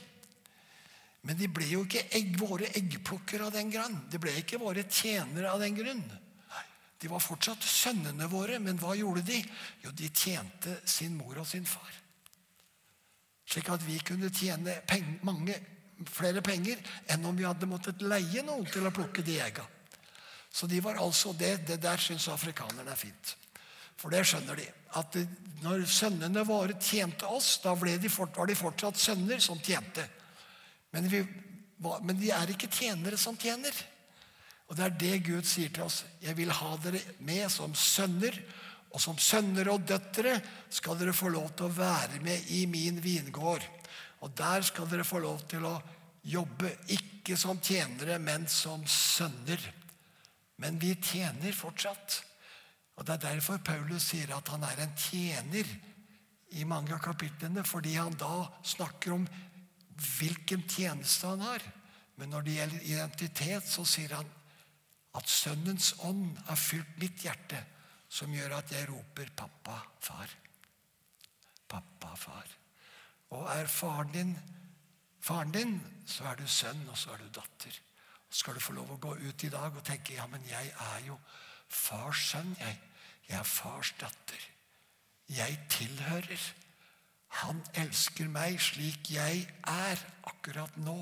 Men 1.22 1.38
de 1.38 1.46
ble 1.46 1.68
jo 1.70 1.84
ikke 1.86 2.08
egg, 2.18 2.34
våre 2.40 2.66
eggplukkere 2.74 3.46
av 3.46 3.54
den 3.54 3.70
grunn. 3.70 4.00
De 4.10 4.18
ble 4.18 4.34
ikke 4.40 4.58
våre 4.58 4.82
tjenere 4.90 5.52
av 5.52 5.62
den 5.62 5.78
grunn. 5.78 6.02
De 7.02 7.10
var 7.10 7.22
fortsatt 7.22 7.62
sønnene 7.66 8.26
våre, 8.30 8.58
men 8.62 8.78
hva 8.78 8.94
gjorde 8.98 9.24
de? 9.26 9.38
Jo, 9.82 9.90
de 9.94 10.10
tjente 10.10 10.76
sin 10.86 11.14
mor 11.18 11.38
og 11.42 11.46
sin 11.46 11.66
far. 11.66 11.94
Slik 13.46 13.70
at 13.74 13.82
vi 13.86 13.98
kunne 14.06 14.30
tjene 14.34 14.76
peng, 14.86 15.16
mange 15.26 15.56
flere 16.10 16.42
penger 16.42 16.78
enn 17.10 17.26
om 17.26 17.38
vi 17.38 17.46
hadde 17.46 17.70
måttet 17.70 18.02
leie 18.02 18.42
noen 18.46 18.66
til 18.70 18.86
å 18.86 18.94
plukke 18.94 19.22
de 19.26 19.38
egga. 19.42 19.66
Så 20.52 20.68
de 20.68 20.80
var 20.84 21.00
altså 21.00 21.32
det, 21.32 21.56
det 21.66 21.80
der 21.82 22.00
syns 22.00 22.28
afrikanerne 22.28 22.92
er 22.92 23.00
fint. 23.00 23.36
For 23.96 24.12
det 24.12 24.24
skjønner 24.28 24.58
de. 24.58 24.66
At 24.98 25.16
når 25.62 25.86
sønnene 25.88 26.44
våre 26.44 26.76
tjente 26.80 27.28
oss, 27.30 27.54
da 27.62 27.72
de 27.74 28.10
fort, 28.12 28.36
var 28.36 28.50
de 28.50 28.58
fortsatt 28.58 28.98
sønner 29.00 29.40
som 29.40 29.60
tjente. 29.62 30.04
Men, 30.92 31.08
vi, 31.08 31.22
men 32.02 32.18
de 32.20 32.32
er 32.34 32.52
ikke 32.52 32.68
tjenere 32.68 33.16
som 33.16 33.38
tjener. 33.38 33.72
Og 34.68 34.76
det 34.76 34.84
er 34.84 34.98
det 35.00 35.24
Gud 35.26 35.48
sier 35.48 35.72
til 35.72 35.86
oss. 35.86 36.02
Jeg 36.20 36.36
vil 36.36 36.52
ha 36.52 36.76
dere 36.84 37.00
med 37.24 37.48
som 37.52 37.74
sønner. 37.76 38.36
Og 38.92 39.00
som 39.00 39.16
sønner 39.16 39.70
og 39.72 39.86
døtre 39.88 40.34
skal 40.68 40.98
dere 41.00 41.14
få 41.16 41.30
lov 41.32 41.54
til 41.56 41.70
å 41.70 41.76
være 41.76 42.20
med 42.24 42.50
i 42.52 42.66
min 42.68 43.00
vingård. 43.00 43.64
Og 44.22 44.34
der 44.36 44.64
skal 44.66 44.90
dere 44.90 45.06
få 45.06 45.22
lov 45.22 45.46
til 45.48 45.64
å 45.64 45.78
jobbe, 46.22 46.70
ikke 46.94 47.36
som 47.40 47.58
tjenere, 47.64 48.18
men 48.22 48.44
som 48.50 48.84
sønner. 48.86 49.62
Men 50.62 50.78
vi 50.78 50.94
tjener 50.94 51.54
fortsatt. 51.56 52.22
Og 52.96 53.06
Det 53.06 53.16
er 53.16 53.24
derfor 53.24 53.58
Paulus 53.64 54.12
sier 54.12 54.30
at 54.36 54.48
han 54.52 54.62
er 54.62 54.84
en 54.84 54.94
tjener 54.96 55.68
i 56.52 56.64
mange 56.68 56.92
av 56.94 57.00
kapitlene, 57.02 57.64
fordi 57.64 57.96
han 57.96 58.14
da 58.20 58.44
snakker 58.62 59.16
om 59.16 59.26
hvilken 59.96 60.62
tjeneste 60.68 61.32
han 61.32 61.42
har. 61.42 61.64
Men 62.20 62.30
når 62.30 62.46
det 62.46 62.56
gjelder 62.58 62.88
identitet, 62.92 63.66
så 63.66 63.84
sier 63.88 64.14
han 64.18 64.28
at 65.18 65.28
Sønnens 65.28 65.94
ånd 66.06 66.36
har 66.46 66.60
fylt 66.60 66.98
mitt 67.00 67.24
hjerte, 67.24 67.58
som 68.12 68.32
gjør 68.32 68.58
at 68.58 68.72
jeg 68.72 68.88
roper 68.90 69.30
'pappa, 69.36 69.78
far'. 70.00 70.36
Pappa, 71.68 72.14
far. 72.14 72.46
Og 73.30 73.48
er 73.48 73.66
faren 73.66 74.12
din 74.12 74.36
faren 75.20 75.52
din, 75.52 75.80
så 76.06 76.24
er 76.24 76.34
du 76.36 76.46
sønn, 76.46 76.88
og 76.88 76.98
så 76.98 77.10
er 77.14 77.18
du 77.22 77.28
datter 77.40 77.80
skal 78.32 78.56
du 78.56 78.64
få 78.64 78.72
lov 78.72 78.94
å 78.94 79.00
gå 79.00 79.12
ut 79.20 79.44
i 79.44 79.50
dag 79.52 79.74
og 79.76 79.84
tenke 79.84 80.16
ja, 80.16 80.26
men 80.30 80.44
jeg 80.48 80.72
er 80.72 81.04
jo 81.06 81.18
fars 81.68 82.30
sønn. 82.30 82.54
Jeg, 82.60 82.78
jeg 83.28 83.38
er 83.38 83.48
fars 83.48 83.92
datter. 84.00 84.48
Jeg 85.32 85.58
tilhører. 85.72 86.46
Han 87.42 87.60
elsker 87.80 88.28
meg 88.32 88.58
slik 88.60 89.12
jeg 89.12 89.44
er 89.68 90.00
akkurat 90.28 90.76
nå. 90.80 90.98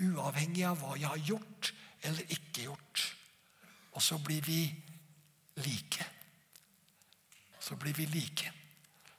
Uavhengig 0.00 0.64
av 0.68 0.80
hva 0.80 0.94
jeg 0.96 1.08
har 1.08 1.26
gjort 1.32 1.72
eller 2.08 2.36
ikke 2.36 2.68
gjort. 2.68 3.04
Og 3.96 4.04
så 4.04 4.20
blir 4.24 4.44
vi 4.44 4.62
like. 5.64 6.06
Så 7.60 7.76
blir 7.76 7.96
vi 7.96 8.08
like. 8.08 8.52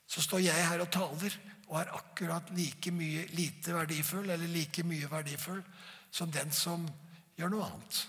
Så 0.07 0.21
står 0.21 0.45
jeg 0.45 0.67
her 0.67 0.81
og 0.81 0.91
taler 0.93 1.37
og 1.71 1.77
er 1.79 1.93
akkurat 1.95 2.49
like 2.53 2.91
mye 2.91 3.29
lite 3.37 3.73
verdifull 3.73 4.29
eller 4.29 4.49
like 4.51 4.83
mye 4.83 5.07
verdifull 5.11 5.61
som 6.11 6.31
den 6.33 6.51
som 6.51 6.83
gjør 7.37 7.53
noe 7.53 7.67
annet. 7.67 8.01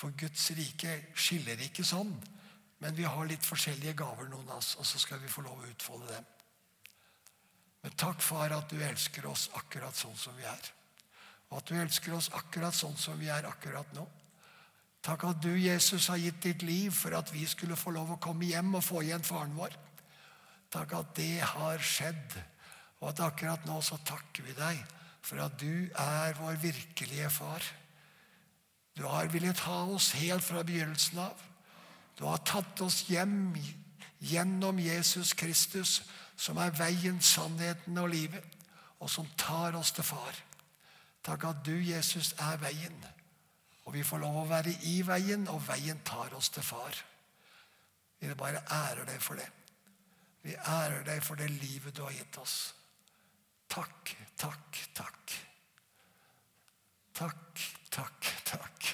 For 0.00 0.16
Guds 0.16 0.50
rike 0.56 0.96
skiller 1.14 1.60
ikke 1.66 1.84
sånn. 1.86 2.12
Men 2.80 2.96
vi 2.96 3.04
har 3.04 3.26
litt 3.28 3.44
forskjellige 3.44 3.98
gaver, 3.98 4.30
noen 4.32 4.48
av 4.48 4.62
oss, 4.62 4.72
og 4.80 4.86
så 4.88 5.00
skal 5.02 5.20
vi 5.20 5.28
få 5.28 5.44
lov 5.44 5.58
å 5.60 5.68
utfolde 5.68 6.14
dem. 6.14 6.28
Men 7.84 7.96
takk, 8.00 8.22
far, 8.24 8.52
at 8.56 8.72
du 8.72 8.80
elsker 8.80 9.26
oss 9.28 9.50
akkurat 9.56 9.96
sånn 9.96 10.16
som 10.16 10.36
vi 10.38 10.46
er. 10.48 10.70
Og 11.50 11.58
at 11.58 11.68
du 11.68 11.76
elsker 11.76 12.14
oss 12.16 12.30
akkurat 12.38 12.76
sånn 12.76 12.96
som 13.00 13.20
vi 13.20 13.28
er 13.32 13.48
akkurat 13.48 13.92
nå. 13.96 14.06
Takk 15.04 15.26
at 15.28 15.42
du, 15.44 15.52
Jesus, 15.56 16.08
har 16.12 16.20
gitt 16.20 16.40
ditt 16.44 16.64
liv 16.64 16.92
for 16.96 17.16
at 17.16 17.32
vi 17.32 17.44
skulle 17.48 17.76
få 17.76 17.92
lov 17.96 18.14
å 18.14 18.20
komme 18.20 18.48
hjem 18.48 18.74
og 18.76 18.84
få 18.84 19.04
igjen 19.04 19.24
faren 19.24 19.56
vår. 19.56 19.76
Takk 20.72 20.96
at 20.96 21.12
det 21.16 21.40
har 21.52 21.84
skjedd. 21.84 22.36
Og 23.00 23.10
at 23.12 23.22
akkurat 23.24 23.64
nå 23.68 23.80
så 23.84 23.96
takker 24.04 24.44
vi 24.48 24.56
deg 24.56 24.80
for 25.22 25.40
at 25.44 25.58
du 25.60 25.88
er 25.94 26.36
vår 26.40 26.58
virkelige 26.62 27.30
far. 27.30 27.64
Du 28.96 29.06
har 29.06 29.30
villet 29.32 29.58
ha 29.66 29.84
oss 29.94 30.12
helt 30.18 30.44
fra 30.44 30.62
begynnelsen 30.66 31.18
av. 31.22 31.36
Du 32.18 32.24
har 32.28 32.42
tatt 32.44 32.80
oss 32.84 33.04
hjem 33.08 33.54
gjennom 34.20 34.78
Jesus 34.80 35.32
Kristus, 35.32 36.02
som 36.36 36.58
er 36.60 36.74
veien, 36.76 37.20
sannheten 37.20 37.98
og 38.00 38.10
livet, 38.12 38.44
og 39.00 39.10
som 39.10 39.28
tar 39.40 39.76
oss 39.76 39.92
til 39.96 40.04
far. 40.04 40.36
Takk 41.24 41.44
at 41.48 41.62
du, 41.64 41.76
Jesus, 41.84 42.34
er 42.40 42.60
veien. 42.60 42.96
Og 43.84 43.94
vi 43.94 44.04
får 44.04 44.20
lov 44.22 44.42
å 44.42 44.48
være 44.48 44.74
i 44.88 45.00
veien, 45.04 45.46
og 45.48 45.62
veien 45.68 46.00
tar 46.04 46.34
oss 46.36 46.50
til 46.52 46.64
far. 46.64 46.96
Vi 48.20 48.34
bare 48.36 48.60
ærer 48.68 49.06
deg 49.08 49.22
for 49.24 49.40
det. 49.40 49.48
Vi 50.44 50.56
ærer 50.56 51.04
deg 51.04 51.24
for 51.24 51.40
det 51.40 51.48
livet 51.52 51.96
du 51.96 52.02
har 52.04 52.12
gitt 52.12 52.36
oss. 52.40 52.74
Takk, 53.70 54.16
takk, 54.36 54.82
takk. 54.98 55.36
Takk, 57.14 57.64
takk, 57.90 58.28
takk. 58.44 58.92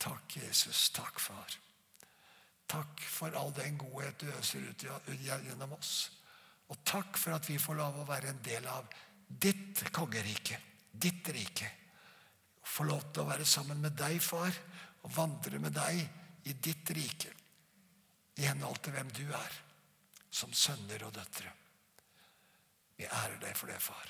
Takk, 0.00 0.36
Jesus. 0.36 0.90
Takk, 0.90 1.20
far. 1.20 1.58
Takk 2.70 3.02
for 3.02 3.34
all 3.34 3.52
den 3.56 3.78
godhet 3.78 4.20
du 4.20 4.28
øser 4.36 4.64
ut 4.68 4.84
gjennom 5.24 5.72
oss. 5.78 6.10
Og 6.70 6.78
takk 6.86 7.18
for 7.18 7.34
at 7.34 7.48
vi 7.48 7.58
får 7.58 7.78
lov 7.80 8.02
å 8.02 8.08
være 8.08 8.30
en 8.30 8.42
del 8.44 8.66
av 8.70 8.86
ditt 9.26 9.82
kongerike, 9.94 10.58
ditt 10.92 11.28
rike. 11.34 11.70
Få 12.62 12.86
lov 12.86 13.08
til 13.10 13.24
å 13.24 13.30
være 13.30 13.46
sammen 13.48 13.80
med 13.82 13.96
deg, 13.98 14.20
far, 14.22 14.54
og 15.02 15.14
vandre 15.16 15.58
med 15.62 15.74
deg 15.74 16.02
i 16.46 16.54
ditt 16.54 16.92
rike. 16.94 17.32
I 18.38 18.46
henhold 18.46 18.78
til 18.84 18.94
hvem 18.94 19.10
du 19.16 19.24
er, 19.26 19.56
som 20.30 20.52
sønner 20.54 21.08
og 21.08 21.16
døtre. 21.16 21.59
Vi 23.00 23.06
ærer 23.08 23.38
deg 23.40 23.56
for 23.56 23.66
det, 23.66 23.78
far. 23.80 24.08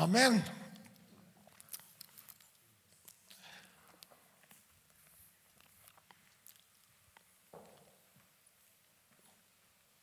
Amen. 0.00 0.38